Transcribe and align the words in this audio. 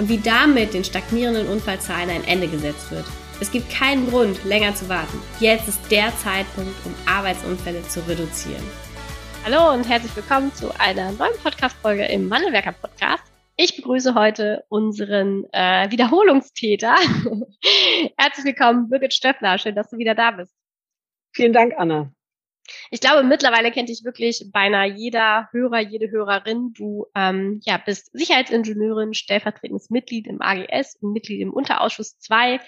und 0.00 0.08
wie 0.08 0.16
damit 0.18 0.72
den 0.72 0.82
stagnierenden 0.82 1.46
Unfallzahlen 1.46 2.08
ein 2.08 2.24
Ende 2.24 2.48
gesetzt 2.48 2.90
wird. 2.90 3.04
Es 3.38 3.52
gibt 3.52 3.70
keinen 3.70 4.08
Grund, 4.08 4.42
länger 4.44 4.74
zu 4.74 4.88
warten. 4.88 5.20
Jetzt 5.40 5.68
ist 5.68 5.90
der 5.90 6.10
Zeitpunkt, 6.16 6.74
um 6.86 6.94
Arbeitsunfälle 7.06 7.82
zu 7.82 8.00
reduzieren. 8.08 8.64
Hallo 9.44 9.74
und 9.74 9.86
herzlich 9.86 10.16
willkommen 10.16 10.54
zu 10.54 10.70
einer 10.80 11.12
neuen 11.12 11.36
Podcast-Folge 11.42 12.06
im 12.06 12.30
Wandelwerker 12.30 12.72
Podcast. 12.72 13.24
Ich 13.56 13.76
begrüße 13.76 14.14
heute 14.14 14.64
unseren 14.70 15.44
äh, 15.52 15.90
Wiederholungstäter. 15.90 16.94
herzlich 18.16 18.46
willkommen, 18.46 18.88
Birgit 18.88 19.12
Stöffler. 19.12 19.58
Schön, 19.58 19.74
dass 19.74 19.90
du 19.90 19.98
wieder 19.98 20.14
da 20.14 20.30
bist. 20.30 20.54
Vielen 21.34 21.52
Dank, 21.52 21.74
Anna. 21.76 22.10
Ich 22.90 23.00
glaube, 23.00 23.22
mittlerweile 23.22 23.70
kennt 23.70 23.88
dich 23.88 24.04
wirklich 24.04 24.46
beinahe 24.52 24.88
jeder 24.88 25.48
Hörer, 25.52 25.80
jede 25.80 26.10
Hörerin. 26.10 26.72
Du 26.72 27.06
ähm, 27.14 27.60
ja, 27.64 27.78
bist 27.78 28.10
Sicherheitsingenieurin, 28.12 29.14
stellvertretendes 29.14 29.90
Mitglied 29.90 30.26
im 30.26 30.40
AGS 30.40 30.96
und 31.00 31.12
Mitglied 31.12 31.40
im 31.40 31.52
Unterausschuss 31.52 32.18
2 32.18 32.60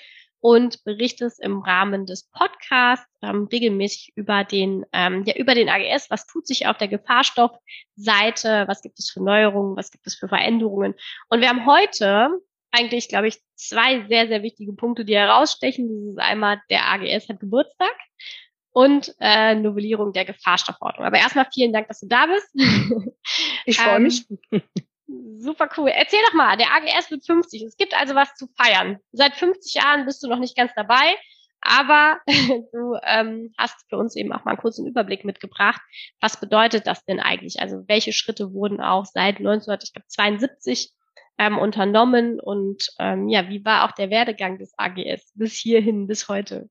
und 0.42 0.82
berichtest 0.82 1.40
im 1.40 1.60
Rahmen 1.60 2.04
des 2.04 2.28
Podcasts 2.30 3.06
ähm, 3.22 3.48
regelmäßig 3.50 4.12
über 4.16 4.42
den, 4.42 4.84
ähm, 4.92 5.22
ja, 5.24 5.36
über 5.36 5.54
den 5.54 5.68
AGS. 5.68 6.10
Was 6.10 6.26
tut 6.26 6.48
sich 6.48 6.66
auf 6.66 6.76
der 6.76 6.88
Gefahrstoffseite? 6.88 8.64
Was 8.66 8.82
gibt 8.82 8.98
es 8.98 9.08
für 9.08 9.22
Neuerungen? 9.22 9.76
Was 9.76 9.92
gibt 9.92 10.06
es 10.06 10.16
für 10.16 10.28
Veränderungen? 10.28 10.94
Und 11.28 11.40
wir 11.40 11.48
haben 11.48 11.64
heute 11.64 12.30
eigentlich, 12.72 13.08
glaube 13.08 13.28
ich, 13.28 13.38
zwei 13.54 14.04
sehr, 14.08 14.26
sehr 14.26 14.42
wichtige 14.42 14.72
Punkte, 14.72 15.04
die 15.04 15.14
herausstechen. 15.14 15.88
Das 15.88 16.14
ist 16.14 16.30
einmal, 16.30 16.60
der 16.70 16.86
AGS 16.86 17.28
hat 17.28 17.38
Geburtstag 17.38 17.94
und 18.72 19.14
äh, 19.20 19.54
Novellierung 19.54 20.12
der 20.12 20.24
Gefahrstoffordnung. 20.24 21.06
Aber 21.06 21.18
erstmal 21.18 21.46
vielen 21.52 21.72
Dank, 21.72 21.88
dass 21.88 22.00
du 22.00 22.08
da 22.08 22.26
bist. 22.26 22.48
Ich 23.64 23.78
freue 23.78 23.96
ähm, 23.96 24.02
mich. 24.02 24.26
Super 25.38 25.68
cool. 25.76 25.90
Erzähl 25.90 26.18
doch 26.26 26.34
mal, 26.34 26.56
der 26.56 26.74
AGS 26.74 27.10
wird 27.10 27.24
50. 27.24 27.62
Es 27.62 27.76
gibt 27.76 27.94
also 27.94 28.14
was 28.14 28.34
zu 28.34 28.48
feiern. 28.56 28.98
Seit 29.12 29.34
50 29.34 29.74
Jahren 29.74 30.04
bist 30.04 30.22
du 30.22 30.28
noch 30.28 30.38
nicht 30.38 30.56
ganz 30.56 30.72
dabei, 30.74 31.16
aber 31.60 32.18
du 32.72 32.96
ähm, 33.04 33.52
hast 33.56 33.88
für 33.88 33.96
uns 33.96 34.16
eben 34.16 34.32
auch 34.32 34.44
mal 34.44 34.52
einen 34.52 34.60
kurzen 34.60 34.86
Überblick 34.86 35.24
mitgebracht. 35.24 35.80
Was 36.20 36.40
bedeutet 36.40 36.86
das 36.86 37.04
denn 37.04 37.20
eigentlich? 37.20 37.60
Also 37.60 37.84
welche 37.86 38.12
Schritte 38.12 38.52
wurden 38.52 38.80
auch 38.80 39.04
seit 39.04 39.38
1972 39.38 40.90
ähm, 41.38 41.58
unternommen 41.58 42.40
und 42.40 42.88
ähm, 42.98 43.28
ja, 43.28 43.48
wie 43.48 43.64
war 43.64 43.84
auch 43.84 43.92
der 43.92 44.10
Werdegang 44.10 44.58
des 44.58 44.72
AGS 44.76 45.32
bis 45.34 45.54
hierhin, 45.54 46.06
bis 46.06 46.28
heute? 46.28 46.68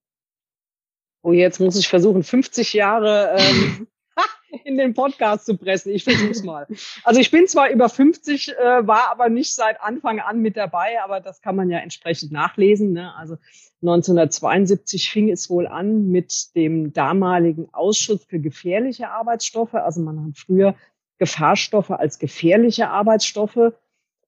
Oh, 1.24 1.34
jetzt 1.34 1.60
muss 1.60 1.76
ich 1.78 1.88
versuchen, 1.88 2.24
50 2.24 2.74
Jahre 2.74 3.36
ähm, 3.38 3.88
in 4.64 4.78
den 4.78 4.94
Podcast 4.94 5.46
zu 5.46 5.58
pressen. 5.58 5.94
Ich 5.94 6.04
versuch's 6.04 6.44
mal. 6.44 6.68
Also 7.04 7.20
ich 7.20 7.32
bin 7.32 7.48
zwar 7.48 7.70
über 7.70 7.90
50, 7.90 8.50
äh, 8.50 8.88
war 8.88 9.12
aber 9.12 9.30
nicht 9.30 9.54
seit 9.54 9.82
Anfang 9.82 10.20
an 10.20 10.42
mit 10.42 10.58
dabei, 10.58 11.02
aber 11.04 11.20
das 11.20 11.42
kann 11.42 11.56
man 11.56 11.70
ja 11.70 11.80
entsprechend 11.80 12.32
nachlesen. 12.32 12.94
Ne? 12.94 13.14
Also 13.16 13.38
1972 13.82 15.10
fing 15.10 15.30
es 15.30 15.50
wohl 15.50 15.68
an 15.68 16.10
mit 16.10 16.56
dem 16.56 16.94
damaligen 16.94 17.74
Ausschuss 17.74 18.26
für 18.26 18.40
gefährliche 18.40 19.10
Arbeitsstoffe. 19.10 19.76
Also 19.76 20.02
man 20.02 20.26
hat 20.26 20.38
früher 20.38 20.76
Gefahrstoffe 21.18 21.92
als 21.92 22.20
gefährliche 22.20 22.90
Arbeitsstoffe 22.90 23.74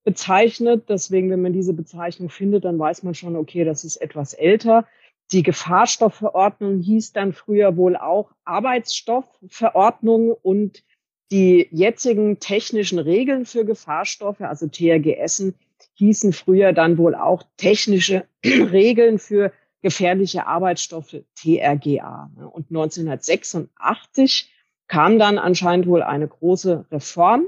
bezeichnet. 0.04 0.86
Deswegen, 0.90 1.30
wenn 1.31 1.42
man 1.42 1.54
diese 1.54 1.74
Bezeichnung 1.74 2.30
findet, 2.30 2.66
dann 2.66 2.78
weiß 2.78 3.04
man 3.04 3.16
schon, 3.16 3.36
okay, 3.36 3.64
das 3.64 3.84
ist 3.84 3.98
etwas 3.98 4.34
älter. 4.34 4.86
Die 5.32 5.44
Gefahrstoffverordnung 5.44 6.80
hieß 6.80 7.14
dann 7.14 7.34
früher 7.34 7.76
wohl 7.78 7.96
auch 7.96 8.32
Arbeitsstoffverordnung 8.46 10.32
und 10.32 10.84
die 11.32 11.68
jetzigen 11.72 12.40
technischen 12.40 13.00
Regeln 13.00 13.46
für 13.46 13.66
Gefahrstoffe, 13.66 14.42
also 14.42 14.68
TRGSen, 14.68 15.56
hießen 15.96 16.34
früher 16.34 16.74
dann 16.74 16.98
wohl 16.98 17.16
auch 17.16 17.44
technische 17.58 18.26
Regeln 18.46 19.18
für 19.18 19.52
gefährliche 19.82 20.48
Arbeitsstoffe, 20.48 21.16
TRGA. 21.36 22.32
Und 22.52 22.70
1986 22.70 24.52
kam 24.88 25.18
dann 25.18 25.38
anscheinend 25.38 25.88
wohl 25.88 26.04
eine 26.04 26.28
große 26.28 26.86
Reform 26.92 27.48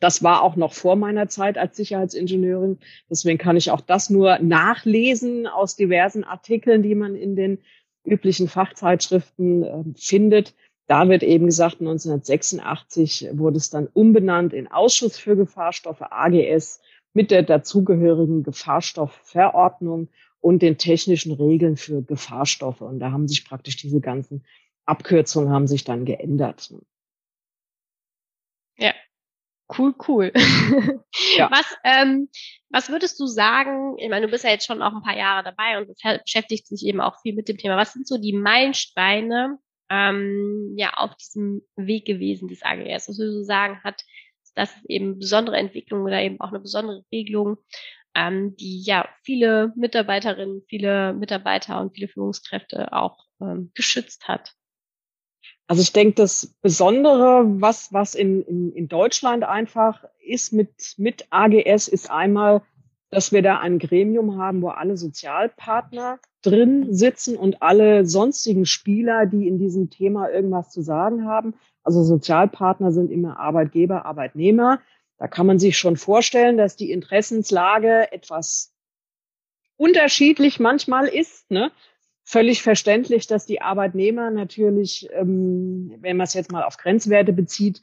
das 0.00 0.22
war 0.22 0.42
auch 0.42 0.56
noch 0.56 0.72
vor 0.72 0.96
meiner 0.96 1.28
Zeit 1.28 1.58
als 1.58 1.76
Sicherheitsingenieurin. 1.76 2.78
Deswegen 3.08 3.38
kann 3.38 3.56
ich 3.56 3.70
auch 3.70 3.82
das 3.82 4.10
nur 4.10 4.38
nachlesen 4.38 5.46
aus 5.46 5.76
diversen 5.76 6.24
Artikeln, 6.24 6.82
die 6.82 6.94
man 6.94 7.14
in 7.14 7.36
den 7.36 7.58
üblichen 8.04 8.48
Fachzeitschriften 8.48 9.62
äh, 9.62 9.84
findet. 9.96 10.54
Da 10.86 11.08
wird 11.08 11.22
eben 11.22 11.46
gesagt, 11.46 11.80
1986 11.80 13.28
wurde 13.32 13.58
es 13.58 13.70
dann 13.70 13.86
umbenannt 13.86 14.52
in 14.52 14.66
Ausschuss 14.66 15.18
für 15.18 15.36
Gefahrstoffe 15.36 16.02
AGS 16.02 16.80
mit 17.12 17.30
der 17.30 17.42
dazugehörigen 17.42 18.42
Gefahrstoffverordnung 18.42 20.08
und 20.40 20.62
den 20.62 20.78
technischen 20.78 21.32
Regeln 21.32 21.76
für 21.76 22.02
Gefahrstoffe. 22.02 22.80
Und 22.80 22.98
da 22.98 23.12
haben 23.12 23.28
sich 23.28 23.44
praktisch 23.44 23.76
diese 23.76 24.00
ganzen 24.00 24.44
Abkürzungen 24.86 25.50
haben 25.50 25.68
sich 25.68 25.84
dann 25.84 26.04
geändert. 26.04 26.74
Cool, 29.76 29.94
cool. 30.08 30.32
Ja. 31.36 31.50
Was, 31.50 31.76
ähm, 31.84 32.28
was 32.70 32.88
würdest 32.88 33.18
du 33.20 33.26
sagen? 33.26 33.96
Ich 33.98 34.08
meine, 34.08 34.26
du 34.26 34.32
bist 34.32 34.44
ja 34.44 34.50
jetzt 34.50 34.66
schon 34.66 34.82
auch 34.82 34.94
ein 34.94 35.02
paar 35.02 35.16
Jahre 35.16 35.44
dabei 35.44 35.78
und 35.78 35.88
beschäftigt 36.22 36.66
sich 36.66 36.84
eben 36.86 37.00
auch 37.00 37.20
viel 37.20 37.34
mit 37.34 37.48
dem 37.48 37.56
Thema. 37.56 37.76
Was 37.76 37.92
sind 37.92 38.06
so 38.06 38.18
die 38.18 38.32
Meilensteine 38.32 39.58
ähm, 39.90 40.74
ja 40.76 40.94
auf 40.94 41.14
diesem 41.16 41.62
Weg 41.76 42.04
gewesen 42.04 42.48
des 42.48 42.62
AGS? 42.62 43.08
Was 43.08 43.18
würdest 43.18 43.38
du 43.38 43.44
sagen, 43.44 43.82
hat 43.84 44.04
das 44.54 44.72
eben 44.88 45.18
besondere 45.18 45.56
Entwicklungen 45.56 46.04
oder 46.04 46.20
eben 46.20 46.40
auch 46.40 46.48
eine 46.48 46.60
besondere 46.60 47.04
Regelung, 47.12 47.58
ähm, 48.14 48.56
die 48.56 48.82
ja 48.82 49.08
viele 49.22 49.72
Mitarbeiterinnen, 49.76 50.62
viele 50.68 51.12
Mitarbeiter 51.12 51.80
und 51.80 51.94
viele 51.94 52.08
Führungskräfte 52.08 52.92
auch 52.92 53.18
ähm, 53.40 53.70
geschützt 53.74 54.26
hat? 54.28 54.52
Also 55.70 55.82
ich 55.82 55.92
denke, 55.92 56.14
das 56.14 56.48
Besondere, 56.62 57.44
was, 57.60 57.92
was 57.92 58.16
in, 58.16 58.42
in, 58.42 58.72
in 58.72 58.88
Deutschland 58.88 59.44
einfach 59.44 60.04
ist 60.18 60.52
mit, 60.52 60.96
mit 60.96 61.28
AGS, 61.30 61.86
ist 61.86 62.10
einmal, 62.10 62.62
dass 63.10 63.30
wir 63.30 63.40
da 63.40 63.60
ein 63.60 63.78
Gremium 63.78 64.36
haben, 64.36 64.62
wo 64.62 64.70
alle 64.70 64.96
Sozialpartner 64.96 66.18
drin 66.42 66.92
sitzen 66.92 67.36
und 67.36 67.62
alle 67.62 68.04
sonstigen 68.04 68.66
Spieler, 68.66 69.26
die 69.26 69.46
in 69.46 69.60
diesem 69.60 69.90
Thema 69.90 70.28
irgendwas 70.28 70.70
zu 70.70 70.82
sagen 70.82 71.24
haben. 71.28 71.54
Also 71.84 72.02
Sozialpartner 72.02 72.90
sind 72.90 73.12
immer 73.12 73.38
Arbeitgeber, 73.38 74.06
Arbeitnehmer. 74.06 74.80
Da 75.18 75.28
kann 75.28 75.46
man 75.46 75.60
sich 75.60 75.78
schon 75.78 75.96
vorstellen, 75.96 76.56
dass 76.56 76.74
die 76.74 76.90
Interessenslage 76.90 78.10
etwas 78.10 78.74
unterschiedlich 79.76 80.58
manchmal 80.58 81.06
ist. 81.06 81.48
Ne? 81.48 81.70
Völlig 82.30 82.62
verständlich, 82.62 83.26
dass 83.26 83.44
die 83.44 83.60
Arbeitnehmer 83.60 84.30
natürlich, 84.30 85.08
ähm, 85.12 85.96
wenn 85.98 86.16
man 86.16 86.26
es 86.26 86.34
jetzt 86.34 86.52
mal 86.52 86.62
auf 86.62 86.76
Grenzwerte 86.76 87.32
bezieht, 87.32 87.82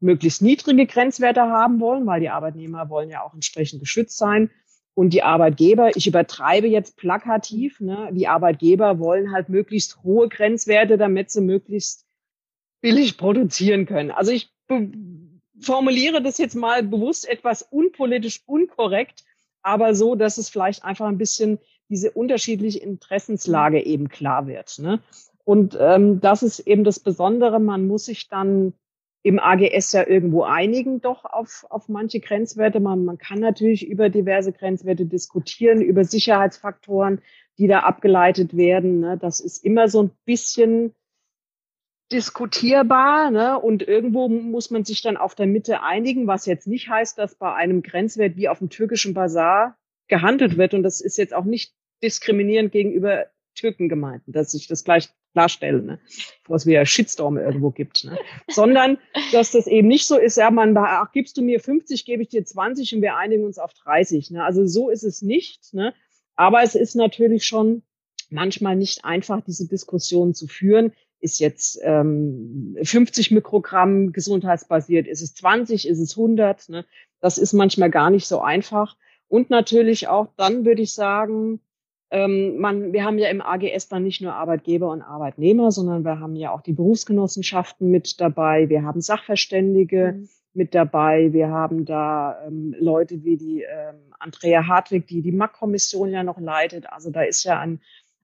möglichst 0.00 0.42
niedrige 0.42 0.86
Grenzwerte 0.86 1.40
haben 1.40 1.80
wollen, 1.80 2.04
weil 2.04 2.20
die 2.20 2.28
Arbeitnehmer 2.28 2.90
wollen 2.90 3.08
ja 3.08 3.22
auch 3.22 3.32
entsprechend 3.32 3.80
geschützt 3.80 4.18
sein. 4.18 4.50
Und 4.92 5.14
die 5.14 5.22
Arbeitgeber, 5.22 5.96
ich 5.96 6.06
übertreibe 6.06 6.66
jetzt 6.66 6.98
plakativ, 6.98 7.80
ne, 7.80 8.10
die 8.12 8.28
Arbeitgeber 8.28 8.98
wollen 8.98 9.32
halt 9.32 9.48
möglichst 9.48 10.02
hohe 10.02 10.28
Grenzwerte, 10.28 10.98
damit 10.98 11.30
sie 11.30 11.40
möglichst 11.40 12.04
billig 12.82 13.16
produzieren 13.16 13.86
können. 13.86 14.10
Also 14.10 14.30
ich 14.30 14.52
formuliere 15.60 16.20
das 16.20 16.36
jetzt 16.36 16.54
mal 16.54 16.82
bewusst 16.82 17.26
etwas 17.26 17.62
unpolitisch 17.62 18.42
unkorrekt, 18.44 19.24
aber 19.62 19.94
so, 19.94 20.16
dass 20.16 20.36
es 20.36 20.50
vielleicht 20.50 20.84
einfach 20.84 21.06
ein 21.06 21.18
bisschen 21.18 21.58
diese 21.88 22.10
unterschiedliche 22.10 22.80
Interessenslage 22.80 23.84
eben 23.84 24.08
klar 24.08 24.46
wird. 24.46 24.78
Ne? 24.78 25.00
Und 25.44 25.76
ähm, 25.80 26.20
das 26.20 26.42
ist 26.42 26.60
eben 26.60 26.84
das 26.84 26.98
Besondere, 26.98 27.60
man 27.60 27.86
muss 27.86 28.06
sich 28.06 28.28
dann 28.28 28.72
im 29.22 29.40
AGS 29.40 29.90
ja 29.92 30.06
irgendwo 30.06 30.44
einigen, 30.44 31.00
doch 31.00 31.24
auf, 31.24 31.66
auf 31.68 31.88
manche 31.88 32.20
Grenzwerte. 32.20 32.78
Man, 32.78 33.04
man 33.04 33.18
kann 33.18 33.40
natürlich 33.40 33.86
über 33.88 34.08
diverse 34.08 34.52
Grenzwerte 34.52 35.04
diskutieren, 35.04 35.80
über 35.80 36.04
Sicherheitsfaktoren, 36.04 37.20
die 37.58 37.66
da 37.66 37.80
abgeleitet 37.80 38.56
werden. 38.56 39.00
Ne? 39.00 39.18
Das 39.18 39.40
ist 39.40 39.64
immer 39.64 39.88
so 39.88 40.04
ein 40.04 40.10
bisschen 40.24 40.94
diskutierbar 42.12 43.32
ne? 43.32 43.58
und 43.58 43.82
irgendwo 43.82 44.28
muss 44.28 44.70
man 44.70 44.84
sich 44.84 45.02
dann 45.02 45.16
auf 45.16 45.34
der 45.34 45.46
Mitte 45.46 45.82
einigen, 45.82 46.28
was 46.28 46.46
jetzt 46.46 46.68
nicht 46.68 46.88
heißt, 46.88 47.18
dass 47.18 47.34
bei 47.34 47.52
einem 47.52 47.82
Grenzwert 47.82 48.36
wie 48.36 48.48
auf 48.48 48.58
dem 48.58 48.70
türkischen 48.70 49.12
Bazar 49.12 49.76
gehandelt 50.08 50.56
wird. 50.56 50.72
Und 50.72 50.84
das 50.84 51.00
ist 51.00 51.18
jetzt 51.18 51.34
auch 51.34 51.44
nicht 51.44 51.74
diskriminierend 52.02 52.72
gegenüber 52.72 53.26
Türken 53.54 53.88
gemeint, 53.88 54.22
dass 54.26 54.54
ich 54.54 54.66
das 54.68 54.84
gleich 54.84 55.08
klarstelle, 55.32 55.82
ne? 55.82 55.98
was 56.48 56.64
wieder 56.64 56.86
Shitstorm 56.86 57.36
irgendwo 57.36 57.70
gibt, 57.70 58.04
ne? 58.04 58.18
sondern 58.48 58.96
dass 59.32 59.52
das 59.52 59.66
eben 59.66 59.86
nicht 59.86 60.06
so 60.06 60.16
ist, 60.16 60.36
ja, 60.36 60.50
man, 60.50 60.74
ach, 60.76 61.12
gibst 61.12 61.36
du 61.36 61.42
mir 61.42 61.60
50, 61.60 62.06
gebe 62.06 62.22
ich 62.22 62.28
dir 62.28 62.44
20 62.44 62.94
und 62.94 63.02
wir 63.02 63.16
einigen 63.16 63.44
uns 63.44 63.58
auf 63.58 63.74
30. 63.74 64.30
Ne? 64.30 64.44
Also 64.44 64.66
so 64.66 64.88
ist 64.88 65.02
es 65.02 65.20
nicht. 65.20 65.74
Ne? 65.74 65.92
Aber 66.36 66.62
es 66.62 66.74
ist 66.74 66.94
natürlich 66.94 67.44
schon 67.44 67.82
manchmal 68.30 68.76
nicht 68.76 69.04
einfach, 69.04 69.42
diese 69.42 69.68
Diskussion 69.68 70.32
zu 70.32 70.46
führen. 70.46 70.92
Ist 71.20 71.38
jetzt 71.38 71.78
ähm, 71.82 72.76
50 72.82 73.30
Mikrogramm 73.30 74.12
gesundheitsbasiert? 74.12 75.06
Ist 75.06 75.22
es 75.22 75.34
20? 75.34 75.86
Ist 75.86 75.98
es 75.98 76.16
100? 76.16 76.68
Ne? 76.70 76.86
Das 77.20 77.36
ist 77.36 77.52
manchmal 77.52 77.90
gar 77.90 78.08
nicht 78.08 78.26
so 78.26 78.40
einfach. 78.40 78.96
Und 79.28 79.50
natürlich 79.50 80.08
auch 80.08 80.28
dann 80.36 80.64
würde 80.64 80.82
ich 80.82 80.92
sagen, 80.92 81.60
ähm, 82.10 82.58
man, 82.58 82.92
wir 82.92 83.04
haben 83.04 83.18
ja 83.18 83.28
im 83.28 83.42
AGS 83.42 83.88
dann 83.88 84.04
nicht 84.04 84.20
nur 84.20 84.34
Arbeitgeber 84.34 84.90
und 84.90 85.02
Arbeitnehmer, 85.02 85.72
sondern 85.72 86.04
wir 86.04 86.20
haben 86.20 86.36
ja 86.36 86.52
auch 86.52 86.60
die 86.60 86.72
Berufsgenossenschaften 86.72 87.90
mit 87.90 88.20
dabei. 88.20 88.68
Wir 88.68 88.84
haben 88.84 89.00
Sachverständige 89.00 90.14
mhm. 90.16 90.28
mit 90.54 90.74
dabei. 90.74 91.32
Wir 91.32 91.48
haben 91.48 91.84
da 91.84 92.46
ähm, 92.46 92.76
Leute 92.78 93.24
wie 93.24 93.36
die 93.36 93.62
ähm, 93.62 93.96
Andrea 94.20 94.66
Hartwig, 94.68 95.08
die 95.08 95.20
die 95.20 95.32
MAC-Kommission 95.32 96.10
ja 96.10 96.22
noch 96.22 96.38
leitet. 96.38 96.92
Also 96.92 97.10
da 97.10 97.22
ist 97.22 97.42
ja 97.42 97.58
ein, 97.58 97.80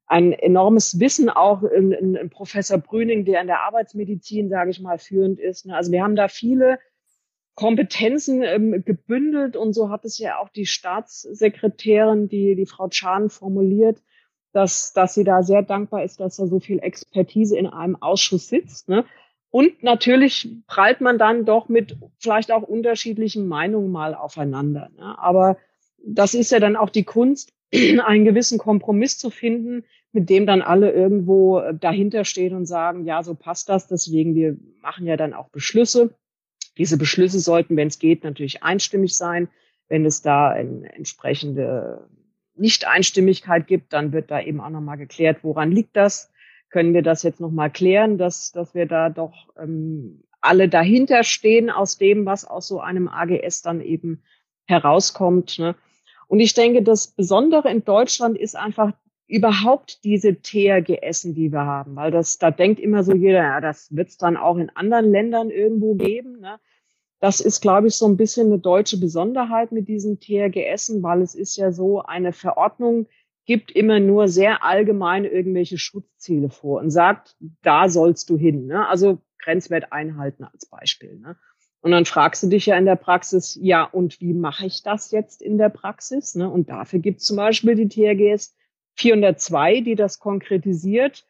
ein 0.06 0.32
enormes 0.32 1.00
Wissen 1.00 1.28
auch 1.28 1.64
in, 1.64 1.90
in, 1.90 2.14
in 2.14 2.30
Professor 2.30 2.78
Brüning, 2.78 3.24
der 3.24 3.40
in 3.40 3.48
der 3.48 3.62
Arbeitsmedizin, 3.62 4.48
sage 4.48 4.70
ich 4.70 4.80
mal, 4.80 4.98
führend 4.98 5.40
ist. 5.40 5.66
Ne? 5.66 5.74
Also 5.74 5.90
wir 5.90 6.04
haben 6.04 6.14
da 6.14 6.28
viele 6.28 6.78
Kompetenzen 7.54 8.42
ähm, 8.42 8.82
gebündelt 8.84 9.56
und 9.56 9.74
so 9.74 9.90
hat 9.90 10.04
es 10.04 10.18
ja 10.18 10.38
auch 10.38 10.48
die 10.48 10.66
Staatssekretärin, 10.66 12.28
die, 12.28 12.54
die 12.56 12.66
Frau 12.66 12.88
Chan 12.88 13.28
formuliert, 13.28 14.02
dass, 14.52 14.92
dass 14.92 15.14
sie 15.14 15.24
da 15.24 15.42
sehr 15.42 15.62
dankbar 15.62 16.04
ist, 16.04 16.20
dass 16.20 16.36
da 16.36 16.46
so 16.46 16.60
viel 16.60 16.78
Expertise 16.78 17.56
in 17.56 17.66
einem 17.66 17.96
Ausschuss 18.00 18.48
sitzt. 18.48 18.88
Ne? 18.88 19.04
Und 19.50 19.82
natürlich 19.82 20.48
prallt 20.66 21.02
man 21.02 21.18
dann 21.18 21.44
doch 21.44 21.68
mit 21.68 21.96
vielleicht 22.18 22.52
auch 22.52 22.62
unterschiedlichen 22.62 23.46
Meinungen 23.46 23.90
mal 23.90 24.14
aufeinander. 24.14 24.90
Ne? 24.96 25.18
Aber 25.18 25.58
das 26.04 26.34
ist 26.34 26.52
ja 26.52 26.60
dann 26.60 26.76
auch 26.76 26.90
die 26.90 27.04
Kunst, 27.04 27.52
einen 27.72 28.24
gewissen 28.24 28.58
Kompromiss 28.58 29.18
zu 29.18 29.28
finden, 29.28 29.84
mit 30.12 30.30
dem 30.30 30.46
dann 30.46 30.62
alle 30.62 30.90
irgendwo 30.92 31.58
äh, 31.58 31.74
dahinter 31.74 32.24
stehen 32.24 32.54
und 32.54 32.66
sagen, 32.66 33.04
ja, 33.04 33.22
so 33.22 33.34
passt 33.34 33.68
das, 33.68 33.88
deswegen 33.88 34.34
wir 34.34 34.56
machen 34.80 35.06
ja 35.06 35.16
dann 35.16 35.34
auch 35.34 35.48
Beschlüsse. 35.48 36.14
Diese 36.78 36.96
Beschlüsse 36.96 37.40
sollten, 37.40 37.76
wenn 37.76 37.88
es 37.88 37.98
geht, 37.98 38.24
natürlich 38.24 38.62
einstimmig 38.62 39.16
sein. 39.16 39.48
Wenn 39.88 40.06
es 40.06 40.22
da 40.22 40.48
eine 40.50 40.92
entsprechende 40.94 42.08
Nicht-Einstimmigkeit 42.54 43.66
gibt, 43.66 43.92
dann 43.92 44.12
wird 44.12 44.30
da 44.30 44.40
eben 44.40 44.60
auch 44.60 44.70
nochmal 44.70 44.96
geklärt, 44.96 45.38
woran 45.42 45.70
liegt 45.70 45.96
das? 45.96 46.32
Können 46.70 46.94
wir 46.94 47.02
das 47.02 47.22
jetzt 47.22 47.40
nochmal 47.40 47.70
klären, 47.70 48.16
dass, 48.16 48.52
dass 48.52 48.74
wir 48.74 48.86
da 48.86 49.10
doch 49.10 49.48
ähm, 49.58 50.24
alle 50.40 50.68
dahinter 50.68 51.24
stehen 51.24 51.70
aus 51.70 51.98
dem, 51.98 52.26
was 52.26 52.44
aus 52.44 52.68
so 52.68 52.80
einem 52.80 53.08
AGS 53.08 53.62
dann 53.62 53.80
eben 53.80 54.22
herauskommt. 54.66 55.58
Ne? 55.58 55.74
Und 56.26 56.40
ich 56.40 56.54
denke, 56.54 56.82
das 56.82 57.08
Besondere 57.08 57.70
in 57.70 57.84
Deutschland 57.84 58.38
ist 58.38 58.56
einfach 58.56 58.92
überhaupt 59.26 60.04
diese 60.04 60.40
THGS, 60.40 61.22
die 61.22 61.52
wir 61.52 61.64
haben, 61.64 61.96
weil 61.96 62.10
das, 62.10 62.38
da 62.38 62.50
denkt 62.50 62.80
immer 62.80 63.02
so 63.02 63.14
jeder, 63.14 63.42
ja, 63.42 63.60
das 63.60 63.94
wird 63.94 64.08
es 64.08 64.18
dann 64.18 64.36
auch 64.36 64.56
in 64.56 64.70
anderen 64.70 65.10
Ländern 65.10 65.50
irgendwo 65.50 65.94
geben. 65.94 66.40
Ne? 66.40 66.58
Das 67.20 67.40
ist, 67.40 67.60
glaube 67.60 67.86
ich, 67.86 67.94
so 67.94 68.06
ein 68.06 68.16
bisschen 68.16 68.48
eine 68.48 68.58
deutsche 68.58 68.98
Besonderheit 68.98 69.72
mit 69.72 69.88
diesen 69.88 70.18
THGS, 70.18 71.02
weil 71.02 71.22
es 71.22 71.34
ist 71.34 71.56
ja 71.56 71.72
so, 71.72 72.02
eine 72.02 72.32
Verordnung 72.32 73.06
gibt 73.44 73.72
immer 73.72 74.00
nur 74.00 74.28
sehr 74.28 74.64
allgemein 74.64 75.24
irgendwelche 75.24 75.78
Schutzziele 75.78 76.50
vor 76.50 76.80
und 76.80 76.90
sagt, 76.90 77.36
da 77.62 77.88
sollst 77.88 78.30
du 78.30 78.36
hin. 78.36 78.66
Ne? 78.66 78.86
Also 78.88 79.18
Grenzwert 79.38 79.92
einhalten 79.92 80.44
als 80.44 80.66
Beispiel. 80.66 81.18
Ne? 81.18 81.36
Und 81.80 81.90
dann 81.90 82.04
fragst 82.04 82.42
du 82.44 82.48
dich 82.48 82.66
ja 82.66 82.76
in 82.76 82.84
der 82.84 82.96
Praxis, 82.96 83.58
ja, 83.60 83.82
und 83.82 84.20
wie 84.20 84.34
mache 84.34 84.66
ich 84.66 84.84
das 84.84 85.10
jetzt 85.10 85.42
in 85.42 85.58
der 85.58 85.68
Praxis? 85.68 86.36
Ne? 86.36 86.48
Und 86.48 86.68
dafür 86.68 87.00
gibt 87.00 87.20
es 87.20 87.26
zum 87.26 87.36
Beispiel 87.36 87.74
die 87.74 87.88
THGS 87.88 88.54
402, 88.96 89.80
die 89.80 89.94
das 89.94 90.18
konkretisiert. 90.18 91.26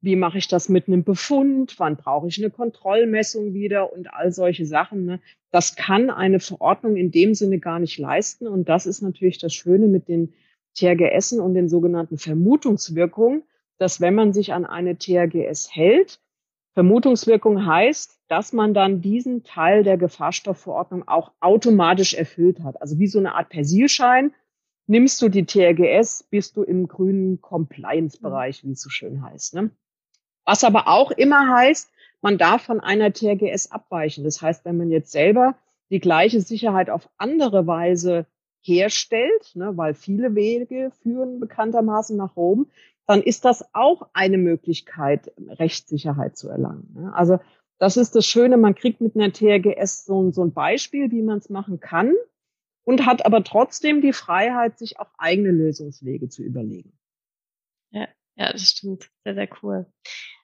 Wie 0.00 0.16
mache 0.16 0.38
ich 0.38 0.48
das 0.48 0.68
mit 0.68 0.88
einem 0.88 1.04
Befund? 1.04 1.74
Wann 1.78 1.96
brauche 1.96 2.28
ich 2.28 2.38
eine 2.38 2.50
Kontrollmessung 2.50 3.54
wieder 3.54 3.92
und 3.92 4.12
all 4.12 4.30
solche 4.32 4.66
Sachen? 4.66 5.04
Ne? 5.04 5.20
Das 5.50 5.74
kann 5.74 6.10
eine 6.10 6.38
Verordnung 6.38 6.96
in 6.96 7.10
dem 7.10 7.34
Sinne 7.34 7.58
gar 7.58 7.78
nicht 7.78 7.98
leisten. 7.98 8.46
Und 8.46 8.68
das 8.68 8.86
ist 8.86 9.02
natürlich 9.02 9.38
das 9.38 9.54
Schöne 9.54 9.88
mit 9.88 10.08
den 10.08 10.34
THGS 10.74 11.32
und 11.32 11.54
den 11.54 11.68
sogenannten 11.68 12.18
Vermutungswirkungen, 12.18 13.42
dass 13.78 14.00
wenn 14.00 14.14
man 14.14 14.32
sich 14.32 14.52
an 14.52 14.66
eine 14.66 14.96
THGS 14.96 15.74
hält, 15.74 16.20
Vermutungswirkung 16.74 17.64
heißt, 17.64 18.20
dass 18.28 18.52
man 18.52 18.74
dann 18.74 19.00
diesen 19.00 19.44
Teil 19.44 19.82
der 19.82 19.96
Gefahrstoffverordnung 19.96 21.08
auch 21.08 21.32
automatisch 21.40 22.12
erfüllt 22.12 22.62
hat. 22.62 22.82
Also 22.82 22.98
wie 22.98 23.06
so 23.06 23.18
eine 23.18 23.34
Art 23.34 23.48
Persilschein 23.48 24.34
nimmst 24.86 25.20
du 25.22 25.28
die 25.28 25.46
TRGS, 25.46 26.24
bist 26.30 26.56
du 26.56 26.62
im 26.62 26.88
grünen 26.88 27.40
Compliance-Bereich, 27.40 28.64
wie 28.64 28.72
es 28.72 28.82
so 28.82 28.90
schön 28.90 29.22
heißt. 29.22 29.54
Ne? 29.54 29.70
Was 30.44 30.64
aber 30.64 30.88
auch 30.88 31.10
immer 31.10 31.48
heißt, 31.56 31.90
man 32.22 32.38
darf 32.38 32.62
von 32.62 32.80
einer 32.80 33.12
TRGS 33.12 33.70
abweichen. 33.70 34.24
Das 34.24 34.40
heißt, 34.40 34.64
wenn 34.64 34.76
man 34.76 34.90
jetzt 34.90 35.12
selber 35.12 35.56
die 35.90 36.00
gleiche 36.00 36.40
Sicherheit 36.40 36.90
auf 36.90 37.08
andere 37.18 37.66
Weise 37.66 38.26
herstellt, 38.62 39.54
ne, 39.54 39.76
weil 39.76 39.94
viele 39.94 40.34
Wege 40.34 40.90
führen 41.02 41.38
bekanntermaßen 41.38 42.16
nach 42.16 42.36
Rom, 42.36 42.66
dann 43.06 43.22
ist 43.22 43.44
das 43.44 43.64
auch 43.74 44.08
eine 44.12 44.38
Möglichkeit, 44.38 45.32
Rechtssicherheit 45.48 46.36
zu 46.36 46.48
erlangen. 46.48 46.92
Ne? 46.94 47.14
Also 47.14 47.38
das 47.78 47.96
ist 47.96 48.16
das 48.16 48.26
Schöne, 48.26 48.56
man 48.56 48.74
kriegt 48.74 49.00
mit 49.00 49.14
einer 49.14 49.32
TRGS 49.32 50.06
so, 50.06 50.30
so 50.32 50.42
ein 50.42 50.52
Beispiel, 50.52 51.12
wie 51.12 51.22
man 51.22 51.38
es 51.38 51.50
machen 51.50 51.78
kann 51.78 52.14
und 52.86 53.04
hat 53.04 53.26
aber 53.26 53.42
trotzdem 53.42 54.00
die 54.00 54.12
Freiheit, 54.12 54.78
sich 54.78 55.00
auch 55.00 55.10
eigene 55.18 55.50
Lösungswege 55.50 56.28
zu 56.28 56.42
überlegen. 56.42 56.96
Ja, 57.90 58.08
ja, 58.36 58.52
das 58.52 58.62
stimmt. 58.62 59.10
Sehr, 59.24 59.34
sehr 59.34 59.48
cool. 59.62 59.86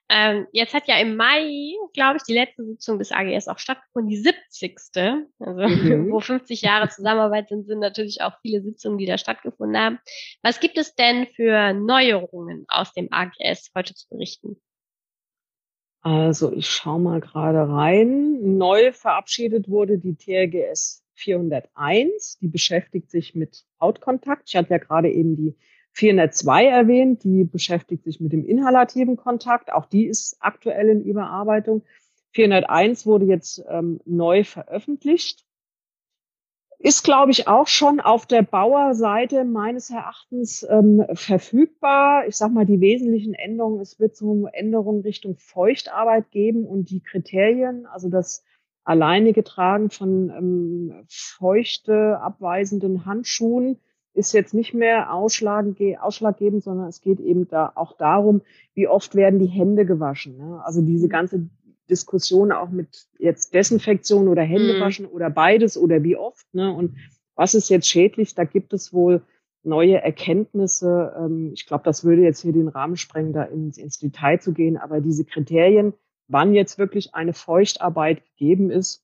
Ähm, 0.09 0.45
jetzt 0.51 0.73
hat 0.73 0.87
ja 0.89 0.97
im 0.99 1.15
Mai, 1.15 1.73
glaube 1.93 2.17
ich, 2.17 2.23
die 2.23 2.33
letzte 2.33 2.65
Sitzung 2.65 2.99
des 2.99 3.13
AGS 3.13 3.47
auch 3.47 3.59
stattgefunden, 3.59 4.09
die 4.09 4.17
70. 4.17 4.77
Also 5.39 5.61
mhm. 5.61 6.11
wo 6.11 6.19
50 6.19 6.61
Jahre 6.61 6.89
Zusammenarbeit 6.89 7.47
sind, 7.47 7.65
sind 7.65 7.79
natürlich 7.79 8.21
auch 8.21 8.33
viele 8.41 8.61
Sitzungen, 8.61 8.97
die 8.97 9.05
da 9.05 9.17
stattgefunden 9.17 9.77
haben. 9.77 9.99
Was 10.41 10.59
gibt 10.59 10.77
es 10.77 10.95
denn 10.95 11.27
für 11.27 11.73
Neuerungen 11.73 12.65
aus 12.67 12.93
dem 12.93 13.07
AGS 13.09 13.71
heute 13.73 13.95
zu 13.95 14.09
berichten? 14.09 14.61
Also 16.01 16.51
ich 16.51 16.69
schaue 16.69 16.99
mal 16.99 17.21
gerade 17.21 17.69
rein. 17.69 18.57
Neu 18.57 18.91
verabschiedet 18.91 19.69
wurde 19.69 19.97
die 19.97 20.15
TRGS 20.15 21.02
401, 21.23 22.39
die 22.39 22.47
beschäftigt 22.47 23.09
sich 23.09 23.33
mit 23.35 23.65
Hautkontakt. 23.79 24.43
Ich 24.47 24.55
hatte 24.55 24.71
ja 24.71 24.77
gerade 24.77 25.09
eben 25.09 25.35
die 25.35 25.55
402 25.93 26.65
erwähnt, 26.65 27.23
die 27.23 27.43
beschäftigt 27.43 28.03
sich 28.03 28.19
mit 28.19 28.33
dem 28.33 28.45
inhalativen 28.45 29.15
Kontakt. 29.15 29.71
Auch 29.71 29.85
die 29.85 30.05
ist 30.05 30.37
aktuell 30.39 30.89
in 30.89 31.03
Überarbeitung. 31.03 31.83
401 32.31 33.05
wurde 33.05 33.25
jetzt 33.25 33.63
ähm, 33.69 33.99
neu 34.05 34.43
veröffentlicht. 34.43 35.45
Ist, 36.79 37.03
glaube 37.03 37.31
ich, 37.31 37.47
auch 37.47 37.67
schon 37.67 38.01
auf 38.01 38.25
der 38.25 38.41
Bauerseite 38.41 39.45
meines 39.45 39.89
Erachtens 39.89 40.67
ähm, 40.69 41.05
verfügbar. 41.13 42.27
Ich 42.27 42.35
sage 42.35 42.53
mal, 42.53 42.65
die 42.65 42.81
wesentlichen 42.81 43.35
Änderungen, 43.35 43.79
es 43.79 43.99
wird 43.99 44.17
so 44.17 44.47
Änderungen 44.47 45.03
Richtung 45.03 45.37
Feuchtarbeit 45.37 46.29
geben 46.31 46.65
und 46.65 46.89
die 46.89 46.99
Kriterien, 47.01 47.85
also 47.85 48.09
das 48.09 48.43
alleinige 48.83 49.43
Tragen 49.43 49.89
von 49.89 50.29
ähm, 50.29 51.05
feuchte, 51.09 52.19
abweisenden 52.19 53.05
Handschuhen 53.05 53.79
ist 54.13 54.33
jetzt 54.33 54.53
nicht 54.53 54.73
mehr 54.73 55.13
ausschlaggebend, 55.13 56.63
sondern 56.63 56.87
es 56.87 57.01
geht 57.01 57.19
eben 57.19 57.47
da 57.47 57.71
auch 57.75 57.97
darum, 57.97 58.41
wie 58.75 58.87
oft 58.87 59.15
werden 59.15 59.39
die 59.39 59.47
Hände 59.47 59.85
gewaschen. 59.85 60.37
Ne? 60.37 60.61
Also 60.63 60.81
diese 60.81 61.07
mhm. 61.07 61.11
ganze 61.11 61.49
Diskussion 61.89 62.51
auch 62.51 62.69
mit 62.69 63.07
jetzt 63.17 63.53
Desinfektion 63.53 64.27
oder 64.27 64.43
Händewaschen 64.43 65.05
mhm. 65.05 65.11
oder 65.11 65.29
beides 65.29 65.77
oder 65.77 66.03
wie 66.03 66.15
oft. 66.15 66.45
Ne? 66.53 66.71
Und 66.71 66.95
was 67.35 67.55
ist 67.55 67.69
jetzt 67.69 67.87
schädlich? 67.87 68.35
Da 68.35 68.43
gibt 68.43 68.73
es 68.73 68.93
wohl 68.93 69.23
neue 69.63 70.01
Erkenntnisse. 70.01 71.13
Ähm, 71.17 71.51
ich 71.53 71.65
glaube, 71.65 71.83
das 71.83 72.03
würde 72.03 72.21
jetzt 72.21 72.41
hier 72.41 72.53
den 72.53 72.67
Rahmen 72.67 72.97
sprengen, 72.97 73.33
da 73.33 73.43
ins, 73.43 73.77
ins 73.77 73.97
Detail 73.97 74.39
zu 74.39 74.53
gehen. 74.53 74.77
Aber 74.77 75.01
diese 75.01 75.25
Kriterien, 75.25 75.93
wann 76.27 76.53
jetzt 76.53 76.77
wirklich 76.77 77.13
eine 77.13 77.33
Feuchtarbeit 77.33 78.23
gegeben 78.25 78.69
ist. 78.69 79.03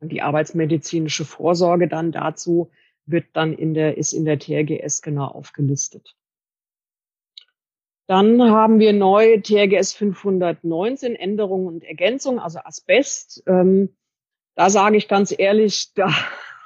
Und 0.00 0.10
die 0.12 0.22
arbeitsmedizinische 0.22 1.24
Vorsorge 1.24 1.88
dann 1.88 2.12
dazu 2.12 2.70
wird 3.06 3.26
dann 3.34 3.52
in 3.52 3.74
der, 3.74 3.96
ist 3.96 4.12
in 4.12 4.24
der 4.24 4.38
TRGS 4.38 5.02
genau 5.02 5.26
aufgelistet. 5.26 6.16
Dann 8.06 8.42
haben 8.42 8.80
wir 8.80 8.92
neu 8.92 9.40
TRGS 9.40 9.94
519 9.94 11.16
Änderungen 11.16 11.66
und 11.66 11.84
Ergänzungen, 11.84 12.38
also 12.38 12.58
Asbest. 12.58 13.42
Ähm, 13.46 13.96
da 14.54 14.68
sage 14.68 14.96
ich 14.96 15.08
ganz 15.08 15.34
ehrlich, 15.36 15.92
da 15.94 16.12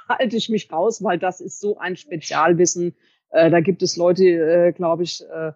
halte 0.08 0.36
ich 0.36 0.48
mich 0.48 0.72
raus, 0.72 1.02
weil 1.02 1.18
das 1.18 1.40
ist 1.40 1.60
so 1.60 1.78
ein 1.78 1.96
Spezialwissen. 1.96 2.96
Äh, 3.30 3.50
da 3.50 3.60
gibt 3.60 3.82
es 3.82 3.96
Leute, 3.96 4.24
äh, 4.24 4.72
glaube 4.72 5.04
ich, 5.04 5.22
äh, 5.22 5.52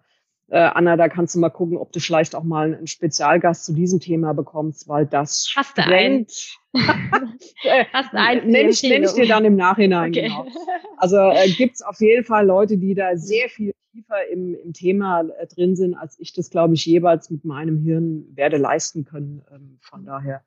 äh, 0.49 0.59
Anna, 0.59 0.97
da 0.97 1.09
kannst 1.09 1.35
du 1.35 1.39
mal 1.39 1.49
gucken, 1.49 1.77
ob 1.77 1.91
du 1.91 1.99
vielleicht 1.99 2.35
auch 2.35 2.43
mal 2.43 2.73
einen 2.73 2.87
Spezialgast 2.87 3.65
zu 3.65 3.73
diesem 3.73 3.99
Thema 3.99 4.33
bekommst, 4.33 4.87
weil 4.87 5.05
das 5.05 5.51
Hast 5.55 5.77
du 5.77 5.83
einen? 5.83 6.27
äh, 6.73 7.85
Hast 7.93 8.13
einen 8.13 8.49
nenn, 8.49 8.69
ich, 8.69 8.83
nenn 8.83 9.03
ich 9.03 9.13
dir 9.13 9.27
dann 9.27 9.45
im 9.45 9.55
Nachhinein. 9.55 10.11
Okay. 10.11 10.23
Genau. 10.23 10.45
Also 10.97 11.17
äh, 11.17 11.49
gibt 11.49 11.75
es 11.75 11.81
auf 11.81 11.99
jeden 11.99 12.23
Fall 12.23 12.45
Leute, 12.45 12.77
die 12.77 12.93
da 12.93 13.15
sehr 13.15 13.49
viel 13.49 13.73
tiefer 13.93 14.27
im, 14.31 14.55
im 14.55 14.73
Thema 14.73 15.21
äh, 15.21 15.47
drin 15.47 15.75
sind, 15.75 15.95
als 15.95 16.19
ich 16.19 16.33
das, 16.33 16.49
glaube 16.49 16.73
ich, 16.73 16.85
jeweils 16.85 17.29
mit 17.29 17.45
meinem 17.45 17.77
Hirn 17.77 18.25
werde 18.35 18.57
leisten 18.57 19.05
können. 19.05 19.43
Ähm, 19.51 19.77
von 19.81 20.05
daher 20.05 20.43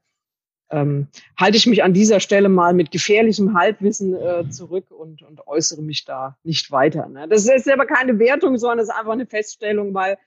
ähm, 0.70 1.08
halte 1.38 1.56
ich 1.56 1.66
mich 1.66 1.82
an 1.84 1.92
dieser 1.92 2.20
Stelle 2.20 2.48
mal 2.48 2.74
mit 2.74 2.90
gefährlichem 2.90 3.56
Halbwissen 3.56 4.14
äh, 4.14 4.48
zurück 4.50 4.90
und, 4.90 5.22
und 5.22 5.46
äußere 5.46 5.82
mich 5.82 6.04
da 6.04 6.36
nicht 6.42 6.70
weiter. 6.70 7.08
Ne? 7.08 7.28
Das 7.28 7.48
ist 7.48 7.70
aber 7.70 7.86
keine 7.86 8.18
Wertung, 8.18 8.58
sondern 8.58 8.80
es 8.80 8.88
ist 8.88 8.94
einfach 8.94 9.12
eine 9.12 9.26
Feststellung, 9.26 9.94
weil 9.94 10.18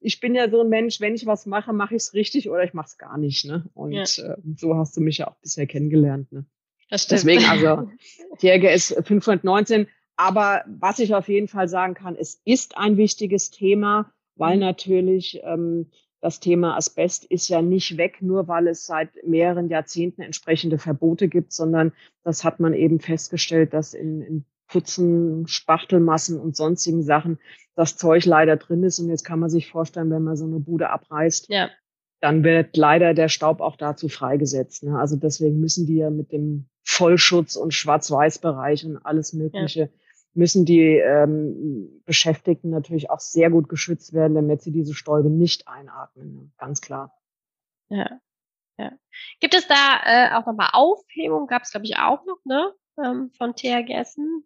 ich 0.00 0.20
bin 0.20 0.34
ja 0.34 0.50
so 0.50 0.62
ein 0.62 0.68
Mensch, 0.68 1.00
wenn 1.00 1.14
ich 1.14 1.26
was 1.26 1.46
mache, 1.46 1.72
mache 1.72 1.94
ich 1.94 2.02
es 2.02 2.14
richtig 2.14 2.48
oder 2.50 2.64
ich 2.64 2.74
mache 2.74 2.88
es 2.88 2.98
gar 2.98 3.18
nicht. 3.18 3.44
Ne? 3.44 3.64
Und 3.74 3.92
ja. 3.92 4.02
äh, 4.02 4.36
so 4.56 4.76
hast 4.76 4.96
du 4.96 5.00
mich 5.00 5.18
ja 5.18 5.28
auch 5.28 5.36
bisher 5.36 5.66
kennengelernt. 5.66 6.32
Ne? 6.32 6.44
Das 6.90 7.04
stimmt. 7.04 7.20
Deswegen 7.20 7.44
also 7.44 7.90
TRGS 8.38 8.96
519. 9.04 9.86
Aber 10.16 10.64
was 10.66 10.98
ich 10.98 11.14
auf 11.14 11.28
jeden 11.28 11.48
Fall 11.48 11.68
sagen 11.68 11.94
kann, 11.94 12.16
es 12.16 12.40
ist 12.44 12.76
ein 12.76 12.96
wichtiges 12.96 13.50
Thema, 13.50 14.12
weil 14.36 14.56
mhm. 14.56 14.62
natürlich 14.62 15.40
ähm, 15.44 15.90
das 16.22 16.38
Thema 16.38 16.76
Asbest 16.76 17.24
ist 17.24 17.48
ja 17.48 17.60
nicht 17.60 17.96
weg, 17.96 18.22
nur 18.22 18.46
weil 18.46 18.68
es 18.68 18.86
seit 18.86 19.10
mehreren 19.26 19.68
Jahrzehnten 19.68 20.22
entsprechende 20.22 20.78
Verbote 20.78 21.28
gibt, 21.28 21.52
sondern 21.52 21.92
das 22.22 22.44
hat 22.44 22.60
man 22.60 22.74
eben 22.74 23.00
festgestellt, 23.00 23.74
dass 23.74 23.92
in, 23.92 24.22
in 24.22 24.44
Putzen, 24.68 25.48
Spachtelmassen 25.48 26.38
und 26.38 26.56
sonstigen 26.56 27.02
Sachen 27.02 27.40
das 27.74 27.96
Zeug 27.96 28.24
leider 28.24 28.56
drin 28.56 28.84
ist. 28.84 29.00
Und 29.00 29.08
jetzt 29.08 29.24
kann 29.24 29.40
man 29.40 29.50
sich 29.50 29.68
vorstellen, 29.68 30.10
wenn 30.10 30.22
man 30.22 30.36
so 30.36 30.46
eine 30.46 30.60
Bude 30.60 30.90
abreißt, 30.90 31.48
ja. 31.48 31.70
dann 32.20 32.44
wird 32.44 32.76
leider 32.76 33.14
der 33.14 33.28
Staub 33.28 33.60
auch 33.60 33.74
dazu 33.74 34.08
freigesetzt. 34.08 34.84
Ne? 34.84 34.96
Also 34.96 35.16
deswegen 35.16 35.58
müssen 35.58 35.86
die 35.86 35.96
ja 35.96 36.10
mit 36.10 36.30
dem 36.30 36.68
Vollschutz 36.84 37.56
und 37.56 37.74
Schwarz-Weiß-Bereich 37.74 38.86
und 38.86 38.98
alles 38.98 39.32
Mögliche 39.32 39.80
ja 39.80 39.88
müssen 40.34 40.64
die 40.64 40.96
ähm, 40.96 42.02
Beschäftigten 42.04 42.70
natürlich 42.70 43.10
auch 43.10 43.20
sehr 43.20 43.50
gut 43.50 43.68
geschützt 43.68 44.12
werden, 44.12 44.34
damit 44.34 44.62
sie 44.62 44.72
diese 44.72 44.94
Stäube 44.94 45.30
nicht 45.30 45.68
einatmen. 45.68 46.34
Ne? 46.34 46.50
Ganz 46.58 46.80
klar. 46.80 47.14
Ja. 47.88 48.20
ja. 48.78 48.92
Gibt 49.40 49.54
es 49.54 49.66
da 49.68 50.00
äh, 50.04 50.34
auch 50.34 50.46
nochmal 50.46 50.70
Aufhebung? 50.72 51.46
Gab 51.46 51.62
es, 51.62 51.70
glaube 51.70 51.86
ich, 51.86 51.96
auch 51.98 52.24
noch, 52.24 52.38
ne? 52.44 52.72
Ähm, 53.02 53.30
von 53.36 53.54
THGSen? 53.54 54.44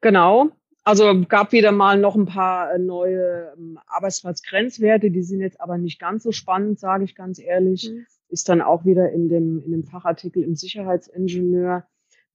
Genau. 0.00 0.50
Also 0.84 1.22
gab 1.28 1.52
wieder 1.52 1.70
mal 1.70 1.98
noch 1.98 2.16
ein 2.16 2.24
paar 2.24 2.72
äh, 2.72 2.78
neue 2.78 3.52
ähm, 3.56 3.78
Arbeitsplatzgrenzwerte, 3.86 5.10
die 5.10 5.22
sind 5.22 5.40
jetzt 5.40 5.60
aber 5.60 5.76
nicht 5.76 5.98
ganz 5.98 6.22
so 6.22 6.32
spannend, 6.32 6.80
sage 6.80 7.04
ich 7.04 7.14
ganz 7.14 7.38
ehrlich. 7.38 7.90
Mhm. 7.92 8.06
Ist 8.30 8.48
dann 8.48 8.62
auch 8.62 8.84
wieder 8.84 9.10
in 9.10 9.28
dem, 9.28 9.62
in 9.62 9.72
dem 9.72 9.84
Fachartikel 9.84 10.42
im 10.42 10.54
Sicherheitsingenieur 10.54 11.86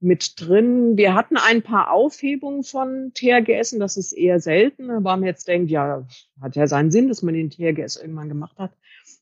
mit 0.03 0.39
drin. 0.39 0.97
Wir 0.97 1.15
hatten 1.15 1.37
ein 1.37 1.61
paar 1.61 1.91
Aufhebungen 1.91 2.63
von 2.63 3.11
THGS, 3.13 3.75
das 3.79 3.97
ist 3.97 4.13
eher 4.13 4.39
selten, 4.39 4.89
aber 4.89 4.99
man 5.17 5.23
jetzt 5.23 5.47
denkt, 5.47 5.71
ja, 5.71 6.05
hat 6.41 6.55
ja 6.55 6.67
seinen 6.67 6.91
Sinn, 6.91 7.07
dass 7.07 7.23
man 7.23 7.33
den 7.33 7.49
THGS 7.49 7.95
irgendwann 7.95 8.29
gemacht 8.29 8.57
hat. 8.57 8.71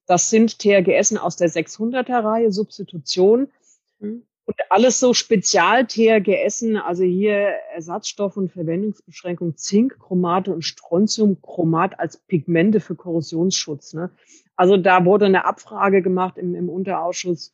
Das 0.07 0.29
sind 0.29 0.59
THGS 0.59 1.15
aus 1.17 1.37
der 1.37 1.49
600er 1.49 2.23
Reihe, 2.23 2.51
Substitution. 2.51 3.47
Mhm. 3.99 4.23
Und 4.45 4.55
alles 4.69 4.99
so 4.99 5.13
Spezial-THGS, 5.13 6.65
also 6.83 7.03
hier 7.03 7.53
Ersatzstoff 7.73 8.35
und 8.35 8.51
Verwendungsbeschränkung, 8.51 9.55
Zink, 9.55 9.99
Chromate 9.99 10.51
und 10.51 10.63
Strontiumchromat 10.63 11.99
als 11.99 12.17
Pigmente 12.17 12.79
für 12.79 12.95
Korrosionsschutz. 12.95 13.93
Ne? 13.93 14.09
Also 14.55 14.77
da 14.77 15.05
wurde 15.05 15.27
eine 15.27 15.45
Abfrage 15.45 16.01
gemacht 16.01 16.37
im, 16.37 16.55
im 16.55 16.69
Unterausschuss 16.69 17.53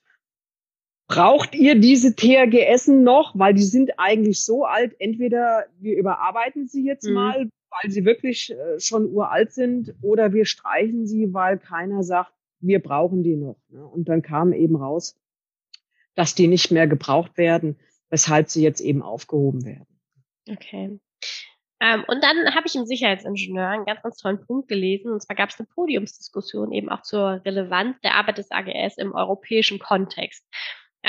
Braucht 1.08 1.56
ihr 1.56 1.80
diese 1.80 2.16
THGS 2.16 2.88
noch? 2.88 3.38
Weil 3.38 3.54
die 3.54 3.64
sind 3.64 3.98
eigentlich 3.98 4.44
so 4.44 4.66
alt. 4.66 4.96
Entweder 5.00 5.66
wir 5.80 5.98
überarbeiten 5.98 6.68
sie 6.68 6.86
jetzt 6.86 7.08
mhm. 7.08 7.14
mal, 7.14 7.50
weil 7.70 7.92
sie 7.92 8.06
wirklich 8.06 8.52
äh, 8.52 8.80
schon 8.80 9.12
uralt 9.12 9.54
sind, 9.54 9.94
oder 10.02 10.34
wir 10.34 10.46
streichen 10.46 11.08
sie, 11.08 11.34
weil 11.34 11.60
keiner 11.60 12.04
sagt, 12.04 12.34
wir 12.60 12.82
brauchen 12.82 13.24
die 13.24 13.36
noch. 13.36 13.58
Ne? 13.70 13.86
Und 13.86 14.10
dann 14.10 14.22
kam 14.22 14.52
eben 14.52 14.76
raus, 14.76 15.16
dass 16.16 16.36
die 16.36 16.48
nicht 16.48 16.72
mehr 16.72 16.88
gebraucht 16.88 17.38
werden, 17.38 17.78
weshalb 18.10 18.50
sie 18.50 18.64
jetzt 18.64 18.82
eben 18.82 19.02
aufgehoben 19.02 19.66
werden. 19.66 19.88
Okay. 20.50 21.00
Ähm, 21.80 22.04
und 22.08 22.24
dann 22.24 22.56
habe 22.56 22.66
ich 22.66 22.76
im 22.76 22.86
Sicherheitsingenieur 22.86 23.68
einen 23.68 23.86
ganz, 23.86 24.02
ganz 24.02 24.18
tollen 24.18 24.44
Punkt 24.44 24.68
gelesen. 24.68 25.12
Und 25.12 25.22
zwar 25.22 25.36
gab 25.36 25.50
es 25.50 25.60
eine 25.60 25.68
Podiumsdiskussion 25.68 26.72
eben 26.72 26.90
auch 26.90 27.04
zur 27.04 27.42
Relevanz 27.46 28.00
der 28.02 28.16
Arbeit 28.16 28.40
des 28.40 28.52
AGS 28.52 28.98
im 28.98 29.14
europäischen 29.14 29.78
Kontext. 29.78 30.44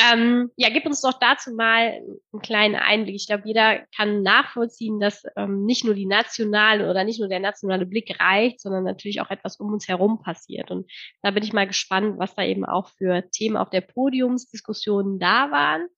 Ähm, 0.01 0.51
ja, 0.57 0.69
gib 0.71 0.87
uns 0.87 1.01
doch 1.01 1.19
dazu 1.19 1.53
mal 1.55 2.01
einen 2.33 2.43
kleinen 2.43 2.77
Einblick. 2.77 3.17
Ich 3.17 3.27
glaube, 3.27 3.43
jeder 3.47 3.81
kann 3.97 4.23
nachvollziehen, 4.23 5.01
dass 5.01 5.25
ähm, 5.37 5.65
nicht 5.65 5.85
nur 5.85 5.95
die 5.95 6.07
nationale 6.07 6.89
oder 6.89 7.05
nicht 7.05 7.19
nur 7.19 7.29
der 7.29 7.41
nationale 7.41 7.87
Blick 7.87 8.21
reicht, 8.21 8.61
sondern 8.61 8.85
natürlich 8.85 9.21
auch 9.21 9.31
etwas 9.31 9.59
um 9.59 9.73
uns 9.73 9.89
herum 9.89 10.23
passiert. 10.23 10.71
Und 10.71 10.91
da 11.23 11.31
bin 11.33 11.43
ich 11.43 11.53
mal 11.53 11.67
gespannt, 11.67 12.19
was 12.19 12.35
da 12.35 12.45
eben 12.45 12.65
auch 12.65 12.89
für 12.91 13.29
Themen 13.31 13.57
auf 13.57 13.71
der 13.71 13.81
Podiumsdiskussion 13.81 15.19
da 15.19 15.51
waren 15.51 15.89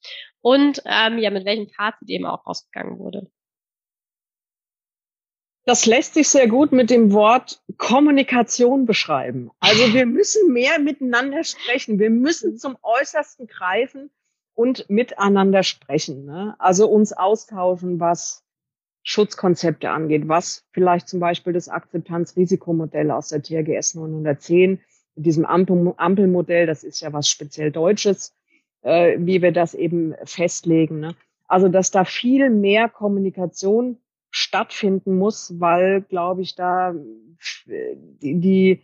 und 0.41 0.83
ähm, 0.87 1.19
ja, 1.19 1.31
mit 1.31 1.45
welchem 1.45 1.69
Fazit 1.69 2.09
eben 2.09 2.27
auch 2.27 2.47
rausgegangen 2.47 2.99
wurde. 2.99 3.31
Das 5.67 5.87
lässt 5.87 6.15
sich 6.15 6.29
sehr 6.29 6.49
gut 6.49 6.73
mit 6.73 6.91
dem 6.91 7.13
Wort 7.13 7.63
Kommunikation 7.77 8.87
beschreiben. 8.87 9.51
Also 9.61 9.93
wir 9.93 10.07
müssen 10.07 10.53
mehr 10.53 10.79
miteinander 10.79 11.45
sprechen. 11.45 11.99
Wir 11.99 12.11
müssen 12.11 12.57
zum 12.57 12.77
Äußersten 12.83 13.47
greifen 13.47 14.11
und 14.55 14.89
miteinander 14.89 15.63
sprechen. 15.63 16.25
Ne? 16.25 16.55
Also 16.59 16.89
uns 16.89 17.13
austauschen, 17.13 18.01
was 18.01 18.43
Schutzkonzepte 19.03 19.91
angeht, 19.91 20.29
was 20.29 20.65
vielleicht 20.73 21.09
zum 21.09 21.21
Beispiel 21.21 21.53
das 21.53 21.69
Akzeptanzrisikomodell 21.69 23.11
aus 23.11 23.29
der 23.29 23.43
TRGS 23.43 23.95
910 23.95 24.81
mit 25.15 25.27
diesem 25.27 25.45
Ampel 25.45 25.95
Ampelmodell, 25.97 26.67
das 26.67 26.85
ist 26.85 27.01
ja 27.01 27.13
was 27.13 27.29
speziell 27.29 27.71
Deutsches, 27.71 28.35
äh, 28.83 29.17
wie 29.19 29.43
wir 29.43 29.53
das 29.53 29.75
eben 29.75 30.15
festlegen. 30.25 31.01
Ne? 31.01 31.15
Also 31.47 31.69
dass 31.69 31.91
da 31.91 32.05
viel 32.05 32.51
mehr 32.51 32.89
Kommunikation 32.89 33.99
stattfinden 34.31 35.17
muss, 35.17 35.59
weil, 35.59 36.03
glaube 36.03 36.43
ich, 36.43 36.55
da 36.55 36.95
die, 37.67 38.41
die 38.41 38.83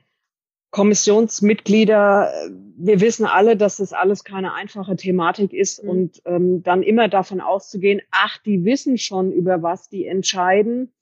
Kommissionsmitglieder, 0.71 2.33
wir 2.77 3.01
wissen 3.01 3.25
alle, 3.25 3.57
dass 3.57 3.79
das 3.79 3.93
alles 3.93 4.25
keine 4.25 4.53
einfache 4.53 4.97
Thematik 4.97 5.53
ist 5.53 5.83
mhm. 5.83 5.89
und 5.89 6.23
ähm, 6.27 6.63
dann 6.63 6.83
immer 6.83 7.09
davon 7.09 7.41
auszugehen, 7.41 8.03
ach, 8.11 8.39
die 8.39 8.65
wissen 8.65 8.99
schon, 8.99 9.33
über 9.33 9.63
was 9.63 9.89
die 9.89 10.07
entscheiden. 10.07 10.93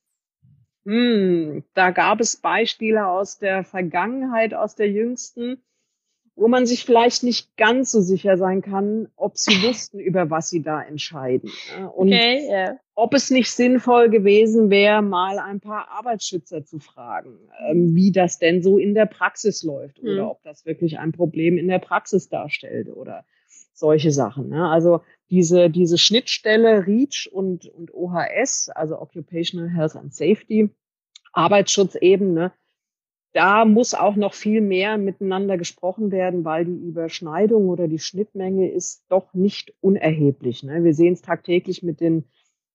Hm, 0.84 1.64
da 1.72 1.90
gab 1.90 2.20
es 2.20 2.36
Beispiele 2.36 3.08
aus 3.08 3.38
der 3.38 3.64
Vergangenheit, 3.64 4.52
aus 4.52 4.74
der 4.74 4.90
jüngsten, 4.90 5.64
wo 6.36 6.48
man 6.48 6.66
sich 6.66 6.84
vielleicht 6.84 7.22
nicht 7.22 7.56
ganz 7.56 7.92
so 7.92 8.00
sicher 8.00 8.36
sein 8.36 8.60
kann, 8.60 9.08
ob 9.16 9.38
sie 9.38 9.52
wussten, 9.68 10.00
über 10.00 10.30
was 10.30 10.50
sie 10.50 10.62
da 10.62 10.82
entscheiden. 10.82 11.50
Und 11.94 12.08
okay, 12.08 12.48
yeah. 12.48 12.78
ob 12.94 13.14
es 13.14 13.30
nicht 13.30 13.50
sinnvoll 13.50 14.10
gewesen 14.10 14.70
wäre, 14.70 15.02
mal 15.02 15.38
ein 15.38 15.60
paar 15.60 15.88
Arbeitsschützer 15.90 16.64
zu 16.64 16.78
fragen, 16.78 17.38
ähm, 17.68 17.94
wie 17.94 18.12
das 18.12 18.38
denn 18.38 18.62
so 18.62 18.78
in 18.78 18.94
der 18.94 19.06
Praxis 19.06 19.62
läuft 19.62 20.02
mhm. 20.02 20.10
oder 20.10 20.30
ob 20.30 20.42
das 20.42 20.66
wirklich 20.66 20.98
ein 20.98 21.12
Problem 21.12 21.56
in 21.56 21.68
der 21.68 21.78
Praxis 21.78 22.28
darstellt 22.28 22.88
oder 22.88 23.24
solche 23.72 24.10
Sachen. 24.10 24.52
Also 24.52 25.00
diese, 25.30 25.70
diese 25.70 25.98
Schnittstelle 25.98 26.86
REACH 26.86 27.28
und, 27.32 27.66
und 27.66 27.92
OHS, 27.92 28.70
also 28.74 29.00
Occupational 29.00 29.68
Health 29.68 29.96
and 29.96 30.14
Safety, 30.14 30.70
Arbeitsschutzebene, 31.32 32.52
da 33.34 33.64
muss 33.64 33.94
auch 33.94 34.14
noch 34.14 34.32
viel 34.32 34.60
mehr 34.60 34.96
miteinander 34.96 35.58
gesprochen 35.58 36.12
werden, 36.12 36.44
weil 36.44 36.64
die 36.64 36.86
Überschneidung 36.86 37.68
oder 37.68 37.88
die 37.88 37.98
Schnittmenge 37.98 38.70
ist 38.70 39.04
doch 39.08 39.34
nicht 39.34 39.74
unerheblich. 39.80 40.62
Ne? 40.62 40.84
Wir 40.84 40.94
sehen 40.94 41.14
es 41.14 41.22
tagtäglich 41.22 41.82
mit 41.82 42.00
den 42.00 42.24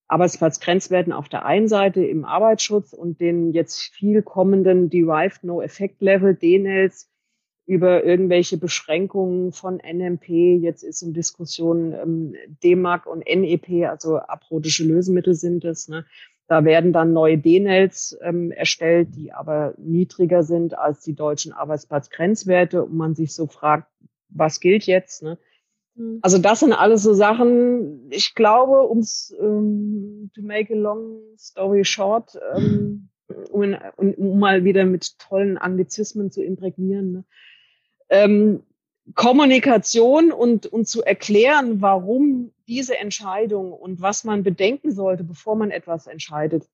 Arbeitsplatzgrenzwerten 0.10 1.14
auf 1.14 1.30
der 1.30 1.46
einen 1.46 1.70
Seite 1.70 2.04
im 2.04 2.26
Arbeitsschutz 2.26 2.92
und 2.92 3.22
den 3.22 3.54
jetzt 3.54 3.80
viel 3.80 4.22
kommenden 4.22 4.90
Derived 4.90 5.46
No 5.46 5.62
Effect 5.62 6.02
Level, 6.02 6.36
DNLs, 6.36 7.10
über 7.66 8.04
irgendwelche 8.04 8.58
Beschränkungen 8.58 9.54
von 9.54 9.78
NMP. 9.78 10.28
Jetzt 10.60 10.84
ist 10.84 11.04
in 11.04 11.14
Diskussion 11.14 11.94
ähm, 11.94 12.36
DMAC 12.64 13.06
und 13.06 13.24
NEP, 13.28 13.88
also 13.88 14.18
aprotische 14.18 14.84
Lösemittel 14.84 15.36
sind 15.36 15.64
es. 15.64 15.88
Ne? 15.88 16.04
Da 16.50 16.66
werden 16.66 16.94
dann 16.94 17.14
neue 17.14 17.38
D-Nels 17.38 18.18
ähm, 18.24 18.52
erstellt, 18.52 19.10
die 19.16 19.32
aber 19.32 19.76
niedriger 19.78 20.42
sind 20.42 20.76
als 20.76 21.02
die 21.02 21.14
deutschen 21.14 21.54
Arbeitsplatzgrenzwerte 21.54 22.84
und 22.84 22.96
man 22.96 23.14
sich 23.14 23.36
so 23.36 23.46
fragt, 23.46 23.88
was 24.30 24.60
gilt 24.60 24.88
jetzt? 24.88 25.22
Ne? 25.22 25.38
Mhm. 25.94 26.18
Also 26.24 26.40
das 26.40 26.62
sind 26.62 26.74
alles 26.74 27.04
so 27.04 27.14
Sachen, 27.14 28.08
ich 28.10 28.34
glaube, 28.34 28.82
um 28.82 28.98
es 28.98 29.32
ähm, 29.40 30.32
to 30.34 30.42
make 30.42 30.74
a 30.74 30.76
long 30.76 31.20
story 31.38 31.86
short, 31.86 32.40
ähm, 32.56 33.10
um, 33.52 33.78
um, 33.96 34.40
mal 34.40 34.64
wieder 34.64 34.86
mit 34.86 35.20
tollen 35.20 35.60
Anglizismen 35.60 36.32
zu 36.32 36.44
imprägnieren, 36.44 37.12
ne? 37.12 37.24
ähm, 38.10 38.64
Kommunikation 39.16 40.32
und, 40.32 40.66
und 40.68 40.88
zu 40.88 41.04
erklären, 41.04 41.82
warum 41.82 42.52
diese 42.68 42.98
Entscheidung 42.98 43.74
und 43.74 44.02
was 44.02 44.24
man 44.24 44.44
bedenken 44.44 44.92
sollte, 44.92 45.24
bevor 45.24 45.56
man 45.56 45.72
etwas 45.72 46.08
entscheidet, 46.08 46.68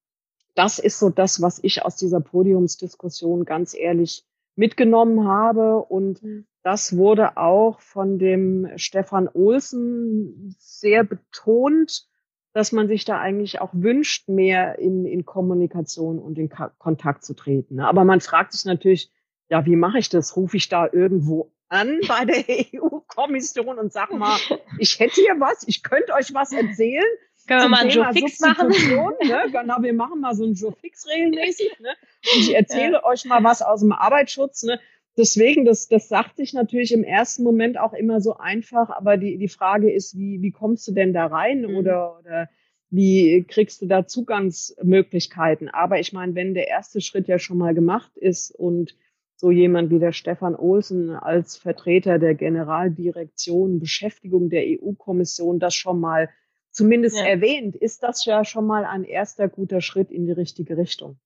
das 0.55 0.79
ist 0.79 0.99
so 0.99 1.09
das, 1.09 1.41
was 1.41 1.59
ich 1.63 1.83
aus 1.83 1.97
dieser 1.97 2.21
Podiumsdiskussion 2.21 3.45
ganz 3.45 3.73
ehrlich 3.73 4.25
mitgenommen 4.55 5.27
habe. 5.27 5.79
Und 5.79 6.23
mhm. 6.23 6.45
das 6.63 6.95
wurde 6.95 7.37
auch 7.37 7.81
von 7.81 8.17
dem 8.17 8.69
Stefan 8.77 9.29
Olsen 9.33 10.55
sehr 10.57 11.03
betont, 11.03 12.07
dass 12.53 12.71
man 12.71 12.87
sich 12.87 13.03
da 13.03 13.19
eigentlich 13.19 13.59
auch 13.59 13.71
wünscht, 13.73 14.29
mehr 14.29 14.79
in, 14.79 15.05
in 15.05 15.25
Kommunikation 15.25 16.19
und 16.19 16.37
in 16.37 16.49
Kontakt 16.77 17.25
zu 17.25 17.33
treten. 17.33 17.81
Aber 17.81 18.05
man 18.05 18.21
fragt 18.21 18.53
sich 18.53 18.63
natürlich, 18.63 19.11
ja, 19.49 19.65
wie 19.65 19.75
mache 19.75 19.99
ich 19.99 20.07
das? 20.07 20.37
Rufe 20.37 20.55
ich 20.55 20.69
da 20.69 20.87
irgendwo 20.91 21.51
an 21.69 22.00
bei 22.07 22.25
der 22.25 22.43
EU-Kommission 22.48 23.79
und 23.79 23.91
sag 23.91 24.12
mal, 24.13 24.38
ich 24.79 25.00
hätte 25.00 25.22
hier 25.22 25.39
was, 25.39 25.67
ich 25.67 25.84
könnte 25.84 26.13
euch 26.13 26.34
was 26.34 26.51
erzählen. 26.51 27.05
Können 27.48 27.62
wir 27.62 27.69
mal 27.69 27.81
einen 27.81 27.91
Joe 27.91 28.12
Fix 28.12 28.39
machen? 28.39 28.69
Ne? 29.24 29.51
Genau, 29.51 29.75
wir 29.81 29.93
machen 29.93 30.19
mal 30.19 30.34
so 30.34 30.45
einen 30.45 30.55
Joe 30.55 30.74
Fix 30.81 31.07
regelmäßig. 31.07 31.79
Ne? 31.79 31.89
Und 32.34 32.39
ich 32.41 32.55
erzähle 32.55 32.93
ja. 32.93 33.03
euch 33.03 33.25
mal 33.25 33.43
was 33.43 33.62
aus 33.62 33.81
dem 33.81 33.91
Arbeitsschutz. 33.91 34.63
Ne? 34.63 34.79
Deswegen, 35.17 35.63
das, 35.63 35.88
das 35.88 36.10
sagt 36.10 36.38
sich 36.38 36.53
natürlich 36.53 36.91
im 36.91 37.03
ersten 37.03 37.43
Moment 37.43 37.77
auch 37.77 37.93
immer 37.93 38.19
so 38.19 38.38
einfach, 38.38 38.89
aber 38.89 39.17
die, 39.17 39.38
die 39.38 39.48
Frage 39.48 39.91
ist, 39.91 40.17
wie, 40.17 40.41
wie 40.41 40.51
kommst 40.51 40.88
du 40.88 40.91
denn 40.91 41.13
da 41.13 41.27
rein 41.27 41.62
mhm. 41.62 41.75
oder, 41.75 42.19
oder 42.19 42.50
wie 42.89 43.45
kriegst 43.48 43.81
du 43.81 43.86
da 43.86 44.07
Zugangsmöglichkeiten? 44.07 45.69
Aber 45.69 46.00
ich 46.00 46.13
meine, 46.13 46.36
wenn 46.36 46.53
der 46.53 46.67
erste 46.67 47.01
Schritt 47.01 47.27
ja 47.27 47.39
schon 47.39 47.57
mal 47.57 47.74
gemacht 47.74 48.17
ist 48.17 48.51
und 48.51 48.95
so 49.35 49.51
jemand 49.51 49.89
wie 49.89 49.99
der 49.99 50.13
Stefan 50.13 50.55
Olsen 50.55 51.11
als 51.11 51.57
Vertreter 51.57 52.19
der 52.19 52.35
Generaldirektion 52.35 53.79
Beschäftigung 53.79 54.49
der 54.49 54.63
EU-Kommission 54.65 55.59
das 55.59 55.75
schon 55.75 55.99
mal 55.99 56.29
zumindest 56.71 57.17
ja. 57.17 57.25
erwähnt, 57.25 57.75
ist 57.75 58.03
das 58.03 58.25
ja 58.25 58.43
schon 58.45 58.65
mal 58.65 58.85
ein 58.85 59.03
erster 59.03 59.47
guter 59.47 59.81
Schritt 59.81 60.11
in 60.11 60.25
die 60.25 60.31
richtige 60.31 60.77
Richtung. 60.77 61.17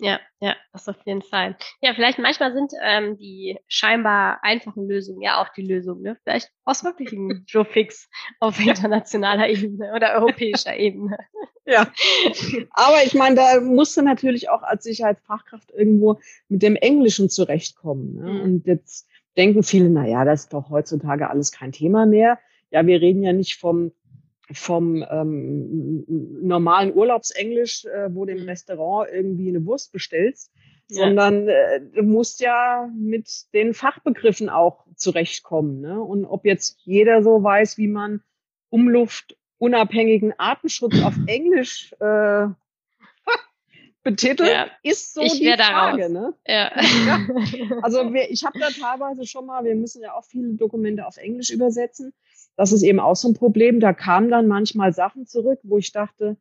Ja, 0.00 0.18
ja, 0.40 0.56
das 0.72 0.88
auf 0.88 0.96
jeden 1.04 1.22
Fall. 1.22 1.56
Ja, 1.80 1.92
vielleicht 1.94 2.18
manchmal 2.18 2.52
sind 2.54 2.72
ähm, 2.82 3.18
die 3.18 3.58
scheinbar 3.68 4.42
einfachen 4.42 4.88
Lösungen 4.88 5.20
ja 5.20 5.40
auch 5.42 5.50
die 5.50 5.62
Lösung. 5.62 6.00
Ne? 6.00 6.16
Vielleicht 6.24 6.50
aus 6.64 6.84
wirklich 6.84 7.12
ein 7.12 7.44
Joe 7.46 7.64
Fix 7.70 8.08
auf 8.40 8.58
internationaler 8.58 9.48
Ebene 9.48 9.92
oder 9.94 10.14
europäischer 10.20 10.76
Ebene. 10.76 11.18
Ja, 11.66 11.92
aber 12.70 13.04
ich 13.04 13.14
meine, 13.14 13.36
da 13.36 13.60
musst 13.60 13.96
du 13.96 14.02
natürlich 14.02 14.48
auch 14.48 14.62
als 14.62 14.84
Sicherheitsfachkraft 14.84 15.70
irgendwo 15.70 16.18
mit 16.48 16.62
dem 16.62 16.74
Englischen 16.74 17.28
zurechtkommen. 17.28 18.14
Ne? 18.16 18.32
Mhm. 18.32 18.40
Und 18.40 18.66
jetzt 18.66 19.06
denken 19.36 19.62
viele, 19.62 19.90
na 19.90 20.06
ja, 20.06 20.24
das 20.24 20.44
ist 20.44 20.52
doch 20.52 20.70
heutzutage 20.70 21.28
alles 21.30 21.52
kein 21.52 21.72
Thema 21.72 22.06
mehr. 22.06 22.38
Ja, 22.70 22.86
wir 22.86 23.00
reden 23.00 23.22
ja 23.22 23.32
nicht 23.32 23.58
vom 23.58 23.92
vom 24.52 25.04
ähm, 25.08 26.04
normalen 26.42 26.94
Urlaubsenglisch, 26.94 27.84
äh, 27.84 28.14
wo 28.14 28.24
du 28.24 28.32
im 28.32 28.42
mhm. 28.42 28.48
Restaurant 28.48 29.10
irgendwie 29.12 29.48
eine 29.48 29.64
Wurst 29.64 29.92
bestellst, 29.92 30.50
ja. 30.88 31.04
sondern 31.04 31.48
äh, 31.48 31.80
du 31.94 32.02
musst 32.02 32.40
ja 32.40 32.88
mit 32.94 33.28
den 33.54 33.74
Fachbegriffen 33.74 34.48
auch 34.48 34.86
zurechtkommen. 34.96 35.80
Ne? 35.80 36.00
Und 36.00 36.24
ob 36.24 36.44
jetzt 36.44 36.78
jeder 36.84 37.22
so 37.22 37.42
weiß, 37.42 37.78
wie 37.78 37.88
man 37.88 38.22
umluftunabhängigen 38.70 40.34
Artenschutz 40.38 41.00
auf 41.02 41.14
Englisch 41.26 41.94
äh, 42.00 42.46
betitelt, 44.02 44.50
ja. 44.50 44.66
ist 44.82 45.14
so 45.14 45.22
ich 45.22 45.34
die 45.34 45.52
Frage. 45.52 46.10
Ne? 46.10 46.34
Ja. 46.46 46.72
ja. 47.06 47.20
Also 47.82 48.12
wir, 48.12 48.30
ich 48.30 48.44
habe 48.44 48.58
da 48.58 48.68
teilweise 48.68 49.26
schon 49.26 49.46
mal, 49.46 49.64
wir 49.64 49.74
müssen 49.74 50.02
ja 50.02 50.14
auch 50.14 50.24
viele 50.24 50.54
Dokumente 50.54 51.06
auf 51.06 51.18
Englisch 51.18 51.50
übersetzen 51.50 52.14
das 52.60 52.72
ist 52.72 52.82
eben 52.82 53.00
auch 53.00 53.16
so 53.16 53.26
ein 53.26 53.32
Problem. 53.32 53.80
Da 53.80 53.94
kamen 53.94 54.28
dann 54.28 54.46
manchmal 54.46 54.92
Sachen 54.92 55.26
zurück, 55.26 55.60
wo 55.62 55.78
ich 55.78 55.92
dachte, 55.92 56.36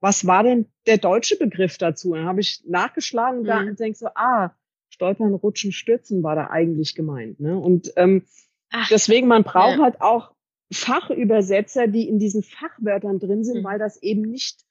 was 0.00 0.26
war 0.26 0.42
denn 0.42 0.72
der 0.86 0.96
deutsche 0.96 1.36
Begriff 1.36 1.76
dazu? 1.76 2.14
dann 2.14 2.24
habe 2.24 2.40
ich 2.40 2.62
nachgeschlagen 2.66 3.40
und 3.40 3.66
mhm. 3.66 3.76
denke 3.76 3.98
so, 3.98 4.06
ah, 4.14 4.54
stolpern, 4.88 5.34
rutschen, 5.34 5.70
stürzen 5.70 6.22
war 6.22 6.34
da 6.34 6.48
eigentlich 6.48 6.94
gemeint. 6.94 7.40
Ne? 7.40 7.58
Und 7.58 7.92
ähm, 7.96 8.24
Ach, 8.70 8.88
deswegen, 8.88 9.28
man 9.28 9.44
braucht 9.44 9.76
ja. 9.76 9.82
halt 9.82 10.00
auch 10.00 10.32
Fachübersetzer, 10.72 11.88
die 11.88 12.08
in 12.08 12.18
diesen 12.18 12.42
Fachwörtern 12.42 13.18
drin 13.18 13.44
sind, 13.44 13.58
mhm. 13.58 13.64
weil 13.64 13.78
das 13.78 14.02
eben 14.02 14.22
nicht 14.22 14.64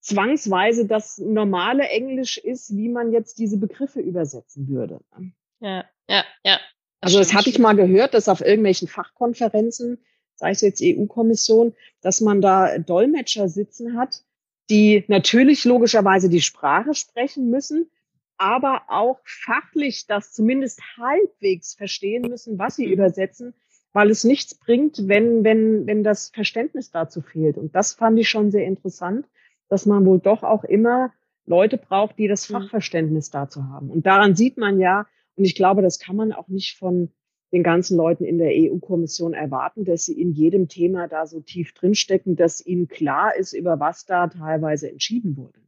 zwangsweise 0.00 0.86
das 0.86 1.18
normale 1.18 1.90
Englisch 1.90 2.38
ist, 2.38 2.74
wie 2.74 2.88
man 2.88 3.12
jetzt 3.12 3.38
diese 3.38 3.58
Begriffe 3.58 4.00
übersetzen 4.00 4.66
würde. 4.66 4.98
Ne? 5.18 5.32
Ja, 5.60 5.84
ja, 6.08 6.24
ja. 6.42 6.58
Also 7.00 7.18
das 7.18 7.34
hatte 7.34 7.50
ich 7.50 7.58
mal 7.58 7.76
gehört, 7.76 8.14
dass 8.14 8.28
auf 8.28 8.40
irgendwelchen 8.40 8.88
Fachkonferenzen, 8.88 9.98
sei 10.34 10.50
es 10.50 10.60
jetzt 10.60 10.82
EU-Kommission, 10.82 11.74
dass 12.00 12.20
man 12.20 12.40
da 12.40 12.78
Dolmetscher 12.78 13.48
sitzen 13.48 13.98
hat, 13.98 14.22
die 14.70 15.04
natürlich 15.08 15.64
logischerweise 15.64 16.28
die 16.28 16.40
Sprache 16.40 16.94
sprechen 16.94 17.50
müssen, 17.50 17.90
aber 18.38 18.82
auch 18.88 19.20
fachlich 19.24 20.06
das 20.06 20.32
zumindest 20.32 20.80
halbwegs 20.98 21.74
verstehen 21.74 22.22
müssen, 22.28 22.58
was 22.58 22.76
sie 22.76 22.86
mhm. 22.86 22.92
übersetzen, 22.92 23.54
weil 23.92 24.10
es 24.10 24.24
nichts 24.24 24.54
bringt, 24.54 25.08
wenn, 25.08 25.44
wenn, 25.44 25.86
wenn 25.86 26.02
das 26.02 26.30
Verständnis 26.30 26.90
dazu 26.90 27.22
fehlt. 27.22 27.56
Und 27.56 27.74
das 27.74 27.94
fand 27.94 28.18
ich 28.18 28.28
schon 28.28 28.50
sehr 28.50 28.66
interessant, 28.66 29.26
dass 29.68 29.86
man 29.86 30.04
wohl 30.04 30.18
doch 30.18 30.42
auch 30.42 30.64
immer 30.64 31.12
Leute 31.46 31.78
braucht, 31.78 32.18
die 32.18 32.28
das 32.28 32.48
mhm. 32.48 32.54
Fachverständnis 32.54 33.30
dazu 33.30 33.64
haben. 33.68 33.90
Und 33.90 34.04
daran 34.06 34.34
sieht 34.34 34.58
man 34.58 34.80
ja, 34.80 35.06
und 35.36 35.44
ich 35.44 35.54
glaube, 35.54 35.82
das 35.82 35.98
kann 35.98 36.16
man 36.16 36.32
auch 36.32 36.48
nicht 36.48 36.76
von 36.78 37.12
den 37.52 37.62
ganzen 37.62 37.96
Leuten 37.96 38.24
in 38.24 38.38
der 38.38 38.50
EU-Kommission 38.52 39.32
erwarten, 39.32 39.84
dass 39.84 40.04
sie 40.04 40.20
in 40.20 40.32
jedem 40.32 40.68
Thema 40.68 41.06
da 41.06 41.26
so 41.26 41.40
tief 41.40 41.72
drinstecken, 41.74 42.36
dass 42.36 42.64
ihnen 42.64 42.88
klar 42.88 43.36
ist, 43.36 43.52
über 43.52 43.78
was 43.78 44.04
da 44.04 44.26
teilweise 44.26 44.90
entschieden 44.90 45.36
wurde. 45.36 45.60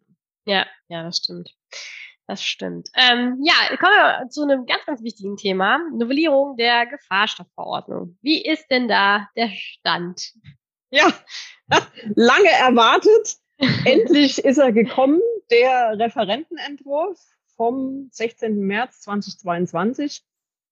Ja, 0.45 0.67
ja, 0.89 1.03
das 1.05 1.19
stimmt. 1.19 1.55
Das 2.27 2.43
stimmt. 2.43 2.91
Ähm, 2.95 3.43
ja, 3.43 3.77
kommen 3.79 3.95
wir 3.95 4.29
zu 4.29 4.43
einem 4.43 4.67
ganz, 4.67 4.85
ganz 4.85 5.03
wichtigen 5.03 5.37
Thema. 5.37 5.79
Novellierung 5.95 6.57
der 6.57 6.87
Gefahrstoffverordnung. 6.87 8.19
Wie 8.21 8.45
ist 8.45 8.67
denn 8.71 8.89
da 8.89 9.29
der 9.37 9.51
Stand? 9.51 10.33
Ja, 10.91 11.13
lange 12.15 12.49
erwartet. 12.49 13.37
Endlich 13.85 14.43
ist 14.43 14.57
er 14.57 14.73
gekommen, 14.73 15.21
der 15.51 15.99
Referentenentwurf 15.99 17.19
vom 17.59 18.09
16. 18.13 18.59
März 18.61 19.03
2022. 19.03 20.23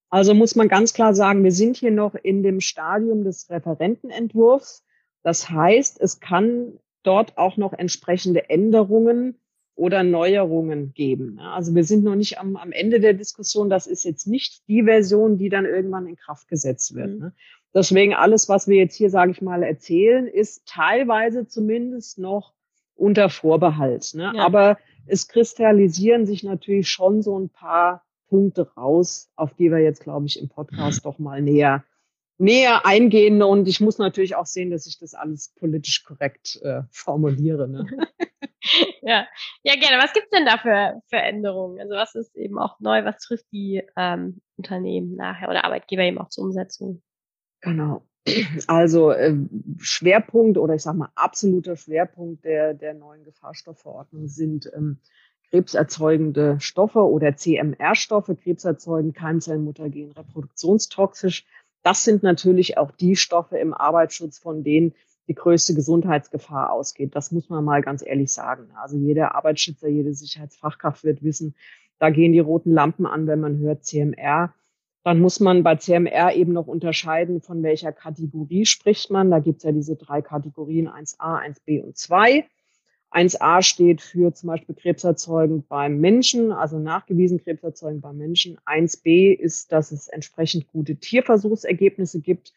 Also 0.09 0.35
muss 0.35 0.55
man 0.55 0.69
ganz 0.69 0.95
klar 0.95 1.15
sagen, 1.15 1.45
wir 1.45 1.53
sind 1.53 1.77
hier 1.77 1.91
noch 1.91 2.15
in 2.15 2.43
dem 2.43 2.61
Stadium 2.61 3.25
des 3.25 3.51
Referentenentwurfs. 3.51 4.87
Das 5.23 5.51
heißt, 5.51 6.01
es 6.01 6.21
kann 6.21 6.79
dort 7.03 7.37
auch 7.37 7.57
noch 7.57 7.73
entsprechende 7.73 8.49
Änderungen 8.49 9.39
oder 9.75 10.05
Neuerungen 10.05 10.95
geben. 10.95 11.39
Also 11.41 11.75
wir 11.75 11.85
sind 11.85 12.05
noch 12.05 12.15
nicht 12.15 12.39
am, 12.39 12.57
am 12.57 12.73
Ende 12.73 13.01
der 13.01 13.15
Diskussion. 13.15 13.69
Das 13.69 13.87
ist 13.87 14.05
jetzt 14.05 14.27
nicht 14.27 14.67
die 14.69 14.85
Version, 14.85 15.37
die 15.39 15.49
dann 15.49 15.67
irgendwann 15.67 16.07
in 16.07 16.17
Kraft 16.17 16.49
gesetzt 16.49 16.95
wird. 16.95 17.19
Mhm. 17.19 17.33
Deswegen 17.75 18.15
alles, 18.15 18.49
was 18.49 18.69
wir 18.69 18.77
jetzt 18.77 18.95
hier, 18.95 19.11
sage 19.11 19.33
ich 19.33 19.43
mal, 19.43 19.63
erzählen, 19.63 20.29
ist 20.29 20.67
teilweise 20.67 21.47
zumindest 21.47 22.19
noch 22.19 22.55
unter 22.97 23.31
Vorbehalt. 23.31 24.13
Ja. 24.15 24.33
Aber 24.39 24.79
es 25.07 25.29
kristallisieren 25.29 26.27
sich 26.27 26.43
natürlich 26.43 26.89
schon 26.89 27.23
so 27.23 27.39
ein 27.39 27.49
paar 27.49 28.05
Punkte 28.29 28.73
raus, 28.75 29.31
auf 29.37 29.55
die 29.55 29.71
wir 29.71 29.79
jetzt, 29.79 30.03
glaube 30.03 30.27
ich, 30.27 30.41
im 30.41 30.49
Podcast 30.49 31.05
doch 31.05 31.19
mal 31.19 31.41
näher, 31.41 31.85
näher 32.39 32.85
eingehen. 32.85 33.43
Und 33.43 33.69
ich 33.69 33.81
muss 33.81 33.99
natürlich 33.99 34.35
auch 34.35 34.47
sehen, 34.47 34.71
dass 34.71 34.87
ich 34.87 34.99
das 34.99 35.15
alles 35.15 35.55
politisch 35.59 36.05
korrekt 36.05 36.61
äh, 36.63 36.83
formuliere. 36.91 37.69
Ne? 37.69 37.87
ja. 39.03 39.27
ja, 39.63 39.75
gerne. 39.75 40.03
Was 40.03 40.13
gibt's 40.13 40.31
denn 40.31 40.47
da 40.47 40.59
für 40.59 41.01
Veränderungen? 41.09 41.81
Also 41.81 41.95
was 41.95 42.15
ist 42.17 42.37
eben 42.37 42.59
auch 42.59 42.81
neu? 42.81 43.05
Was 43.05 43.19
trifft 43.19 43.47
die 43.53 43.83
ähm, 43.97 44.41
Unternehmen 44.57 45.15
nachher 45.15 45.49
oder 45.49 45.65
Arbeitgeber 45.65 46.03
eben 46.03 46.19
auch 46.19 46.31
zur 46.31 46.45
Umsetzung? 46.45 47.03
Genau. 47.61 48.03
Also 48.67 49.11
äh, 49.13 49.37
Schwerpunkt 49.79 50.59
oder 50.59 50.75
ich 50.75 50.83
sage 50.83 50.99
mal 50.99 51.11
absoluter 51.15 51.77
Schwerpunkt 51.77 52.45
der, 52.45 52.75
der 52.75 52.95
neuen 52.95 53.25
Gefahrstoffverordnung 53.25 54.27
sind 54.29 54.71
ähm, 54.75 54.99
krebserzeugende 55.51 56.59
Stoffe 56.61 57.01
oder 57.09 57.37
CMR-Stoffe, 57.37 58.35
krebserzeugend, 58.35 59.15
Keimzellen, 59.15 59.65
Mutagen, 59.65 60.11
reproduktionstoxisch. 60.13 61.47
Das 61.83 62.03
sind 62.03 62.23
natürlich 62.23 62.79
auch 62.79 62.91
die 62.91 63.15
Stoffe 63.15 63.59
im 63.59 63.73
Arbeitsschutz, 63.73 64.39
von 64.39 64.65
denen 64.65 64.95
die 65.29 65.35
größte 65.35 65.75
Gesundheitsgefahr 65.75 66.73
ausgeht. 66.73 67.15
Das 67.15 67.33
muss 67.33 67.49
man 67.49 67.65
mal 67.65 67.83
ganz 67.83 68.05
ehrlich 68.05 68.33
sagen. 68.33 68.69
Also 68.81 68.97
jeder 68.97 69.35
Arbeitsschützer, 69.35 69.89
jede 69.89 70.15
Sicherheitsfachkraft 70.15 71.05
wird 71.05 71.23
wissen, 71.23 71.55
da 71.99 72.11
gehen 72.11 72.33
die 72.33 72.41
roten 72.41 72.73
Lampen 72.73 73.07
an, 73.07 73.27
wenn 73.27 73.41
man 73.41 73.59
hört 73.59 73.85
CMR. 73.85 74.53
Dann 75.07 75.21
muss 75.21 75.39
man 75.39 75.63
bei 75.63 75.77
CMR 75.77 76.35
eben 76.35 76.53
noch 76.53 76.67
unterscheiden, 76.67 77.41
von 77.41 77.63
welcher 77.63 77.93
Kategorie 77.93 78.67
spricht 78.67 79.09
man. 79.09 79.31
Da 79.31 79.39
gibt 79.39 79.59
es 79.59 79.63
ja 79.63 79.71
diese 79.71 79.95
drei 79.95 80.21
Kategorien 80.21 80.89
1a, 80.89 81.45
1b 81.45 81.81
und 81.81 81.97
2. 81.97 82.45
1a 83.13 83.63
steht 83.63 84.01
für 84.01 84.35
zum 84.35 84.49
Beispiel 84.49 84.75
Krebserzeugen 84.75 85.65
beim 85.69 86.01
Menschen, 86.01 86.51
also 86.51 86.81
nachgewiesen 86.81 87.41
Krebserzeugen 87.41 88.01
beim 88.01 88.17
Menschen. 88.17 88.59
1b 88.67 89.33
ist, 89.33 89.71
dass 89.71 89.93
es 89.93 90.09
entsprechend 90.09 90.67
gute 90.73 90.97
Tierversuchsergebnisse 90.97 92.21
gibt. 92.21 92.53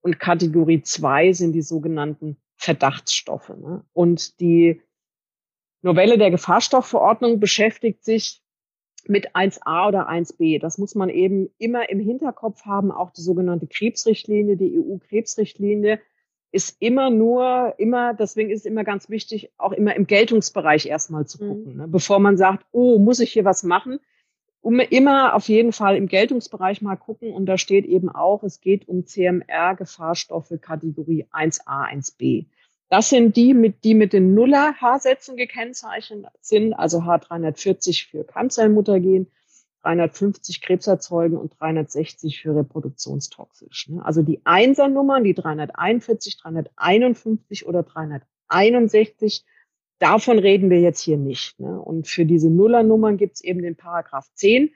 Und 0.00 0.18
Kategorie 0.18 0.82
2 0.82 1.32
sind 1.34 1.52
die 1.52 1.62
sogenannten 1.62 2.36
Verdachtsstoffe. 2.56 3.50
Ne? 3.50 3.84
Und 3.92 4.40
die 4.40 4.82
Novelle 5.82 6.18
der 6.18 6.32
Gefahrstoffverordnung 6.32 7.38
beschäftigt 7.38 8.04
sich 8.04 8.41
mit 9.08 9.34
1a 9.34 9.88
oder 9.88 10.08
1b. 10.08 10.60
Das 10.60 10.78
muss 10.78 10.94
man 10.94 11.08
eben 11.08 11.50
immer 11.58 11.88
im 11.90 12.00
Hinterkopf 12.00 12.64
haben. 12.64 12.90
Auch 12.90 13.10
die 13.10 13.22
sogenannte 13.22 13.66
Krebsrichtlinie, 13.66 14.56
die 14.56 14.78
EU-Krebsrichtlinie, 14.78 16.00
ist 16.52 16.76
immer 16.80 17.10
nur, 17.10 17.74
immer, 17.78 18.12
deswegen 18.14 18.50
ist 18.50 18.60
es 18.60 18.66
immer 18.66 18.84
ganz 18.84 19.08
wichtig, 19.08 19.50
auch 19.56 19.72
immer 19.72 19.96
im 19.96 20.06
Geltungsbereich 20.06 20.86
erstmal 20.86 21.26
zu 21.26 21.42
mhm. 21.42 21.48
gucken, 21.48 21.72
mhm. 21.72 21.78
ne? 21.78 21.88
bevor 21.88 22.18
man 22.18 22.36
sagt, 22.36 22.66
oh, 22.72 22.98
muss 22.98 23.20
ich 23.20 23.32
hier 23.32 23.44
was 23.44 23.62
machen? 23.62 23.98
Um 24.60 24.78
immer 24.78 25.34
auf 25.34 25.48
jeden 25.48 25.72
Fall 25.72 25.96
im 25.96 26.06
Geltungsbereich 26.06 26.82
mal 26.82 26.96
gucken. 26.96 27.32
Und 27.32 27.46
da 27.46 27.58
steht 27.58 27.84
eben 27.84 28.08
auch, 28.08 28.44
es 28.44 28.60
geht 28.60 28.86
um 28.86 29.06
CMR-Gefahrstoffe 29.06 30.52
Kategorie 30.60 31.26
1a, 31.32 31.90
1b. 31.90 32.46
Das 32.92 33.08
sind 33.08 33.36
die, 33.36 33.54
mit, 33.54 33.84
die 33.84 33.94
mit 33.94 34.12
den 34.12 34.34
Nuller-H-Sätzen 34.34 35.38
gekennzeichnet 35.38 36.26
sind, 36.42 36.74
also 36.74 36.98
H340 36.98 38.10
für 38.10 38.22
Keimzellmuttergen, 38.22 39.28
350 39.80 40.60
krebserzeugen 40.60 41.38
und 41.38 41.58
360 41.58 42.42
für 42.42 42.54
reproduktionstoxisch. 42.54 43.88
Ne? 43.88 44.04
Also 44.04 44.20
die 44.20 44.42
Einsernummern, 44.44 45.24
die 45.24 45.32
341, 45.32 46.36
351 46.36 47.64
oder 47.64 47.82
361, 47.82 49.46
davon 49.98 50.38
reden 50.38 50.68
wir 50.68 50.82
jetzt 50.82 51.00
hier 51.00 51.16
nicht. 51.16 51.58
Ne? 51.60 51.80
Und 51.80 52.08
für 52.08 52.26
diese 52.26 52.50
Nullernummern 52.50 53.16
gibt 53.16 53.36
es 53.36 53.40
eben 53.42 53.62
den 53.62 53.74
Paragraph 53.74 54.28
10 54.34 54.70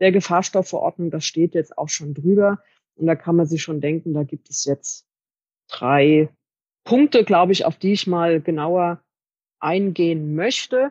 der 0.00 0.10
Gefahrstoffverordnung, 0.10 1.10
das 1.10 1.26
steht 1.26 1.54
jetzt 1.54 1.76
auch 1.76 1.90
schon 1.90 2.14
drüber. 2.14 2.62
Und 2.94 3.08
da 3.08 3.14
kann 3.14 3.36
man 3.36 3.44
sich 3.44 3.60
schon 3.60 3.82
denken, 3.82 4.14
da 4.14 4.22
gibt 4.22 4.48
es 4.48 4.64
jetzt 4.64 5.06
drei 5.68 6.30
Punkte, 6.88 7.22
glaube 7.22 7.52
ich, 7.52 7.66
auf 7.66 7.76
die 7.76 7.92
ich 7.92 8.06
mal 8.06 8.40
genauer 8.40 9.02
eingehen 9.60 10.34
möchte. 10.34 10.90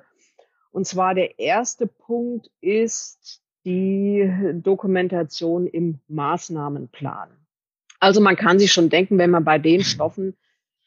Und 0.70 0.86
zwar 0.86 1.16
der 1.16 1.40
erste 1.40 1.88
Punkt 1.88 2.52
ist 2.62 3.42
die 3.66 4.32
Dokumentation 4.54 5.66
im 5.66 6.00
Maßnahmenplan. 6.08 7.30
Also 8.00 8.22
man 8.22 8.36
kann 8.36 8.60
sich 8.60 8.72
schon 8.72 8.90
denken, 8.90 9.18
wenn 9.18 9.32
man 9.32 9.44
bei 9.44 9.58
den 9.58 9.84
Stoffen 9.84 10.38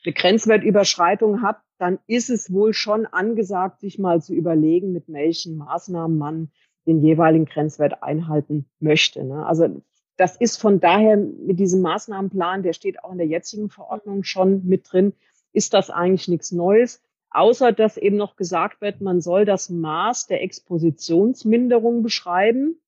eine 0.05 0.15
Grenzwertüberschreitung 0.15 1.43
hat, 1.43 1.61
dann 1.79 1.99
ist 2.07 2.31
es 2.31 2.53
wohl 2.53 2.73
schon 2.73 3.05
angesagt, 3.05 3.81
sich 3.81 3.99
mal 3.99 4.23
zu 4.23 4.33
überlegen, 4.33 4.93
mit 4.93 5.09
welchen 5.09 5.57
Maßnahmen 5.57 6.19
man 6.19 6.53
den 6.87 7.03
jeweiligen 7.03 7.47
Grenzwert 7.47 8.01
einhalten 8.05 8.67
möchte. 8.79 9.25
Ne? 9.25 9.45
Also 9.45 9.83
das 10.21 10.37
ist 10.37 10.59
von 10.59 10.81
daher 10.81 11.17
mit 11.17 11.59
diesem 11.59 11.81
Maßnahmenplan, 11.81 12.63
der 12.63 12.75
steht 12.75 13.03
auch 13.03 13.13
in 13.13 13.17
der 13.17 13.27
jetzigen 13.27 13.71
Verordnung 13.71 14.23
schon 14.23 14.67
mit 14.67 14.93
drin, 14.93 15.15
ist 15.55 15.73
das 15.73 15.89
eigentlich 15.89 16.29
nichts 16.29 16.53
Neues. 16.53 17.03
Außer 17.31 17.73
dass 17.73 17.97
eben 17.97 18.17
noch 18.17 18.37
gesagt 18.37 18.83
wird, 18.83 19.01
man 19.01 19.23
soll 19.23 19.47
das 19.47 19.71
Maß 19.71 20.27
der 20.27 20.43
Expositionsminderung 20.43 22.03
beschreiben. 22.03 22.79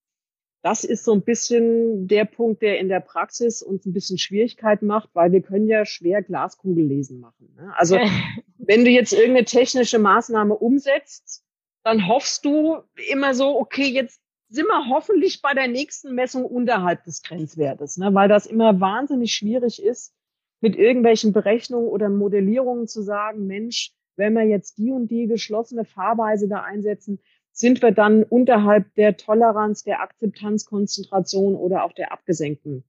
Das 0.60 0.84
ist 0.84 1.04
so 1.04 1.14
ein 1.14 1.22
bisschen 1.22 2.06
der 2.06 2.26
Punkt, 2.26 2.60
der 2.60 2.78
in 2.78 2.90
der 2.90 3.00
Praxis 3.00 3.62
uns 3.62 3.86
ein 3.86 3.94
bisschen 3.94 4.18
Schwierigkeit 4.18 4.82
macht, 4.82 5.08
weil 5.14 5.32
wir 5.32 5.40
können 5.40 5.68
ja 5.68 5.86
schwer 5.86 6.22
Glaskugel 6.22 6.84
lesen 6.84 7.18
machen. 7.18 7.54
Ne? 7.56 7.72
Also 7.78 7.96
wenn 8.58 8.84
du 8.84 8.90
jetzt 8.90 9.14
irgendeine 9.14 9.46
technische 9.46 9.98
Maßnahme 9.98 10.54
umsetzt, 10.54 11.46
dann 11.82 12.06
hoffst 12.08 12.44
du 12.44 12.82
immer 13.10 13.34
so, 13.34 13.58
okay, 13.58 13.88
jetzt 13.88 14.21
sind 14.52 14.66
wir 14.66 14.88
hoffentlich 14.88 15.40
bei 15.40 15.54
der 15.54 15.66
nächsten 15.66 16.14
Messung 16.14 16.44
unterhalb 16.44 17.04
des 17.04 17.22
Grenzwertes, 17.22 17.96
ne? 17.96 18.12
weil 18.12 18.28
das 18.28 18.46
immer 18.46 18.80
wahnsinnig 18.80 19.32
schwierig 19.32 19.82
ist, 19.82 20.14
mit 20.60 20.76
irgendwelchen 20.76 21.32
Berechnungen 21.32 21.88
oder 21.88 22.10
Modellierungen 22.10 22.86
zu 22.86 23.02
sagen, 23.02 23.46
Mensch, 23.46 23.92
wenn 24.16 24.34
wir 24.34 24.44
jetzt 24.44 24.76
die 24.76 24.92
und 24.92 25.10
die 25.10 25.26
geschlossene 25.26 25.86
Fahrweise 25.86 26.48
da 26.48 26.60
einsetzen, 26.62 27.18
sind 27.50 27.80
wir 27.80 27.92
dann 27.92 28.24
unterhalb 28.24 28.94
der 28.94 29.16
Toleranz, 29.16 29.84
der 29.84 30.00
Akzeptanzkonzentration 30.00 31.54
oder 31.54 31.84
auch 31.84 31.92
der 31.92 32.12
abgesenkten 32.12 32.84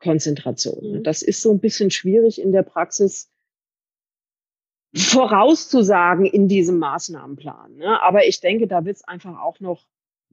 Konzentration. 0.00 0.98
Mhm. 0.98 1.02
Das 1.02 1.22
ist 1.22 1.42
so 1.42 1.52
ein 1.52 1.60
bisschen 1.60 1.90
schwierig 1.90 2.40
in 2.40 2.52
der 2.52 2.62
Praxis 2.62 3.30
vorauszusagen 4.96 6.24
in 6.24 6.48
diesem 6.48 6.78
Maßnahmenplan. 6.78 7.76
Ne? 7.76 8.02
Aber 8.02 8.26
ich 8.26 8.40
denke, 8.40 8.66
da 8.66 8.84
wird 8.84 8.96
es 8.96 9.04
einfach 9.04 9.38
auch 9.40 9.60
noch 9.60 9.86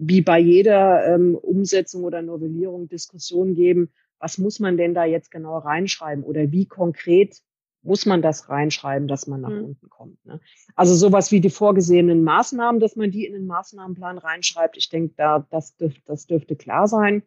wie 0.03 0.21
bei 0.21 0.39
jeder 0.39 1.05
ähm, 1.05 1.35
Umsetzung 1.35 2.03
oder 2.03 2.23
Novellierung 2.23 2.87
Diskussionen 2.87 3.53
geben, 3.53 3.91
was 4.17 4.39
muss 4.39 4.59
man 4.59 4.75
denn 4.75 4.95
da 4.95 5.05
jetzt 5.05 5.29
genau 5.29 5.59
reinschreiben 5.59 6.23
oder 6.23 6.51
wie 6.51 6.65
konkret 6.65 7.37
muss 7.83 8.07
man 8.07 8.23
das 8.23 8.49
reinschreiben, 8.49 9.07
dass 9.07 9.27
man 9.27 9.41
nach 9.41 9.49
mhm. 9.49 9.63
unten 9.63 9.89
kommt. 9.89 10.25
Ne? 10.25 10.39
Also 10.75 10.95
sowas 10.95 11.31
wie 11.31 11.39
die 11.39 11.49
vorgesehenen 11.51 12.23
Maßnahmen, 12.23 12.79
dass 12.79 12.95
man 12.95 13.11
die 13.11 13.25
in 13.25 13.33
den 13.33 13.45
Maßnahmenplan 13.45 14.17
reinschreibt. 14.17 14.75
Ich 14.77 14.89
denke, 14.89 15.13
da 15.17 15.45
das, 15.51 15.75
dürf, 15.75 15.93
das 16.05 16.25
dürfte 16.25 16.55
klar 16.55 16.87
sein. 16.87 17.21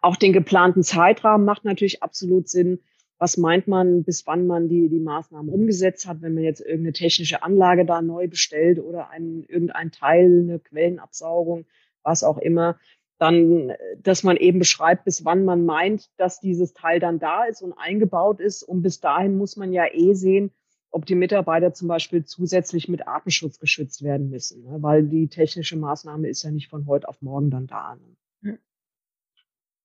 Auch 0.00 0.16
den 0.16 0.32
geplanten 0.32 0.82
Zeitrahmen 0.82 1.44
macht 1.44 1.64
natürlich 1.64 2.02
absolut 2.02 2.48
Sinn. 2.48 2.80
Was 3.24 3.38
meint 3.38 3.66
man, 3.68 4.04
bis 4.04 4.26
wann 4.26 4.46
man 4.46 4.68
die, 4.68 4.90
die 4.90 5.00
Maßnahmen 5.00 5.50
umgesetzt 5.50 6.06
hat, 6.06 6.20
wenn 6.20 6.34
man 6.34 6.44
jetzt 6.44 6.60
irgendeine 6.60 6.92
technische 6.92 7.42
Anlage 7.42 7.86
da 7.86 8.02
neu 8.02 8.28
bestellt 8.28 8.78
oder 8.78 9.08
ein, 9.08 9.44
irgendein 9.48 9.90
Teil, 9.90 10.42
eine 10.42 10.58
Quellenabsaugung, 10.58 11.64
was 12.02 12.22
auch 12.22 12.36
immer, 12.36 12.78
dann, 13.16 13.72
dass 13.98 14.24
man 14.24 14.36
eben 14.36 14.58
beschreibt, 14.58 15.06
bis 15.06 15.24
wann 15.24 15.46
man 15.46 15.64
meint, 15.64 16.10
dass 16.18 16.38
dieses 16.38 16.74
Teil 16.74 17.00
dann 17.00 17.18
da 17.18 17.44
ist 17.44 17.62
und 17.62 17.72
eingebaut 17.72 18.40
ist. 18.40 18.62
Und 18.62 18.82
bis 18.82 19.00
dahin 19.00 19.38
muss 19.38 19.56
man 19.56 19.72
ja 19.72 19.86
eh 19.90 20.12
sehen, 20.12 20.50
ob 20.90 21.06
die 21.06 21.14
Mitarbeiter 21.14 21.72
zum 21.72 21.88
Beispiel 21.88 22.26
zusätzlich 22.26 22.90
mit 22.90 23.08
Artenschutz 23.08 23.58
geschützt 23.58 24.02
werden 24.02 24.28
müssen, 24.28 24.64
ne? 24.64 24.82
weil 24.82 25.02
die 25.02 25.28
technische 25.28 25.76
Maßnahme 25.78 26.28
ist 26.28 26.42
ja 26.42 26.50
nicht 26.50 26.68
von 26.68 26.86
heute 26.86 27.08
auf 27.08 27.22
morgen 27.22 27.50
dann 27.50 27.68
da. 27.68 27.96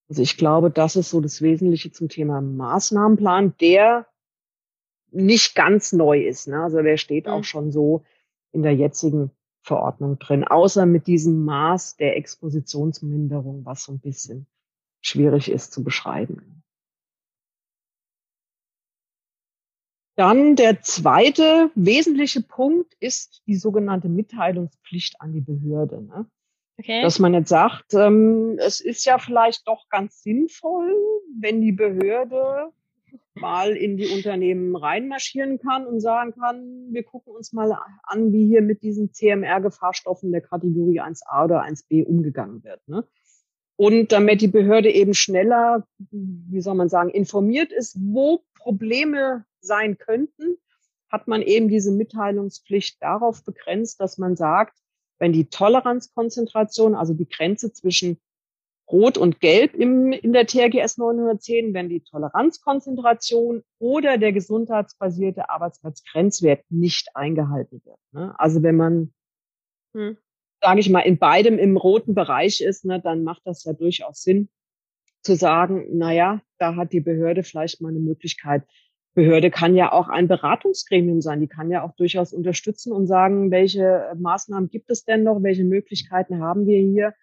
Also 0.10 0.24
ich 0.24 0.38
glaube, 0.38 0.72
das 0.72 0.96
ist 0.96 1.12
so 1.12 1.22
das 1.22 1.42
Wesentliche 1.42 1.92
zum 1.92 2.10
Thema 2.10 2.42
Maßnahmenplan, 2.42 3.56
der 3.62 4.08
nicht 5.12 5.56
ganz 5.56 5.94
neu 5.94 6.22
ist. 6.22 6.48
Ne? 6.48 6.64
Also 6.64 6.82
der 6.82 6.98
steht 6.98 7.28
mhm. 7.28 7.32
auch 7.32 7.44
schon 7.44 7.72
so 7.72 8.04
in 8.52 8.64
der 8.64 8.76
jetzigen 8.76 9.32
Verordnung 9.62 10.18
drin, 10.18 10.44
außer 10.44 10.86
mit 10.88 11.06
diesem 11.06 11.46
Maß 11.46 11.98
der 11.98 12.18
Expositionsminderung, 12.18 13.66
was 13.66 13.84
so 13.84 13.92
ein 13.92 14.00
bisschen 14.00 14.48
schwierig 15.02 15.52
ist 15.52 15.72
zu 15.72 15.84
beschreiben. 15.84 16.64
Dann 20.16 20.56
der 20.56 20.82
zweite 20.82 21.72
wesentliche 21.76 22.42
Punkt 22.42 22.94
ist 23.00 23.44
die 23.48 23.56
sogenannte 23.56 24.10
Mitteilungspflicht 24.10 25.22
an 25.22 25.34
die 25.34 25.40
Behörde. 25.40 26.02
Ne? 26.02 26.30
Okay. 26.80 27.02
Dass 27.02 27.20
man 27.20 27.34
jetzt 27.34 27.50
sagt, 27.50 27.94
ähm, 27.94 28.58
es 28.58 28.80
ist 28.80 29.04
ja 29.06 29.18
vielleicht 29.18 29.68
doch 29.68 29.90
ganz 29.90 30.24
sinnvoll, 30.24 30.96
wenn 31.38 31.60
die 31.60 31.74
Behörde 31.74 32.72
mal 33.34 33.76
in 33.76 33.98
die 33.98 34.08
Unternehmen 34.08 34.78
reinmarschieren 34.78 35.60
kann 35.60 35.86
und 35.86 36.00
sagen 36.00 36.34
kann, 36.40 36.88
wir 36.92 37.04
gucken 37.04 37.36
uns 37.36 37.52
mal 37.52 37.78
an, 38.04 38.32
wie 38.32 38.48
hier 38.48 38.62
mit 38.62 38.82
diesen 38.82 39.12
CMR-Gefahrstoffen 39.12 40.32
der 40.32 40.42
Kategorie 40.42 41.02
1a 41.02 41.46
oder 41.46 41.64
1b 41.64 42.06
umgegangen 42.06 42.64
wird. 42.64 42.88
Ne? 42.88 43.06
Und 43.76 44.14
damit 44.14 44.40
die 44.40 44.48
Behörde 44.48 44.90
eben 44.90 45.14
schneller, 45.14 45.86
wie 46.12 46.62
soll 46.62 46.76
man 46.76 46.90
sagen, 46.90 47.10
informiert 47.10 47.74
ist, 47.74 47.98
wo 48.00 48.44
Probleme 48.56 49.46
sein 49.60 49.98
könnten, 49.98 50.58
hat 51.10 51.28
man 51.28 51.42
eben 51.42 51.68
diese 51.68 51.92
Mitteilungspflicht 51.92 53.02
darauf 53.02 53.44
begrenzt, 53.44 54.00
dass 54.00 54.18
man 54.18 54.38
sagt, 54.38 54.78
wenn 55.20 55.34
die 55.34 55.50
Toleranzkonzentration, 55.50 56.96
also 56.96 57.14
die 57.14 57.28
Grenze 57.28 57.72
zwischen 57.72 58.20
Rot 58.92 59.18
und 59.18 59.40
Gelb 59.40 59.76
im, 59.76 60.12
in 60.12 60.34
der 60.34 60.48
TRGS 60.48 60.98
910, 60.98 61.74
wenn 61.74 61.90
die 61.90 62.02
Toleranzkonzentration 62.02 63.64
oder 63.78 64.18
der 64.18 64.34
gesundheitsbasierte 64.34 65.50
Arbeitsplatzgrenzwert 65.50 66.64
nicht 66.70 67.16
eingehalten 67.16 67.82
wird. 67.86 68.00
Ne? 68.12 68.34
Also 68.40 68.64
wenn 68.64 68.76
man, 68.76 69.14
hm. 69.94 70.18
sage 70.62 70.80
ich 70.80 70.90
mal, 70.90 71.02
in 71.02 71.20
beidem 71.20 71.60
im 71.60 71.78
roten 71.78 72.16
Bereich 72.16 72.62
ist, 72.62 72.84
ne, 72.86 73.00
dann 73.00 73.24
macht 73.24 73.44
das 73.46 73.64
ja 73.64 73.74
durchaus 73.74 74.24
Sinn 74.24 74.50
zu 75.22 75.36
sagen, 75.36 75.86
na 75.92 76.12
ja, 76.12 76.42
da 76.58 76.76
hat 76.76 76.94
die 76.94 77.02
Behörde 77.02 77.44
vielleicht 77.44 77.82
mal 77.82 77.90
eine 77.90 78.00
Möglichkeit, 78.00 78.64
Behörde 79.14 79.50
kann 79.50 79.76
ja 79.76 79.92
auch 79.92 80.08
ein 80.08 80.28
Beratungsgremium 80.28 81.22
sein. 81.22 81.40
Die 81.40 81.48
kann 81.48 81.72
ja 81.72 81.84
auch 81.84 81.96
durchaus 81.96 82.34
unterstützen 82.34 82.92
und 82.92 83.08
sagen, 83.08 83.52
welche 83.52 84.14
Maßnahmen 84.18 84.70
gibt 84.70 84.90
es 84.90 85.04
denn 85.04 85.24
noch? 85.24 85.42
Welche 85.42 85.64
Möglichkeiten 85.64 86.42
haben 86.42 86.68
wir 86.68 86.80
hier, 86.80 87.14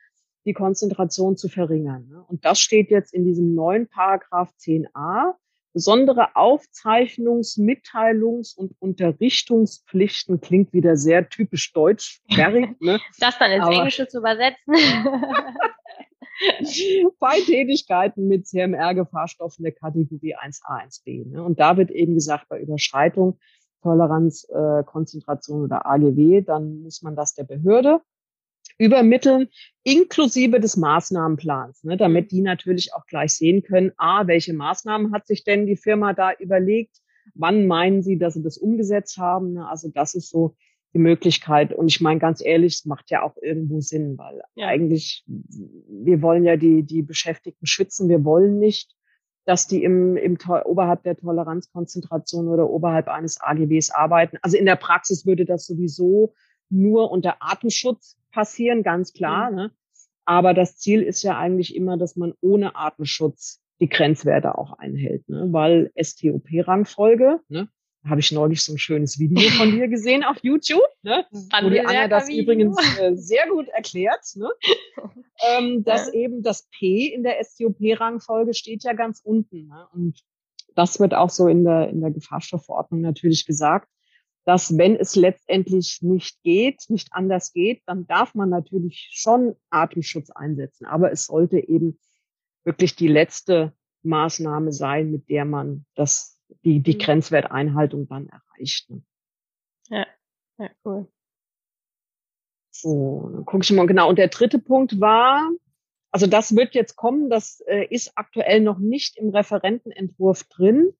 die 0.44 0.52
Konzentration 0.52 1.36
zu 1.36 1.48
verringern? 1.48 2.12
Und 2.28 2.44
das 2.44 2.60
steht 2.60 2.90
jetzt 2.90 3.14
in 3.14 3.24
diesem 3.24 3.54
neuen 3.54 3.88
Paragraph 3.88 4.52
10a. 4.60 5.34
besondere 5.72 6.34
Aufzeichnungs-, 6.36 7.58
Mitteilungs- 7.60 8.56
und 8.56 8.74
Unterrichtungspflichten 8.78 10.40
klingt 10.40 10.72
wieder 10.72 10.96
sehr 10.96 11.28
typisch 11.28 11.72
deutsch. 11.72 12.20
Ne? 12.80 13.00
das 13.18 13.38
dann 13.38 13.52
ins 13.52 13.64
Aber 13.64 13.74
Englische 13.74 14.08
zu 14.08 14.18
übersetzen. 14.18 14.74
bei 17.18 17.40
Tätigkeiten 17.40 18.28
mit 18.28 18.46
CMR-Gefahrstoffen 18.46 19.62
der 19.64 19.72
Kategorie 19.72 20.36
1a, 20.36 20.84
1b. 20.84 21.30
Ne? 21.30 21.42
Und 21.42 21.58
da 21.60 21.76
wird 21.76 21.90
eben 21.90 22.14
gesagt, 22.14 22.48
bei 22.48 22.60
Überschreitung, 22.60 23.38
Toleranz, 23.82 24.46
äh, 24.50 24.82
Konzentration 24.84 25.62
oder 25.62 25.86
AGW, 25.86 26.42
dann 26.42 26.82
muss 26.82 27.02
man 27.02 27.14
das 27.16 27.34
der 27.34 27.44
Behörde 27.44 28.00
übermitteln, 28.78 29.48
inklusive 29.84 30.60
des 30.60 30.76
Maßnahmenplans, 30.76 31.84
ne, 31.84 31.96
damit 31.96 32.30
die 32.30 32.42
natürlich 32.42 32.92
auch 32.94 33.06
gleich 33.06 33.34
sehen 33.34 33.62
können, 33.62 33.92
a, 33.96 34.26
welche 34.26 34.52
Maßnahmen 34.52 35.12
hat 35.12 35.26
sich 35.26 35.44
denn 35.44 35.66
die 35.66 35.76
Firma 35.76 36.12
da 36.12 36.32
überlegt, 36.32 36.98
wann 37.34 37.66
meinen 37.66 38.02
sie, 38.02 38.18
dass 38.18 38.34
sie 38.34 38.42
das 38.42 38.58
umgesetzt 38.58 39.18
haben. 39.18 39.54
Ne? 39.54 39.68
Also 39.68 39.88
das 39.88 40.14
ist 40.14 40.30
so 40.30 40.56
die 40.94 40.98
Möglichkeit. 40.98 41.72
Und 41.72 41.88
ich 41.88 42.00
meine 42.00 42.20
ganz 42.20 42.44
ehrlich, 42.44 42.74
es 42.74 42.84
macht 42.84 43.10
ja 43.10 43.22
auch 43.22 43.36
irgendwo 43.42 43.80
Sinn, 43.80 44.16
weil 44.18 44.40
ja. 44.54 44.68
eigentlich, 44.68 45.24
wir 46.06 46.22
wollen 46.22 46.44
ja 46.44 46.56
die, 46.56 46.82
die 46.82 47.02
Beschäftigten 47.02 47.66
schützen. 47.66 48.08
Wir 48.08 48.24
wollen 48.24 48.58
nicht, 48.58 48.94
dass 49.44 49.66
die 49.66 49.84
im, 49.84 50.16
im 50.16 50.38
oberhalb 50.64 51.02
der 51.04 51.16
Toleranzkonzentration 51.16 52.48
oder 52.48 52.68
oberhalb 52.68 53.08
eines 53.08 53.40
AGBs 53.40 53.90
arbeiten. 53.90 54.38
Also 54.42 54.56
in 54.56 54.66
der 54.66 54.76
Praxis 54.76 55.26
würde 55.26 55.44
das 55.44 55.66
sowieso 55.66 56.34
nur 56.68 57.10
unter 57.10 57.36
Atemschutz 57.40 58.18
passieren, 58.32 58.82
ganz 58.82 59.12
klar. 59.12 59.50
Mhm. 59.50 59.56
Ne? 59.56 59.70
Aber 60.24 60.54
das 60.54 60.78
Ziel 60.78 61.02
ist 61.02 61.22
ja 61.22 61.38
eigentlich 61.38 61.76
immer, 61.76 61.96
dass 61.96 62.16
man 62.16 62.34
ohne 62.40 62.74
Atemschutz 62.74 63.62
die 63.80 63.88
Grenzwerte 63.88 64.58
auch 64.58 64.72
einhält, 64.78 65.28
ne? 65.28 65.46
weil 65.50 65.92
STOP-Rangfolge, 66.00 67.40
ne? 67.48 67.68
Habe 68.08 68.20
ich 68.20 68.32
neulich 68.32 68.62
so 68.62 68.72
ein 68.72 68.78
schönes 68.78 69.18
Video 69.18 69.48
von 69.58 69.70
dir 69.70 69.88
gesehen 69.88 70.24
auf 70.24 70.36
YouTube, 70.42 70.80
ne? 71.02 71.26
wo 71.30 71.70
die 71.70 71.80
Anna 71.80 72.08
das 72.08 72.28
übrigens 72.28 72.76
äh, 72.98 73.14
sehr 73.16 73.48
gut 73.48 73.68
erklärt, 73.68 74.24
ne? 74.34 74.48
ähm, 75.58 75.84
dass 75.84 76.06
ja. 76.06 76.20
eben 76.20 76.42
das 76.42 76.68
P 76.70 77.06
in 77.06 77.22
der 77.22 77.42
STOP-Rangfolge 77.42 78.54
steht 78.54 78.84
ja 78.84 78.92
ganz 78.92 79.20
unten. 79.22 79.68
Ne? 79.68 79.86
Und 79.92 80.22
das 80.74 81.00
wird 81.00 81.14
auch 81.14 81.30
so 81.30 81.48
in 81.48 81.64
der, 81.64 81.88
in 81.88 82.00
der 82.00 82.10
Gefahrstoffverordnung 82.10 83.00
natürlich 83.00 83.46
gesagt, 83.46 83.88
dass 84.44 84.78
wenn 84.78 84.94
es 84.94 85.16
letztendlich 85.16 85.98
nicht 86.02 86.40
geht, 86.44 86.84
nicht 86.88 87.08
anders 87.10 87.52
geht, 87.52 87.82
dann 87.86 88.06
darf 88.06 88.34
man 88.34 88.48
natürlich 88.48 89.08
schon 89.12 89.56
Atemschutz 89.70 90.30
einsetzen. 90.30 90.86
Aber 90.86 91.10
es 91.10 91.26
sollte 91.26 91.58
eben 91.58 91.98
wirklich 92.62 92.94
die 92.94 93.08
letzte 93.08 93.72
Maßnahme 94.04 94.72
sein, 94.72 95.10
mit 95.10 95.28
der 95.28 95.44
man 95.44 95.84
das 95.96 96.35
die, 96.64 96.80
die 96.80 96.94
mhm. 96.94 96.98
Grenzwerteinhaltung 96.98 98.08
dann 98.08 98.28
erreicht. 98.28 98.90
Ne? 98.90 99.02
Ja, 99.88 100.06
ja, 100.58 100.70
cool. 100.84 101.08
So, 102.70 103.30
dann 103.32 103.44
gucke 103.44 103.64
ich 103.64 103.72
mal 103.72 103.86
genau. 103.86 104.08
Und 104.08 104.18
der 104.18 104.28
dritte 104.28 104.58
Punkt 104.58 105.00
war, 105.00 105.50
also 106.10 106.26
das 106.26 106.54
wird 106.54 106.74
jetzt 106.74 106.96
kommen, 106.96 107.30
das 107.30 107.60
äh, 107.66 107.86
ist 107.88 108.12
aktuell 108.16 108.60
noch 108.60 108.78
nicht 108.78 109.16
im 109.16 109.30
Referentenentwurf 109.30 110.44
drin. 110.44 110.92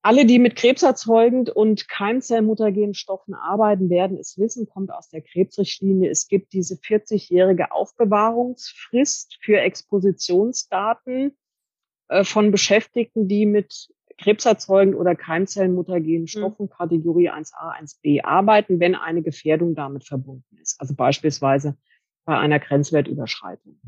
Alle, 0.00 0.24
die 0.24 0.38
mit 0.38 0.56
krebserzeugend 0.56 1.50
und 1.50 1.88
keimzellmuttergenen 1.88 2.94
Stoffen 2.94 3.34
arbeiten, 3.34 3.90
werden 3.90 4.16
es 4.16 4.38
wissen, 4.38 4.68
kommt 4.68 4.90
aus 4.92 5.08
der 5.08 5.22
Krebsrichtlinie. 5.22 6.08
Es 6.08 6.28
gibt 6.28 6.52
diese 6.52 6.76
40-jährige 6.76 7.72
Aufbewahrungsfrist 7.72 9.38
für 9.40 9.60
Expositionsdaten 9.60 11.36
äh, 12.08 12.24
von 12.24 12.50
Beschäftigten, 12.50 13.28
die 13.28 13.44
mit 13.44 13.92
krebserzeugend 14.18 14.96
oder 14.96 15.14
keimzellenmuttergenen 15.14 16.22
mhm. 16.22 16.26
Stoffen 16.26 16.68
Kategorie 16.68 17.30
1a, 17.30 17.80
1b 17.80 18.24
arbeiten, 18.24 18.80
wenn 18.80 18.94
eine 18.94 19.22
Gefährdung 19.22 19.74
damit 19.74 20.04
verbunden 20.04 20.58
ist. 20.60 20.80
Also 20.80 20.94
beispielsweise 20.94 21.76
bei 22.24 22.36
einer 22.36 22.58
Grenzwertüberschreitung. 22.58 23.80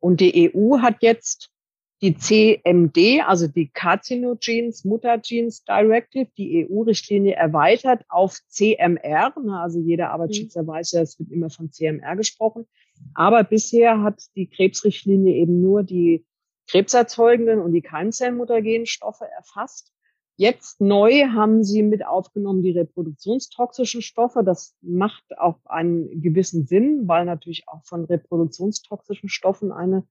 Und 0.00 0.20
die 0.20 0.52
EU 0.54 0.78
hat 0.78 1.02
jetzt 1.02 1.50
die 2.00 2.16
CMD, 2.16 3.26
also 3.26 3.48
die 3.48 3.68
Carcinogens 3.68 4.84
Mutagens 4.84 5.64
Directive, 5.64 6.28
die 6.36 6.68
EU-Richtlinie 6.70 7.34
erweitert 7.34 8.04
auf 8.08 8.38
CMR. 8.46 9.34
Also 9.54 9.80
jeder 9.80 10.10
Arbeitsschützer 10.10 10.62
mhm. 10.62 10.66
weiß 10.68 10.92
ja, 10.92 11.00
es 11.02 11.18
wird 11.18 11.32
immer 11.32 11.50
von 11.50 11.72
CMR 11.72 12.14
gesprochen. 12.14 12.66
Aber 13.14 13.42
bisher 13.42 14.02
hat 14.02 14.22
die 14.36 14.48
Krebsrichtlinie 14.48 15.34
eben 15.34 15.60
nur 15.60 15.82
die 15.82 16.24
krebserzeugenden 16.68 17.60
und 17.60 17.72
die 17.72 17.82
Keimzellenmuttergenstoffe 17.82 19.22
erfasst. 19.22 19.92
Jetzt 20.36 20.80
neu 20.80 21.28
haben 21.30 21.64
sie 21.64 21.82
mit 21.82 22.06
aufgenommen 22.06 22.62
die 22.62 22.70
reproduktionstoxischen 22.70 24.02
Stoffe. 24.02 24.44
Das 24.44 24.76
macht 24.80 25.36
auch 25.36 25.58
einen 25.64 26.22
gewissen 26.22 26.66
Sinn, 26.66 27.08
weil 27.08 27.24
natürlich 27.24 27.64
auch 27.66 27.84
von 27.84 28.04
reproduktionstoxischen 28.04 29.28
Stoffen 29.28 29.72
eine 29.72 30.06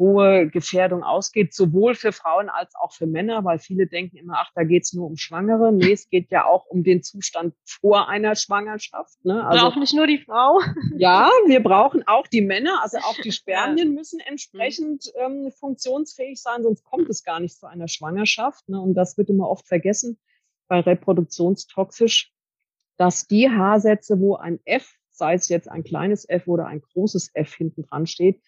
hohe 0.00 0.48
Gefährdung 0.48 1.04
ausgeht, 1.04 1.54
sowohl 1.54 1.94
für 1.94 2.10
Frauen 2.10 2.48
als 2.48 2.74
auch 2.74 2.92
für 2.92 3.06
Männer, 3.06 3.44
weil 3.44 3.58
viele 3.58 3.86
denken 3.86 4.16
immer, 4.16 4.38
ach, 4.38 4.50
da 4.54 4.64
geht's 4.64 4.94
nur 4.94 5.06
um 5.06 5.16
Schwangere. 5.16 5.72
Nee, 5.72 5.92
es 5.92 6.08
geht 6.08 6.30
ja 6.32 6.46
auch 6.46 6.66
um 6.66 6.82
den 6.82 7.02
Zustand 7.02 7.54
vor 7.64 8.08
einer 8.08 8.34
Schwangerschaft. 8.34 9.24
Ne? 9.24 9.46
Also, 9.46 9.66
Braucht 9.66 9.78
nicht 9.78 9.94
nur 9.94 10.06
die 10.06 10.18
Frau. 10.18 10.58
Ja, 10.96 11.30
wir 11.46 11.62
brauchen 11.62 12.02
auch 12.06 12.26
die 12.26 12.40
Männer, 12.40 12.80
also 12.82 12.98
auch 12.98 13.16
die 13.22 13.30
Spermien 13.32 13.94
müssen 13.94 14.20
entsprechend 14.20 15.12
ähm, 15.16 15.52
funktionsfähig 15.52 16.40
sein, 16.40 16.62
sonst 16.62 16.82
kommt 16.82 17.08
es 17.10 17.22
gar 17.22 17.38
nicht 17.38 17.56
zu 17.56 17.66
einer 17.66 17.86
Schwangerschaft. 17.86 18.68
Ne? 18.68 18.80
Und 18.80 18.94
das 18.94 19.18
wird 19.18 19.28
immer 19.28 19.48
oft 19.48 19.68
vergessen 19.68 20.18
bei 20.66 20.80
reproduktionstoxisch, 20.80 22.32
dass 22.96 23.26
die 23.26 23.50
Haarsätze, 23.50 24.18
wo 24.18 24.36
ein 24.36 24.60
F, 24.64 24.94
sei 25.10 25.34
es 25.34 25.48
jetzt 25.48 25.68
ein 25.68 25.84
kleines 25.84 26.26
F 26.26 26.46
oder 26.46 26.66
ein 26.66 26.80
großes 26.80 27.32
F 27.34 27.54
hinten 27.54 27.82
dran 27.82 28.06
steht, 28.06 28.40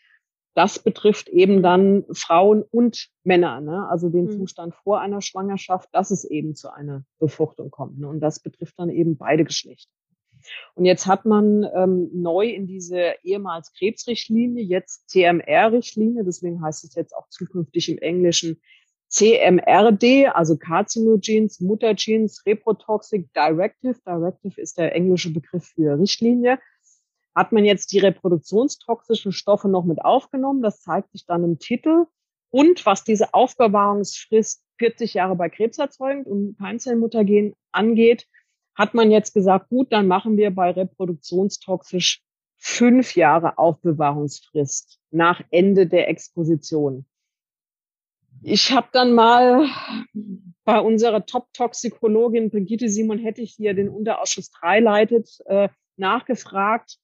das 0.55 0.79
betrifft 0.79 1.29
eben 1.29 1.63
dann 1.63 2.05
Frauen 2.13 2.63
und 2.63 3.09
Männer, 3.25 3.61
ne? 3.61 3.89
also 3.89 4.09
den 4.09 4.27
mhm. 4.27 4.31
Zustand 4.31 4.75
vor 4.75 5.01
einer 5.01 5.21
Schwangerschaft, 5.21 5.89
dass 5.93 6.11
es 6.11 6.25
eben 6.25 6.55
zu 6.55 6.73
einer 6.73 7.05
Befruchtung 7.19 7.71
kommt. 7.71 7.99
Ne? 7.99 8.09
Und 8.09 8.21
das 8.21 8.41
betrifft 8.41 8.79
dann 8.79 8.91
eben 8.91 9.17
beide 9.17 9.45
Geschlechter. 9.45 9.91
Und 10.75 10.85
jetzt 10.85 11.07
hat 11.07 11.25
man 11.25 11.65
ähm, 11.75 12.11
neu 12.13 12.49
in 12.49 12.67
diese 12.67 13.15
ehemals 13.23 13.73
Krebsrichtlinie, 13.73 14.63
jetzt 14.63 15.09
CMR-Richtlinie, 15.09 16.25
deswegen 16.25 16.63
heißt 16.63 16.85
es 16.85 16.95
jetzt 16.95 17.15
auch 17.15 17.29
zukünftig 17.29 17.89
im 17.89 17.99
Englischen 17.99 18.61
CMRD, 19.09 20.35
also 20.35 20.57
Carcinogens, 20.57 21.61
Mutagens, 21.61 22.45
Reprotoxic 22.47 23.33
Directive. 23.35 24.01
Directive 24.07 24.61
ist 24.61 24.79
der 24.79 24.95
englische 24.95 25.31
Begriff 25.31 25.65
für 25.75 25.99
Richtlinie 25.99 26.59
hat 27.35 27.53
man 27.53 27.65
jetzt 27.65 27.93
die 27.93 27.99
reproduktionstoxischen 27.99 29.33
Stoffe 29.33 29.69
noch 29.69 29.85
mit 29.85 30.05
aufgenommen. 30.05 30.63
Das 30.63 30.83
zeigt 30.83 31.13
sich 31.13 31.27
dann 31.27 31.45
im 31.45 31.59
Titel. 31.59 32.07
Und 32.51 32.85
was 32.85 33.05
diese 33.05 33.33
Aufbewahrungsfrist 33.33 34.63
40 34.79 35.15
Jahre 35.15 35.37
bei 35.37 35.49
krebserzeugend 35.49 36.27
und 36.27 36.59
Keimzellenmuttergen 36.59 37.55
angeht, 37.73 38.27
hat 38.75 38.95
man 38.95 39.11
jetzt 39.11 39.33
gesagt, 39.33 39.69
gut, 39.69 39.93
dann 39.93 40.07
machen 40.07 40.37
wir 40.37 40.51
bei 40.55 40.71
reproduktionstoxisch 40.71 42.23
fünf 42.57 43.17
Jahre 43.17 43.59
Aufbewahrungsfrist 43.59 44.99
nach 45.11 45.43
Ende 45.51 45.87
der 45.87 46.09
Exposition. 46.09 47.07
Ich 48.43 48.73
habe 48.73 48.89
dann 48.93 49.15
mal 49.15 49.67
bei 50.65 50.81
unserer 50.81 51.27
Top-Toxikologin 51.27 52.51
Brigitte 52.51 52.89
Simon 52.89 53.19
Hettich, 53.19 53.57
die 53.57 53.65
ja 53.65 53.73
den 53.73 53.89
Unterausschuss 53.89 54.51
3 54.51 54.81
leitet, 54.81 55.39
äh, 55.47 55.69
nachgefragt, 55.97 56.99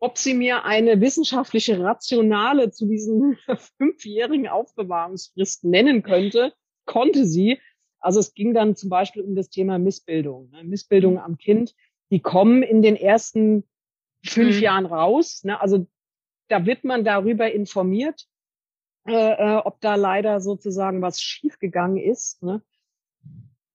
ob 0.00 0.18
sie 0.18 0.34
mir 0.34 0.64
eine 0.64 1.00
wissenschaftliche 1.00 1.80
Rationale 1.80 2.70
zu 2.70 2.86
diesen 2.86 3.38
fünfjährigen 3.78 4.48
Aufbewahrungsfristen 4.48 5.70
nennen 5.70 6.02
könnte, 6.02 6.52
konnte 6.84 7.24
sie. 7.24 7.58
Also 8.00 8.20
es 8.20 8.34
ging 8.34 8.54
dann 8.54 8.76
zum 8.76 8.90
Beispiel 8.90 9.22
um 9.22 9.34
das 9.34 9.50
Thema 9.50 9.78
Missbildung. 9.78 10.50
Ne? 10.50 10.64
Missbildung 10.64 11.14
mhm. 11.14 11.18
am 11.18 11.38
Kind, 11.38 11.74
die 12.10 12.20
kommen 12.20 12.62
in 12.62 12.80
den 12.80 12.96
ersten 12.96 13.64
fünf 14.24 14.56
mhm. 14.56 14.62
Jahren 14.62 14.86
raus. 14.86 15.42
Ne? 15.44 15.60
Also 15.60 15.86
da 16.48 16.64
wird 16.64 16.84
man 16.84 17.04
darüber 17.04 17.50
informiert, 17.50 18.26
äh, 19.06 19.12
äh, 19.12 19.56
ob 19.56 19.80
da 19.80 19.96
leider 19.96 20.40
sozusagen 20.40 21.02
was 21.02 21.20
schiefgegangen 21.20 21.98
ist. 21.98 22.42
Ne? 22.42 22.62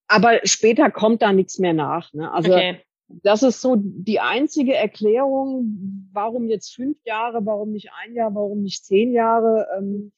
Aber 0.07 0.39
später 0.45 0.89
kommt 0.89 1.21
da 1.21 1.33
nichts 1.33 1.59
mehr 1.59 1.73
nach. 1.73 2.13
Ne? 2.13 2.31
Also 2.31 2.53
okay 2.53 2.81
das 3.21 3.43
ist 3.43 3.62
so 3.62 3.76
die 3.78 4.19
einzige 4.19 4.76
Erklärung, 4.76 6.10
warum 6.12 6.47
jetzt 6.47 6.73
fünf 6.73 6.97
Jahre, 7.06 7.45
warum 7.45 7.71
nicht 7.71 7.89
ein 8.04 8.15
Jahr, 8.15 8.34
warum 8.34 8.63
nicht 8.63 8.86
zehn 8.86 9.13
Jahre. 9.13 9.67
Ähm, 9.78 10.12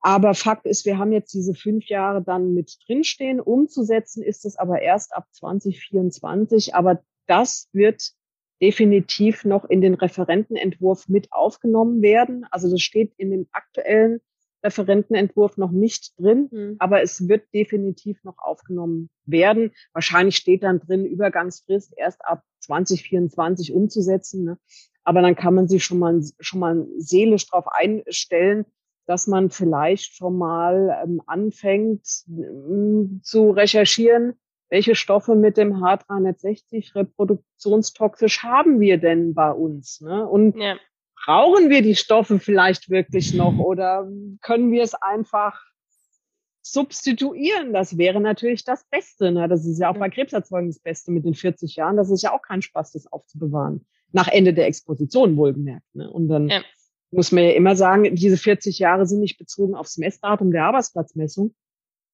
aber 0.00 0.34
Fakt 0.34 0.66
ist, 0.66 0.84
wir 0.84 0.98
haben 0.98 1.12
jetzt 1.12 1.32
diese 1.32 1.54
fünf 1.54 1.86
Jahre 1.86 2.22
dann 2.22 2.52
mit 2.52 2.76
drinstehen. 2.86 3.40
Umzusetzen 3.40 4.22
ist 4.22 4.44
es 4.44 4.56
aber 4.56 4.82
erst 4.82 5.14
ab 5.14 5.26
2024. 5.32 6.74
Aber 6.74 7.02
das 7.26 7.68
wird 7.72 8.12
definitiv 8.60 9.44
noch 9.44 9.64
in 9.64 9.80
den 9.80 9.94
Referentenentwurf 9.94 11.08
mit 11.08 11.32
aufgenommen 11.32 12.02
werden. 12.02 12.46
Also 12.50 12.70
das 12.70 12.82
steht 12.82 13.12
in 13.16 13.30
dem 13.30 13.46
aktuellen 13.52 14.20
Referentenentwurf 14.64 15.56
noch 15.58 15.70
nicht 15.70 16.18
drin, 16.18 16.48
mhm. 16.50 16.76
aber 16.78 17.02
es 17.02 17.28
wird 17.28 17.52
definitiv 17.52 18.24
noch 18.24 18.38
aufgenommen 18.38 19.10
werden. 19.26 19.72
Wahrscheinlich 19.92 20.36
steht 20.36 20.62
dann 20.62 20.80
drin, 20.80 21.04
Übergangsfrist 21.04 21.92
erst 21.96 22.24
ab 22.24 22.42
2024 22.60 23.72
umzusetzen. 23.72 24.44
Ne? 24.44 24.58
Aber 25.04 25.20
dann 25.20 25.36
kann 25.36 25.54
man 25.54 25.68
sich 25.68 25.84
schon 25.84 25.98
mal, 25.98 26.20
schon 26.40 26.60
mal 26.60 26.86
seelisch 26.96 27.46
darauf 27.48 27.68
einstellen, 27.68 28.64
dass 29.06 29.26
man 29.26 29.50
vielleicht 29.50 30.16
schon 30.16 30.38
mal 30.38 30.98
ähm, 31.04 31.20
anfängt 31.26 32.24
ähm, 32.26 33.20
zu 33.22 33.50
recherchieren, 33.50 34.32
welche 34.70 34.94
Stoffe 34.94 35.36
mit 35.36 35.58
dem 35.58 35.74
H360 35.74 36.94
reproduktionstoxisch 36.94 38.42
haben 38.42 38.80
wir 38.80 38.96
denn 38.96 39.34
bei 39.34 39.50
uns? 39.50 40.00
Ne? 40.00 40.26
Und 40.26 40.56
ja 40.56 40.76
brauchen 41.24 41.70
wir 41.70 41.82
die 41.82 41.94
Stoffe 41.94 42.38
vielleicht 42.38 42.90
wirklich 42.90 43.34
noch 43.34 43.58
oder 43.58 44.08
können 44.40 44.72
wir 44.72 44.82
es 44.82 44.94
einfach 44.94 45.60
substituieren? 46.62 47.72
Das 47.72 47.96
wäre 47.98 48.20
natürlich 48.20 48.64
das 48.64 48.84
Beste. 48.90 49.32
Ne? 49.32 49.48
Das 49.48 49.64
ist 49.64 49.78
ja 49.78 49.90
auch 49.90 49.98
bei 49.98 50.10
Krebserzeugung 50.10 50.68
das 50.68 50.80
Beste 50.80 51.12
mit 51.12 51.24
den 51.24 51.34
40 51.34 51.76
Jahren. 51.76 51.96
Das 51.96 52.10
ist 52.10 52.22
ja 52.22 52.32
auch 52.32 52.42
kein 52.42 52.62
Spaß, 52.62 52.92
das 52.92 53.10
aufzubewahren. 53.10 53.86
Nach 54.12 54.28
Ende 54.28 54.54
der 54.54 54.66
Exposition 54.66 55.36
wohlgemerkt. 55.36 55.94
Ne? 55.94 56.10
Und 56.10 56.28
dann 56.28 56.48
ja. 56.48 56.62
muss 57.10 57.32
man 57.32 57.44
ja 57.44 57.50
immer 57.50 57.76
sagen, 57.76 58.14
diese 58.14 58.36
40 58.36 58.78
Jahre 58.78 59.06
sind 59.06 59.20
nicht 59.20 59.38
bezogen 59.38 59.74
aufs 59.74 59.98
Messdatum 59.98 60.52
der 60.52 60.64
Arbeitsplatzmessung, 60.64 61.54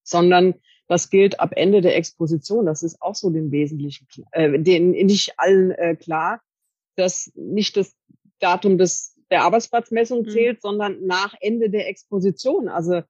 sondern 0.02 0.54
das 0.88 1.10
gilt 1.10 1.38
ab 1.38 1.52
Ende 1.54 1.80
der 1.80 1.96
Exposition. 1.96 2.66
Das 2.66 2.82
ist 2.82 3.00
auch 3.02 3.14
so 3.14 3.30
den 3.30 3.52
Wesentlichen, 3.52 4.06
äh, 4.32 4.58
den 4.58 4.90
nicht 4.90 5.34
allen 5.36 5.70
äh, 5.72 5.94
klar, 5.94 6.40
dass 6.96 7.30
nicht 7.36 7.76
das 7.76 7.94
Datum 8.40 8.78
des, 8.78 9.16
der 9.30 9.44
Arbeitsplatzmessung 9.44 10.22
mhm. 10.22 10.28
zählt, 10.28 10.56
mhm. 10.58 10.60
sondern 10.60 11.06
nach 11.06 11.34
Ende 11.40 11.70
der 11.70 11.88
Exposition. 11.88 12.68
Also 12.68 13.02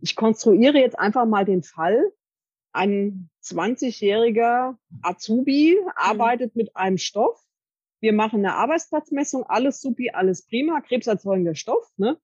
ich 0.00 0.16
konstruiere 0.16 0.78
jetzt 0.78 0.98
einfach 0.98 1.26
mal 1.26 1.44
den 1.44 1.62
Fall, 1.62 2.12
ein 2.74 3.30
20-jähriger 3.42 4.76
Azubi 5.02 5.78
mhm. 5.80 5.90
arbeitet 5.94 6.56
mit 6.56 6.76
einem 6.76 6.98
Stoff. 6.98 7.40
Wir 8.00 8.12
machen 8.12 8.40
eine 8.40 8.56
Arbeitsplatzmessung, 8.56 9.44
alles 9.44 9.80
supi, 9.80 10.10
alles 10.10 10.44
prima, 10.44 10.80
krebserzeugender 10.80 11.54
Stoff, 11.54 11.88
ne? 11.96 12.18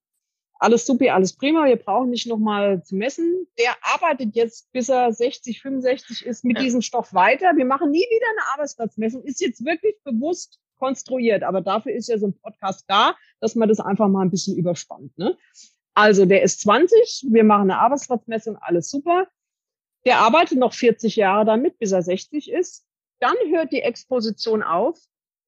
Alles 0.59 0.85
supi, 0.85 1.09
alles 1.09 1.35
prima, 1.35 1.65
wir 1.65 1.77
brauchen 1.77 2.11
nicht 2.11 2.27
nochmal 2.27 2.83
zu 2.83 2.95
messen. 2.95 3.47
Der 3.59 3.75
arbeitet 3.81 4.37
jetzt, 4.37 4.71
bis 4.73 4.91
er 4.91 5.11
60, 5.11 5.63
65 5.63 6.27
ist, 6.27 6.45
mit 6.45 6.59
ja. 6.59 6.65
diesem 6.65 6.83
Stoff 6.83 7.15
weiter. 7.15 7.57
Wir 7.57 7.65
machen 7.65 7.91
nie 7.91 7.99
wieder 7.99 8.27
eine 8.31 8.53
Arbeitsplatzmessung. 8.53 9.23
Ist 9.25 9.41
jetzt 9.41 9.65
wirklich 9.65 9.95
bewusst 10.05 10.61
konstruiert. 10.81 11.45
Aber 11.45 11.61
dafür 11.61 11.93
ist 11.93 12.09
ja 12.09 12.19
so 12.19 12.27
ein 12.27 12.39
Podcast 12.41 12.85
da, 12.89 13.15
dass 13.39 13.55
man 13.55 13.69
das 13.69 13.79
einfach 13.79 14.09
mal 14.09 14.23
ein 14.23 14.31
bisschen 14.31 14.57
überspannt. 14.57 15.17
Ne? 15.17 15.37
Also 15.95 16.27
der 16.27 16.43
ist 16.43 16.61
20, 16.63 17.27
wir 17.31 17.45
machen 17.45 17.71
eine 17.71 17.79
Arbeitsplatzmessung, 17.79 18.57
alles 18.57 18.91
super. 18.91 19.29
Der 20.07 20.19
arbeitet 20.19 20.59
noch 20.59 20.73
40 20.73 21.17
Jahre 21.17 21.45
damit, 21.45 21.79
bis 21.79 21.93
er 21.93 22.03
60 22.03 22.51
ist. 22.51 22.87
Dann 23.21 23.37
hört 23.51 23.71
die 23.71 23.83
Exposition 23.83 24.63
auf 24.63 24.99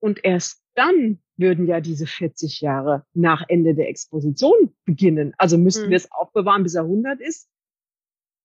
und 0.00 0.24
erst 0.24 0.62
dann 0.74 1.22
würden 1.36 1.66
ja 1.66 1.80
diese 1.80 2.06
40 2.06 2.60
Jahre 2.60 3.06
nach 3.14 3.44
Ende 3.48 3.74
der 3.74 3.88
Exposition 3.88 4.74
beginnen. 4.84 5.34
Also 5.38 5.56
müssten 5.58 5.86
mhm. 5.86 5.90
wir 5.90 5.96
es 5.96 6.12
aufbewahren, 6.12 6.62
bis 6.62 6.74
er 6.74 6.82
100 6.82 7.20
ist. 7.20 7.48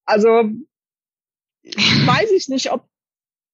Also 0.06 0.30
weiß 1.76 2.32
ich 2.32 2.47
nicht, 2.47 2.71
ob, 2.71 2.88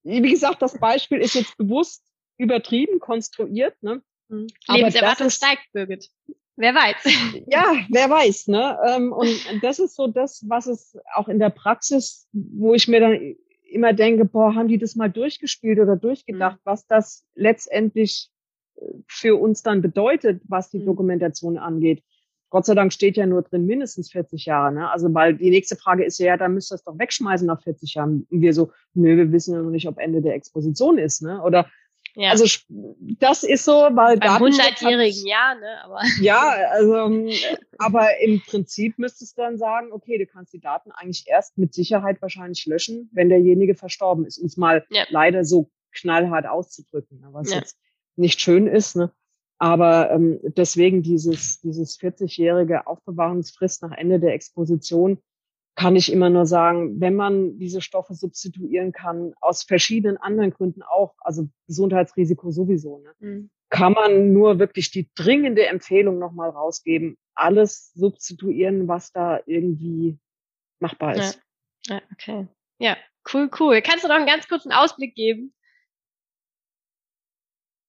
wie 0.04 0.22
gesagt, 0.22 0.62
das 0.62 0.78
Beispiel 0.78 1.19
ist 1.19 1.34
jetzt 1.34 1.58
bewusst 1.58 2.04
übertrieben 2.43 2.99
konstruiert. 2.99 3.82
Ne? 3.82 4.01
Mhm. 4.29 4.47
Lebenserwartung 4.67 5.29
steigt, 5.29 5.63
Birgit. 5.73 6.10
Wer 6.56 6.75
weiß. 6.75 6.95
Ja, 7.47 7.75
wer 7.89 8.10
weiß. 8.10 8.47
Ne? 8.47 8.77
Ähm, 8.88 9.12
und 9.12 9.29
das 9.62 9.79
ist 9.79 9.95
so 9.95 10.08
das, 10.08 10.45
was 10.47 10.67
es 10.67 10.97
auch 11.15 11.27
in 11.27 11.39
der 11.39 11.49
Praxis, 11.49 12.27
wo 12.32 12.73
ich 12.73 12.88
mir 12.88 12.99
dann 12.99 13.36
immer 13.69 13.93
denke, 13.93 14.25
boah, 14.25 14.53
haben 14.53 14.67
die 14.67 14.77
das 14.77 14.95
mal 14.95 15.10
durchgespielt 15.10 15.79
oder 15.79 15.95
durchgedacht, 15.95 16.58
mhm. 16.58 16.62
was 16.65 16.86
das 16.86 17.25
letztendlich 17.34 18.29
äh, 18.75 18.86
für 19.08 19.36
uns 19.36 19.63
dann 19.63 19.82
bedeutet, 19.82 20.41
was 20.47 20.69
die 20.69 20.79
mhm. 20.79 20.86
Dokumentation 20.86 21.58
angeht. 21.58 22.03
Gott 22.51 22.67
sei 22.67 22.75
Dank 22.75 22.93
steht 22.93 23.17
ja 23.17 23.25
nur 23.25 23.41
drin 23.41 23.65
mindestens 23.65 24.12
40 24.12 24.45
Jahre. 24.45 24.71
Ne? 24.71 24.91
Also 24.91 25.12
weil 25.12 25.34
die 25.34 25.49
nächste 25.49 25.75
Frage 25.75 26.06
ist 26.06 26.19
ja, 26.19 26.27
ja, 26.27 26.38
dann 26.38 26.53
müsst 26.53 26.71
ihr 26.71 26.75
es 26.75 26.84
doch 26.84 26.99
wegschmeißen 26.99 27.47
nach 27.47 27.63
40 27.63 27.95
Jahren. 27.95 28.27
Und 28.29 28.41
wir 28.41 28.53
so, 28.53 28.71
nö, 28.93 29.17
wir 29.17 29.32
wissen 29.32 29.56
ja 29.56 29.62
noch 29.63 29.71
nicht, 29.71 29.88
ob 29.88 29.97
Ende 29.97 30.21
der 30.21 30.36
Exposition 30.36 30.99
ist. 30.99 31.23
Ne? 31.23 31.41
Oder 31.41 31.67
ja. 32.15 32.30
Also 32.30 32.45
das 33.19 33.43
ist 33.43 33.65
so, 33.65 33.71
weil 33.71 34.17
Beim 34.17 34.43
100-jährigen 34.43 35.26
Jahr, 35.26 35.56
ne? 35.56 35.84
Aber 35.84 35.99
ja, 36.21 36.41
also 36.69 37.28
aber 37.80 38.19
im 38.21 38.41
Prinzip 38.41 38.99
müsstest 38.99 39.38
du 39.38 39.41
dann 39.41 39.58
sagen, 39.58 39.91
okay, 39.91 40.17
du 40.17 40.28
kannst 40.28 40.54
die 40.54 40.60
Daten 40.60 40.91
eigentlich 40.91 41.26
erst 41.28 41.58
mit 41.58 41.73
Sicherheit 41.73 42.21
wahrscheinlich 42.21 42.65
löschen, 42.65 43.10
wenn 43.13 43.30
derjenige 43.30 43.76
verstorben 43.76 44.26
ist, 44.26 44.38
um 44.38 44.45
es 44.45 44.58
mal 44.58 44.86
ja. 44.89 45.06
leider 45.10 45.43
so 45.43 45.71
knallhart 45.91 46.45
auszudrücken, 46.45 47.19
ne? 47.19 47.30
was 47.32 47.49
ja. 47.49 47.58
jetzt 47.58 47.78
nicht 48.15 48.39
schön 48.39 48.67
ist, 48.67 48.95
ne? 48.95 49.12
Aber 49.58 50.12
ähm, 50.12 50.39
deswegen 50.43 51.04
dieses 51.04 51.62
dieses 51.62 51.99
40-jährige 51.99 52.86
Aufbewahrungsfrist 52.86 53.82
nach 53.82 53.91
Ende 53.91 54.19
der 54.19 54.34
Exposition 54.34 55.19
kann 55.75 55.95
ich 55.95 56.12
immer 56.12 56.29
nur 56.29 56.45
sagen, 56.45 57.01
wenn 57.01 57.15
man 57.15 57.57
diese 57.57 57.81
Stoffe 57.81 58.13
substituieren 58.13 58.91
kann, 58.91 59.33
aus 59.41 59.63
verschiedenen 59.63 60.17
anderen 60.17 60.51
Gründen 60.51 60.83
auch, 60.83 61.15
also 61.19 61.49
Gesundheitsrisiko 61.67 62.51
sowieso, 62.51 62.99
ne, 62.99 63.13
mhm. 63.19 63.49
kann 63.69 63.93
man 63.93 64.33
nur 64.33 64.59
wirklich 64.59 64.91
die 64.91 65.09
dringende 65.15 65.65
Empfehlung 65.65 66.19
nochmal 66.19 66.51
rausgeben, 66.51 67.17
alles 67.33 67.91
substituieren, 67.93 68.88
was 68.88 69.12
da 69.12 69.39
irgendwie 69.45 70.19
machbar 70.79 71.15
ist. 71.15 71.41
Ja. 71.88 71.95
ja, 71.95 72.01
okay. 72.12 72.47
Ja, 72.77 72.97
cool, 73.33 73.49
cool. 73.59 73.81
Kannst 73.81 74.03
du 74.03 74.07
noch 74.07 74.15
einen 74.15 74.27
ganz 74.27 74.47
kurzen 74.47 74.71
Ausblick 74.71 75.15
geben? 75.15 75.53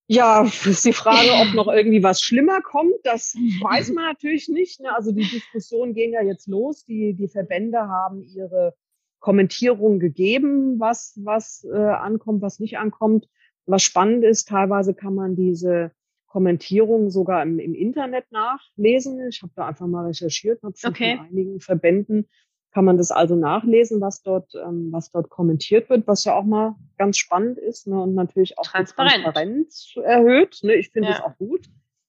Ja, 0.07 0.43
ist 0.65 0.85
die 0.85 0.93
Frage, 0.93 1.31
ob 1.41 1.55
noch 1.55 1.69
irgendwie 1.69 2.03
was 2.03 2.21
schlimmer 2.21 2.61
kommt. 2.61 2.95
Das 3.05 3.35
weiß 3.35 3.93
man 3.93 4.05
natürlich 4.05 4.49
nicht. 4.49 4.81
Ne? 4.81 4.95
Also 4.95 5.13
die 5.13 5.29
Diskussionen 5.29 5.95
gehen 5.95 6.13
ja 6.13 6.23
jetzt 6.23 6.47
los. 6.47 6.85
Die, 6.85 7.15
die 7.15 7.29
Verbände 7.29 7.89
haben 7.89 8.23
ihre 8.23 8.75
Kommentierung 9.21 9.99
gegeben, 9.99 10.79
was, 10.79 11.19
was 11.23 11.67
äh, 11.73 11.77
ankommt, 11.77 12.43
was 12.43 12.61
nicht 12.61 12.79
ankommt. 12.79 13.29
Was 13.67 13.83
spannend 13.83 14.25
ist, 14.25 14.49
teilweise 14.49 14.93
kann 14.93 15.15
man 15.15 15.37
diese 15.37 15.93
Kommentierung 16.27 17.09
sogar 17.11 17.43
im, 17.43 17.59
im 17.59 17.75
Internet 17.75 18.31
nachlesen. 18.31 19.29
Ich 19.29 19.41
habe 19.41 19.53
da 19.57 19.67
einfach 19.69 19.87
mal 19.87 20.07
recherchiert, 20.07 20.63
habe 20.63 20.75
okay. 20.85 21.17
von 21.17 21.27
einigen 21.27 21.61
Verbänden 21.61 22.29
kann 22.75 22.85
man 22.85 22.99
das 22.99 23.13
also 23.13 23.37
nachlesen, 23.37 24.01
was 24.01 24.23
dort, 24.23 24.53
ähm, 24.57 24.89
was 24.91 25.11
dort 25.11 25.31
kommentiert 25.31 25.89
wird, 25.89 26.09
was 26.09 26.25
ja 26.25 26.35
auch 26.35 26.45
mal 26.45 26.75
ganz 26.99 27.17
spannend 27.19 27.57
ist 27.57 27.87
ne, 27.87 28.03
und 28.03 28.15
natürlich 28.15 28.59
auch 28.59 28.65
Transparent. 28.65 29.23
Transparenz 29.23 29.95
erhöht. 30.03 30.59
Ne, 30.65 30.75
ich 30.75 30.91
finde 30.91 31.09
ja. 31.09 31.15
das 31.15 31.25
auch 31.25 31.37
gut. 31.39 31.69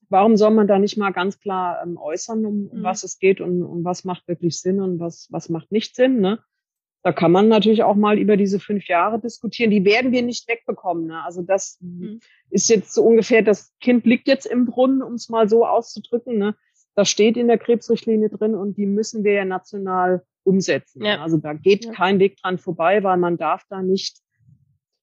Warum 0.10 0.38
soll 0.38 0.52
man 0.52 0.68
da 0.68 0.80
nicht 0.80 0.98
mal 0.98 1.12
ganz 1.12 1.40
klar 1.40 1.82
ähm, 1.84 1.98
äußern, 1.98 2.46
um, 2.46 2.68
um 2.68 2.80
mhm. 2.80 2.84
was 2.84 3.04
es 3.04 3.20
geht 3.20 3.42
und, 3.42 3.62
und 3.62 3.84
was 3.84 4.06
macht 4.06 4.28
wirklich 4.28 4.60
Sinn 4.60 4.82
und 4.82 5.00
was, 5.00 5.28
was 5.30 5.50
macht 5.50 5.72
nicht 5.72 5.96
Sinn? 5.96 6.20
Ne? 6.20 6.40
Da 7.04 7.12
kann 7.12 7.32
man 7.32 7.48
natürlich 7.48 7.84
auch 7.84 7.96
mal 7.96 8.18
über 8.18 8.36
diese 8.36 8.60
fünf 8.60 8.88
Jahre 8.88 9.20
diskutieren. 9.20 9.70
Die 9.70 9.86
werden 9.86 10.12
wir 10.12 10.24
nicht 10.24 10.48
wegbekommen. 10.50 11.06
Ne? 11.06 11.24
Also 11.24 11.44
das 11.44 11.78
mhm. 11.80 12.20
ist 12.50 12.70
jetzt 12.70 12.92
so 12.92 13.04
ungefähr, 13.04 13.44
das 13.44 13.76
Kind 13.80 14.06
liegt 14.06 14.28
jetzt 14.28 14.48
im 14.48 14.66
Brunnen, 14.66 15.04
um 15.04 15.14
es 15.14 15.30
mal 15.30 15.48
so 15.48 15.64
auszudrücken. 15.64 16.40
Ne? 16.40 16.56
Das 16.96 17.08
steht 17.08 17.38
in 17.38 17.48
der 17.48 17.60
Krebsrichtlinie 17.60 18.30
drin 18.30 18.56
und 18.56 18.78
die 18.78 18.88
müssen 18.88 19.24
wir 19.24 19.34
ja 19.34 19.46
national 19.46 20.24
umsetzen. 20.46 21.04
Ja. 21.04 21.22
Also 21.22 21.38
da 21.38 21.54
geht 21.54 21.86
ja. 21.86 21.92
kein 21.92 22.20
Weg 22.20 22.38
dran 22.38 22.58
vorbei, 22.58 23.04
weil 23.04 23.18
man 23.18 23.38
darf 23.38 23.64
da 23.70 23.82
nicht, 23.82 24.20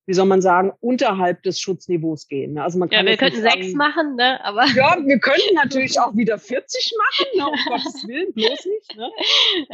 wie 0.06 0.14
soll 0.14 0.26
man 0.26 0.40
sagen, 0.40 0.72
unterhalb 0.80 1.42
des 1.42 1.60
Schutzniveaus 1.60 2.28
gehen. 2.28 2.54
Ne? 2.54 2.62
Also 2.62 2.78
man 2.78 2.88
kann 2.88 3.04
ja, 3.04 3.10
wir 3.10 3.18
könnten 3.18 3.42
sagen, 3.42 3.62
sechs 3.62 3.74
machen, 3.74 4.16
ne? 4.16 4.42
Aber 4.44 4.64
ja, 4.74 4.96
wir 5.04 5.18
könnten 5.18 5.54
natürlich 5.54 5.98
auch 6.00 6.14
wieder 6.16 6.38
40 6.38 6.92
machen, 6.98 7.26
ne? 7.36 7.46
um 7.46 7.72
Gottes 7.72 8.06
Willen, 8.08 8.32
bloß 8.32 8.66
nicht. 8.66 8.96
Ne? 8.96 9.10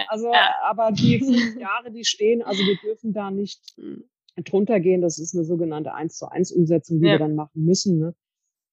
Also, 0.09 0.33
ja. 0.33 0.55
aber 0.65 0.91
die 0.93 1.19
fünf 1.19 1.59
Jahre, 1.59 1.91
die 1.91 2.05
stehen, 2.05 2.43
also 2.43 2.63
wir 2.65 2.77
dürfen 2.77 3.13
da 3.13 3.31
nicht 3.31 3.61
hm. 3.77 4.05
drunter 4.45 4.81
gehen. 4.81 5.03
Das 5.03 5.19
ist 5.19 5.35
eine 5.35 5.45
sogenannte 5.45 5.95
eins 5.95 6.17
zu 6.17 6.31
eins 6.31 6.51
Umsetzung, 6.51 7.01
die 7.01 7.07
ja. 7.07 7.15
wir 7.15 7.19
dann 7.19 7.35
machen 7.35 7.65
müssen. 7.65 7.99
Ne? 7.99 8.15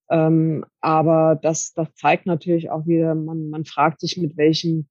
Ähm, 0.10 0.66
aber 0.82 1.38
das, 1.42 1.74
das 1.74 1.94
zeigt 1.96 2.26
natürlich 2.26 2.70
auch 2.70 2.86
wieder, 2.86 3.16
man, 3.16 3.50
man 3.50 3.66
fragt 3.66 4.02
sich, 4.02 4.18
mit 4.18 4.38
welchem 4.38 4.88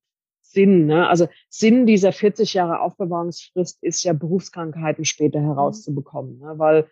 Sinn. 0.54 0.86
Ne? 0.86 1.06
Also 1.08 1.28
Sinn 1.48 1.84
dieser 1.84 2.12
40 2.12 2.54
Jahre 2.54 2.80
Aufbewahrungsfrist 2.80 3.82
ist 3.82 4.02
ja 4.04 4.12
Berufskrankheiten 4.12 5.04
später 5.04 5.40
mhm. 5.40 5.46
herauszubekommen, 5.46 6.38
ne? 6.38 6.54
weil 6.56 6.86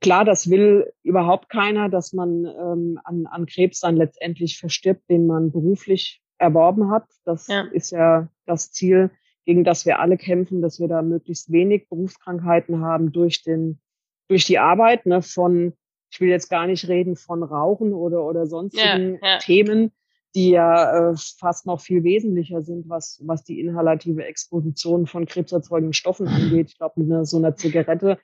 klar, 0.00 0.24
das 0.24 0.50
will 0.50 0.92
überhaupt 1.02 1.48
keiner, 1.48 1.88
dass 1.88 2.12
man 2.12 2.44
ähm, 2.44 3.00
an, 3.04 3.26
an 3.26 3.46
Krebs 3.46 3.80
dann 3.80 3.96
letztendlich 3.96 4.58
verstirbt, 4.58 5.08
den 5.08 5.26
man 5.26 5.52
beruflich 5.52 6.20
erworben 6.38 6.90
hat. 6.90 7.04
Das 7.24 7.46
ja. 7.46 7.62
ist 7.72 7.90
ja 7.92 8.28
das 8.44 8.72
Ziel, 8.72 9.10
gegen 9.46 9.64
das 9.64 9.86
wir 9.86 10.00
alle 10.00 10.16
kämpfen, 10.16 10.60
dass 10.60 10.80
wir 10.80 10.88
da 10.88 11.02
möglichst 11.02 11.50
wenig 11.50 11.88
Berufskrankheiten 11.88 12.80
haben 12.80 13.12
durch 13.12 13.42
den 13.42 13.80
durch 14.28 14.44
die 14.44 14.58
Arbeit 14.58 15.06
ne, 15.06 15.22
von 15.22 15.72
ich 16.10 16.20
will 16.20 16.28
jetzt 16.28 16.48
gar 16.48 16.66
nicht 16.66 16.88
reden 16.88 17.16
von 17.16 17.42
Rauchen 17.42 17.92
oder 17.92 18.24
oder 18.24 18.46
sonstigen 18.46 19.18
ja, 19.22 19.28
ja. 19.28 19.38
Themen, 19.38 19.92
die 20.36 20.50
ja 20.50 21.12
äh, 21.12 21.14
fast 21.38 21.66
noch 21.66 21.80
viel 21.80 22.04
wesentlicher 22.04 22.62
sind, 22.62 22.88
was, 22.88 23.20
was 23.24 23.42
die 23.42 23.58
inhalative 23.58 24.24
Exposition 24.24 25.06
von 25.06 25.24
krebserzeugenden 25.24 25.94
Stoffen 25.94 26.28
angeht. 26.28 26.68
Ich 26.68 26.78
glaube, 26.78 27.00
mit 27.00 27.10
einer, 27.10 27.24
so 27.24 27.38
einer 27.38 27.56
Zigarette, 27.56 28.18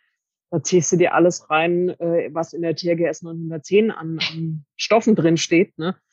da 0.51 0.63
ziehst 0.63 0.93
du 0.93 0.97
dir 0.99 1.15
alles 1.15 1.49
rein, 1.49 1.89
äh, 1.89 2.29
was 2.33 2.53
in 2.53 2.61
der 2.61 2.77
TRGS 2.77 3.23
910 3.23 3.91
an, 3.91 4.19
an 4.31 4.65
Stoffen 4.77 5.17
drin 5.17 5.39
steht. 5.39 5.77
Ne? 5.79 5.97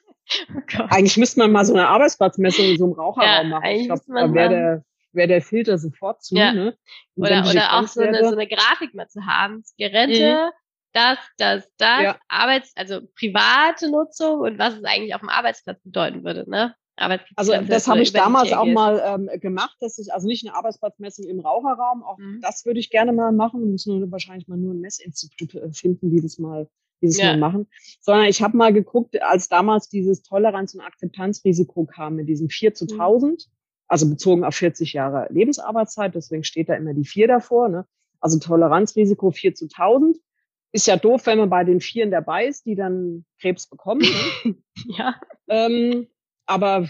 Oh 0.78 0.84
eigentlich 0.89 1.18
müsste 1.18 1.39
man 1.39 1.52
mal 1.52 1.66
so 1.66 1.74
eine 1.74 1.88
Arbeitsplatzmessung 1.88 2.64
in 2.66 2.78
so 2.78 2.86
einem 2.86 2.93
Raucherraum 2.93 3.50
ja, 3.50 3.50
machen. 3.50 3.72
Ich 3.72 3.88
glaube, 3.88 4.04
da 4.08 4.32
wäre 4.32 4.50
der, 4.50 4.84
wär 5.12 5.26
der 5.26 5.41
Filter 5.41 5.80
sofort 5.80 6.24
zu. 6.24 6.36
Ja. 6.36 6.54
Ne? 6.54 6.78
Oder, 7.16 7.43
oder 7.50 7.80
auch 7.80 7.88
so 7.88 8.02
eine, 8.02 8.24
so 8.24 8.36
eine 8.36 8.45
Grafik 8.45 8.93
mal 8.93 9.08
zu 9.08 9.26
haben. 9.26 9.64
Zigarette, 9.64 10.36
mhm 10.36 10.52
das, 10.93 11.17
das, 11.37 11.69
das, 11.77 12.01
ja. 12.01 12.17
Arbeits-, 12.27 12.73
also 12.75 13.01
private 13.17 13.89
Nutzung 13.89 14.39
und 14.39 14.59
was 14.59 14.75
es 14.75 14.83
eigentlich 14.83 15.13
auf 15.13 15.21
dem 15.21 15.29
Arbeitsplatz 15.29 15.81
bedeuten 15.83 16.23
würde, 16.23 16.49
ne? 16.49 16.75
Also 17.35 17.53
das 17.61 17.87
habe 17.87 18.01
ich 18.01 18.11
damals 18.11 18.51
auch 18.51 18.65
mal 18.65 19.01
ähm, 19.05 19.39
gemacht, 19.39 19.77
dass 19.79 19.97
ich 19.99 20.13
also 20.13 20.27
nicht 20.27 20.45
eine 20.45 20.53
Arbeitsplatzmessung 20.55 21.25
im 21.27 21.39
Raucherraum, 21.39 22.03
auch 22.03 22.17
mhm. 22.17 22.39
das 22.41 22.65
würde 22.65 22.81
ich 22.81 22.89
gerne 22.89 23.13
mal 23.13 23.31
machen. 23.31 23.61
Wir 23.61 23.67
müssen 23.67 23.97
nur 23.97 24.11
wahrscheinlich 24.11 24.49
mal 24.49 24.57
nur 24.57 24.73
ein 24.73 24.81
Messinstitut 24.81 25.55
äh, 25.55 25.71
finden, 25.71 26.11
die 26.11 26.21
das 26.21 26.39
mal 26.39 26.67
dieses 27.01 27.19
ja. 27.19 27.31
Mal 27.31 27.37
machen, 27.37 27.67
sondern 28.01 28.25
ich 28.25 28.41
habe 28.41 28.57
mal 28.57 28.73
geguckt, 28.73 29.21
als 29.21 29.47
damals 29.47 29.87
dieses 29.87 30.23
Toleranz- 30.23 30.73
und 30.73 30.81
Akzeptanzrisiko 30.81 31.85
kam 31.85 32.15
mit 32.15 32.27
diesem 32.27 32.49
4 32.49 32.73
zu 32.73 32.85
1000, 32.85 33.31
mhm. 33.31 33.51
also 33.87 34.09
bezogen 34.09 34.43
auf 34.43 34.55
40 34.55 34.91
Jahre 34.91 35.27
Lebensarbeitszeit, 35.31 36.13
deswegen 36.15 36.43
steht 36.43 36.67
da 36.67 36.75
immer 36.75 36.93
die 36.93 37.05
4 37.05 37.29
davor, 37.29 37.69
ne? 37.69 37.85
also 38.19 38.37
Toleranzrisiko 38.39 39.31
4 39.31 39.55
zu 39.55 39.65
1000 39.65 40.17
ist 40.72 40.88
ja 40.88 40.97
doof, 40.97 41.26
wenn 41.26 41.39
man 41.39 41.49
bei 41.49 41.63
den 41.63 41.82
Vieren 41.82 42.11
dabei 42.11 42.45
ist, 42.45 42.65
die 42.65 42.76
dann 42.76 43.26
Krebs 43.41 43.67
bekommen. 43.67 44.01
Ne? 44.43 44.55
ja. 44.97 45.15
Ähm, 45.47 46.07
aber 46.45 46.88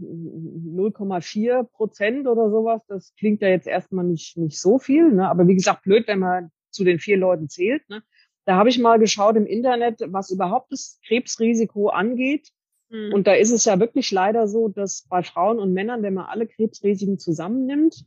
0,4 0.00 1.64
Prozent 1.64 2.26
oder 2.28 2.50
sowas, 2.50 2.82
das 2.86 3.14
klingt 3.16 3.42
ja 3.42 3.48
jetzt 3.48 3.66
erstmal 3.66 4.04
nicht, 4.04 4.36
nicht 4.36 4.60
so 4.60 4.78
viel. 4.78 5.12
Ne? 5.12 5.28
Aber 5.28 5.48
wie 5.48 5.54
gesagt, 5.54 5.82
blöd, 5.82 6.06
wenn 6.06 6.20
man 6.20 6.50
zu 6.70 6.84
den 6.84 6.98
vier 6.98 7.16
Leuten 7.16 7.48
zählt. 7.48 7.88
Ne? 7.88 8.02
Da 8.44 8.56
habe 8.56 8.68
ich 8.68 8.78
mal 8.78 8.98
geschaut 8.98 9.36
im 9.36 9.46
Internet, 9.46 10.00
was 10.06 10.30
überhaupt 10.30 10.72
das 10.72 11.00
Krebsrisiko 11.06 11.88
angeht. 11.88 12.48
Mhm. 12.88 13.12
Und 13.12 13.26
da 13.26 13.34
ist 13.34 13.50
es 13.50 13.64
ja 13.64 13.80
wirklich 13.80 14.10
leider 14.10 14.46
so, 14.48 14.68
dass 14.68 15.06
bei 15.08 15.22
Frauen 15.22 15.58
und 15.58 15.72
Männern, 15.72 16.02
wenn 16.02 16.14
man 16.14 16.26
alle 16.26 16.46
Krebsrisiken 16.46 17.18
zusammennimmt, 17.18 18.04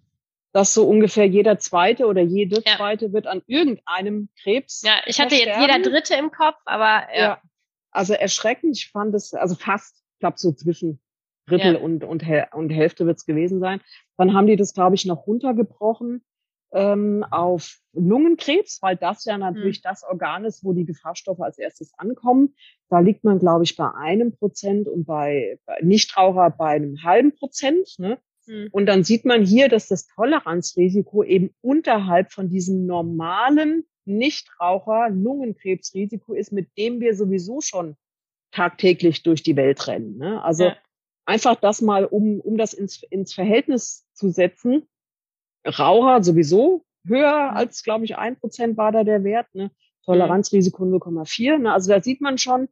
dass 0.53 0.73
so 0.73 0.87
ungefähr 0.87 1.25
jeder 1.25 1.59
zweite 1.59 2.07
oder 2.07 2.21
jede 2.21 2.61
ja. 2.65 2.75
zweite 2.75 3.13
wird 3.13 3.27
an 3.27 3.41
irgendeinem 3.47 4.29
Krebs. 4.41 4.81
Ja, 4.85 5.01
ich 5.05 5.19
hatte 5.19 5.35
jetzt 5.35 5.59
jeder 5.59 5.79
dritte 5.79 6.15
im 6.15 6.31
Kopf, 6.31 6.57
aber 6.65 7.07
ja. 7.13 7.19
ja. 7.19 7.41
Also 7.91 8.13
erschreckend, 8.13 8.77
ich 8.77 8.89
fand 8.89 9.13
es, 9.15 9.33
also 9.33 9.55
fast, 9.55 9.95
ich 10.13 10.19
glaube 10.19 10.37
so 10.37 10.51
zwischen 10.53 11.01
Drittel 11.47 11.73
ja. 11.73 11.79
und, 11.79 12.03
und, 12.03 12.23
und 12.53 12.69
Hälfte 12.69 13.05
wird 13.05 13.17
es 13.17 13.25
gewesen 13.25 13.59
sein. 13.59 13.81
Dann 14.17 14.33
haben 14.33 14.47
die 14.47 14.55
das, 14.55 14.73
glaube 14.73 14.95
ich, 14.95 15.05
noch 15.05 15.27
runtergebrochen 15.27 16.23
ähm, 16.73 17.25
auf 17.29 17.79
Lungenkrebs, 17.93 18.81
weil 18.81 18.95
das 18.95 19.25
ja 19.25 19.37
natürlich 19.37 19.77
hm. 19.77 19.83
das 19.83 20.03
Organ 20.03 20.45
ist, 20.45 20.63
wo 20.63 20.73
die 20.73 20.85
Gefahrstoffe 20.85 21.41
als 21.41 21.57
erstes 21.57 21.91
ankommen. 21.97 22.55
Da 22.89 22.99
liegt 22.99 23.23
man, 23.23 23.39
glaube 23.39 23.63
ich, 23.63 23.75
bei 23.75 23.89
einem 23.93 24.35
Prozent 24.37 24.87
und 24.87 25.05
bei, 25.05 25.59
bei 25.65 25.77
Nichtraucher 25.81 26.49
bei 26.51 26.69
einem 26.69 27.03
halben 27.03 27.35
Prozent. 27.35 27.95
Ne? 27.97 28.19
Mhm. 28.51 28.67
Und 28.71 28.85
dann 28.85 29.03
sieht 29.05 29.25
man 29.25 29.43
hier, 29.43 29.69
dass 29.69 29.87
das 29.87 30.05
Toleranzrisiko 30.07 31.23
eben 31.23 31.55
unterhalb 31.61 32.33
von 32.33 32.49
diesem 32.49 32.85
normalen 32.85 33.85
Nichtraucher-Lungenkrebsrisiko 34.05 36.33
ist, 36.33 36.51
mit 36.51 36.67
dem 36.77 36.99
wir 36.99 37.15
sowieso 37.15 37.61
schon 37.61 37.95
tagtäglich 38.51 39.23
durch 39.23 39.41
die 39.43 39.55
Welt 39.55 39.87
rennen. 39.87 40.17
Ne? 40.17 40.43
Also 40.43 40.65
ja. 40.65 40.75
einfach 41.25 41.55
das 41.55 41.81
mal, 41.81 42.03
um, 42.05 42.41
um 42.41 42.57
das 42.57 42.73
ins, 42.73 43.03
ins 43.03 43.33
Verhältnis 43.33 44.05
zu 44.13 44.29
setzen. 44.29 44.85
Raucher 45.65 46.21
sowieso 46.23 46.83
höher 47.07 47.55
als, 47.55 47.83
glaube 47.83 48.03
ich, 48.05 48.17
ein 48.17 48.37
Prozent 48.37 48.75
war 48.77 48.91
da 48.91 49.05
der 49.05 49.23
Wert. 49.23 49.47
Ne? 49.53 49.71
Toleranzrisiko 50.03 50.83
0,4. 50.83 51.59
Ne? 51.59 51.71
Also 51.71 51.89
da 51.89 52.01
sieht 52.01 52.19
man 52.19 52.37
schon, 52.37 52.67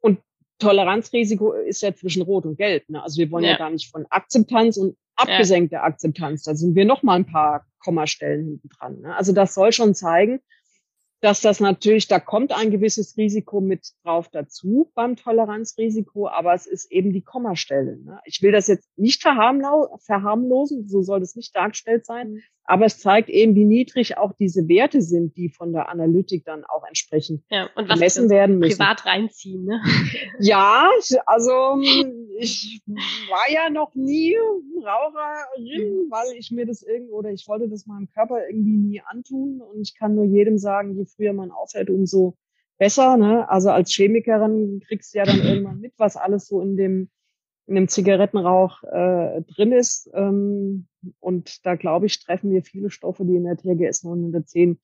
und 0.00 0.18
Toleranzrisiko 0.58 1.52
ist 1.52 1.82
ja 1.82 1.94
zwischen 1.94 2.22
Rot 2.22 2.46
und 2.46 2.56
Gelb. 2.56 2.88
Ne? 2.88 3.00
Also 3.02 3.18
wir 3.18 3.30
wollen 3.30 3.44
ja. 3.44 3.52
ja 3.52 3.58
gar 3.58 3.70
nicht 3.70 3.88
von 3.90 4.06
Akzeptanz 4.10 4.76
und 4.76 4.96
abgesenkte. 5.16 5.80
Akzeptanz. 5.80 6.42
Da 6.42 6.54
sind 6.54 6.74
wir 6.74 6.84
noch 6.84 7.02
mal 7.02 7.16
ein 7.16 7.26
paar 7.26 7.66
Kommastellen 7.78 8.44
hinten 8.44 8.68
dran. 8.68 9.00
Ne? 9.00 9.16
Also 9.16 9.32
das 9.32 9.54
soll 9.54 9.72
schon 9.72 9.94
zeigen, 9.94 10.40
dass 11.20 11.40
das 11.40 11.58
natürlich, 11.58 12.06
da 12.06 12.20
kommt 12.20 12.52
ein 12.52 12.70
gewisses 12.70 13.16
Risiko 13.16 13.62
mit 13.62 13.92
drauf 14.02 14.28
dazu 14.28 14.90
beim 14.94 15.16
Toleranzrisiko, 15.16 16.28
aber 16.28 16.52
es 16.52 16.66
ist 16.66 16.92
eben 16.92 17.12
die 17.12 17.22
Kommastelle. 17.22 17.96
Ne? 17.96 18.20
Ich 18.26 18.42
will 18.42 18.52
das 18.52 18.66
jetzt 18.66 18.90
nicht 18.96 19.22
verharmlosen, 19.22 20.86
so 20.86 21.00
soll 21.00 21.20
das 21.20 21.34
nicht 21.34 21.56
dargestellt 21.56 22.04
sein, 22.04 22.32
mhm. 22.32 22.42
Aber 22.64 22.86
es 22.86 22.98
zeigt 22.98 23.28
eben, 23.28 23.54
wie 23.54 23.64
niedrig 23.64 24.16
auch 24.16 24.32
diese 24.32 24.68
Werte 24.68 25.02
sind, 25.02 25.36
die 25.36 25.50
von 25.50 25.72
der 25.72 25.88
Analytik 25.88 26.44
dann 26.44 26.64
auch 26.64 26.84
entsprechend 26.86 27.42
ja, 27.50 27.68
und 27.74 27.88
was 27.88 27.98
gemessen 27.98 28.30
werden 28.30 28.58
müssen. 28.58 28.78
Privat 28.78 29.04
reinziehen, 29.04 29.64
ne? 29.64 29.82
Ja, 30.40 30.90
also 31.26 31.78
ich 32.38 32.82
war 33.28 33.52
ja 33.52 33.70
noch 33.70 33.94
nie 33.94 34.34
Raucherin, 34.82 36.06
mhm. 36.06 36.10
weil 36.10 36.36
ich 36.38 36.50
mir 36.50 36.66
das 36.66 36.82
irgendwo 36.82 37.16
oder 37.16 37.30
ich 37.30 37.46
wollte 37.48 37.68
das 37.68 37.86
meinem 37.86 38.08
Körper 38.08 38.46
irgendwie 38.48 38.76
nie 38.76 39.02
antun 39.04 39.60
und 39.60 39.82
ich 39.82 39.94
kann 39.96 40.14
nur 40.14 40.24
jedem 40.24 40.58
sagen, 40.58 40.96
je 40.96 41.04
früher 41.04 41.32
man 41.32 41.50
aufhört, 41.50 41.90
umso 41.90 42.36
besser. 42.78 43.16
Ne? 43.16 43.48
Also 43.48 43.70
als 43.70 43.92
Chemikerin 43.92 44.80
kriegst 44.86 45.14
du 45.14 45.18
ja 45.18 45.24
dann 45.24 45.40
irgendwann 45.44 45.80
mit, 45.80 45.92
was 45.98 46.16
alles 46.16 46.46
so 46.46 46.60
in 46.60 46.76
dem 46.76 47.10
in 47.66 47.74
dem 47.76 47.88
Zigarettenrauch 47.88 48.82
äh, 48.84 49.42
drin 49.42 49.72
ist. 49.72 50.10
Ähm, 50.14 50.86
und 51.20 51.64
da 51.66 51.76
glaube 51.76 52.06
ich, 52.06 52.22
treffen 52.22 52.50
wir 52.50 52.62
viele 52.62 52.90
Stoffe, 52.90 53.24
die 53.24 53.36
in 53.36 53.44
der 53.44 53.56
TGS 53.56 54.04
910 54.04 54.78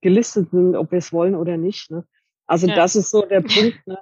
gelistet 0.00 0.50
sind, 0.50 0.76
ob 0.76 0.90
wir 0.90 0.98
es 0.98 1.12
wollen 1.12 1.34
oder 1.34 1.56
nicht. 1.56 1.90
Ne? 1.90 2.04
Also 2.46 2.66
ja. 2.66 2.74
das 2.74 2.96
ist 2.96 3.10
so 3.10 3.22
der 3.22 3.40
Punkt, 3.40 3.86
ne? 3.86 3.98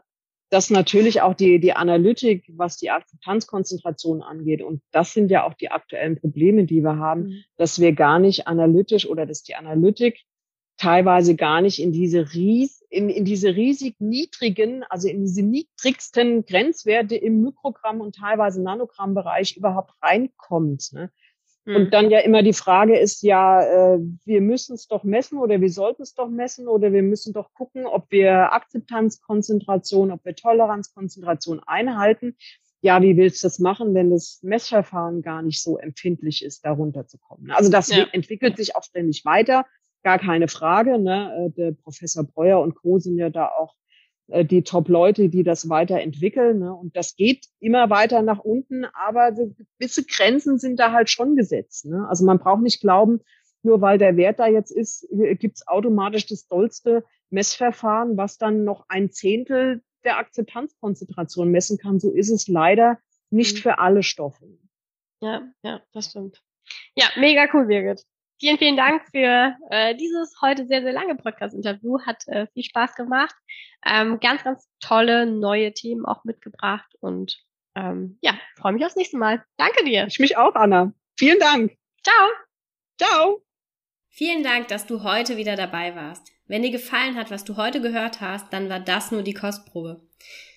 dass 0.51 0.71
natürlich 0.71 1.23
auch 1.23 1.35
die, 1.35 1.59
die 1.59 1.73
Analytik, 1.73 2.45
was 2.55 2.77
die 2.77 2.91
Akzeptanzkonzentration 2.91 4.23
angeht, 4.23 4.63
und 4.63 4.81
das 4.93 5.13
sind 5.13 5.31
ja 5.31 5.45
auch 5.45 5.55
die 5.55 5.71
aktuellen 5.71 6.19
Probleme, 6.21 6.65
die 6.65 6.83
wir 6.83 6.97
haben, 6.97 7.23
mhm. 7.23 7.45
dass 7.57 7.81
wir 7.81 7.93
gar 7.93 8.19
nicht 8.19 8.47
analytisch 8.47 9.07
oder 9.07 9.27
dass 9.27 9.43
die 9.43 9.55
Analytik 9.55 10.21
teilweise 10.77 11.37
gar 11.37 11.63
nicht 11.63 11.81
in 11.81 11.93
diese 11.93 12.35
ries 12.35 12.76
in, 12.91 13.09
in 13.09 13.25
diese 13.25 13.55
riesig 13.55 13.97
niedrigen, 14.01 14.85
also 14.85 15.09
in 15.09 15.23
diese 15.23 15.43
niedrigsten 15.43 16.45
Grenzwerte 16.45 17.17
im 17.17 17.43
Mikrogramm 17.43 18.01
und 18.01 18.17
teilweise 18.17 18.63
Nanogrammbereich 18.63 19.57
überhaupt 19.57 19.93
reinkommt. 20.03 20.93
Ne? 20.93 21.11
Mhm. 21.67 21.77
Und 21.77 21.95
dann 21.95 22.11
ja 22.11 22.21
immer 22.21 22.43
die 22.43 22.53
Frage 22.53 22.99
ist 22.99 23.23
ja, 23.23 23.95
äh, 23.95 23.99
wir 24.25 24.41
müssen 24.41 24.75
es 24.75 24.87
doch 24.87 25.05
messen 25.05 25.39
oder 25.39 25.61
wir 25.61 25.71
sollten 25.71 26.03
es 26.03 26.15
doch 26.15 26.29
messen 26.29 26.69
oder 26.69 26.93
wir 26.93 27.03
müssen 27.03 27.33
doch 27.33 27.53
gucken, 27.53 27.87
ob 27.87 28.11
wir 28.11 28.53
Akzeptanzkonzentration, 28.53 30.13
ob 30.13 30.25
wir 30.25 30.35
Toleranzkonzentration 30.35 31.61
einhalten. 31.67 32.37
Ja, 32.83 33.03
wie 33.03 33.17
willst 33.17 33.43
du 33.43 33.47
das 33.47 33.59
machen, 33.59 33.95
wenn 33.95 34.11
das 34.11 34.39
Messverfahren 34.43 35.23
gar 35.23 35.43
nicht 35.43 35.61
so 35.61 35.77
empfindlich 35.77 36.45
ist, 36.45 36.65
darunter 36.65 37.07
zu 37.07 37.19
kommen? 37.19 37.51
Also 37.51 37.69
das 37.69 37.89
ja. 37.89 38.07
entwickelt 38.13 38.57
sich 38.57 38.77
auch 38.77 38.85
ständig 38.85 39.25
weiter 39.25 39.67
gar 40.07 40.21
keine 40.21 40.47
Frage. 40.47 41.01
Ne? 41.01 41.47
Äh, 41.47 41.51
der 41.51 41.73
Professor 41.73 42.23
Breuer 42.23 42.61
und 42.61 42.77
Co. 42.77 43.01
sind 43.01 43.19
ja 43.19 43.29
da 43.29 43.49
auch 43.49 43.75
äh, 44.29 44.45
die 44.45 44.63
Top-Leute, 44.63 45.29
die 45.29 45.43
das 45.43 45.69
weiterentwickeln. 45.69 46.61
Ne? 46.61 46.73
Und 46.73 46.97
das 46.97 47.17
geht 47.17 47.47
immer 47.59 47.91
weiter 47.91 48.23
nach 48.23 48.39
unten, 48.39 48.85
aber 48.85 49.33
gewisse 49.33 50.05
Grenzen 50.05 50.59
sind 50.59 50.79
da 50.79 50.93
halt 50.93 51.11
schon 51.11 51.35
gesetzt. 51.35 51.87
Ne? 51.87 52.07
Also 52.09 52.25
man 52.25 52.39
braucht 52.39 52.63
nicht 52.63 52.81
glauben, 52.81 53.19
nur 53.65 53.81
weil 53.81 53.99
der 53.99 54.17
Wert 54.17 54.39
da 54.39 54.47
jetzt 54.47 54.71
ist, 54.71 55.11
äh, 55.11 55.35
gibt's 55.35 55.67
automatisch 55.67 56.27
das 56.27 56.47
dollste 56.47 57.03
Messverfahren, 57.31 58.17
was 58.17 58.39
dann 58.39 58.63
noch 58.63 58.85
ein 58.89 59.11
Zehntel 59.11 59.83
der 60.05 60.19
Akzeptanzkonzentration 60.19 61.51
messen 61.51 61.79
kann. 61.79 61.99
So 61.99 62.13
ist 62.13 62.31
es 62.31 62.47
leider 62.47 63.01
nicht 63.31 63.57
mhm. 63.57 63.61
für 63.63 63.81
alle 63.81 64.05
Stoffe. 64.05 64.47
Ja, 65.21 65.49
ja, 65.65 65.83
das 65.93 66.11
stimmt. 66.11 66.45
Ja, 66.95 67.07
mega 67.17 67.49
cool, 67.53 67.67
Birgit. 67.67 68.05
Vielen, 68.39 68.59
vielen 68.59 68.77
Dank 68.77 69.03
für 69.11 69.57
äh, 69.71 69.95
dieses 69.97 70.41
heute 70.43 70.67
sehr, 70.67 70.83
sehr 70.83 70.93
lange 70.93 71.17
Podcast-Interview. 71.17 72.01
Hat 72.05 72.27
äh, 72.29 72.47
viel 72.53 72.65
Spaß 72.65 72.95
gemacht. 72.95 73.35
Ähm, 73.85 74.21
ganz, 74.21 74.45
ganz 74.45 74.69
tolle 74.81 75.27
neue 75.27 75.73
Themen 75.73 76.05
auch 76.05 76.25
mitgebracht 76.25 76.95
und 77.01 77.43
ähm, 77.75 78.19
ja, 78.23 78.35
freue 78.57 78.73
mich 78.73 78.85
aufs 78.85 78.97
nächste 78.97 79.17
Mal. 79.17 79.45
Danke 79.57 79.85
dir. 79.85 80.07
Ich 80.07 80.19
mich 80.19 80.37
auch, 80.37 80.55
Anna. 80.55 80.93
Vielen 81.19 81.39
Dank. 81.39 81.77
Ciao. 82.03 82.29
Ciao. 82.99 83.43
Vielen 84.09 84.43
Dank, 84.43 84.69
dass 84.69 84.87
du 84.87 85.03
heute 85.03 85.37
wieder 85.37 85.57
dabei 85.57 85.95
warst. 85.95 86.33
Wenn 86.47 86.63
dir 86.63 86.71
gefallen 86.71 87.17
hat, 87.17 87.31
was 87.31 87.45
du 87.45 87.57
heute 87.57 87.81
gehört 87.81 88.21
hast, 88.21 88.53
dann 88.53 88.69
war 88.69 88.81
das 88.81 89.13
nur 89.13 89.23
die 89.23 89.35
Kostprobe. 89.35 90.01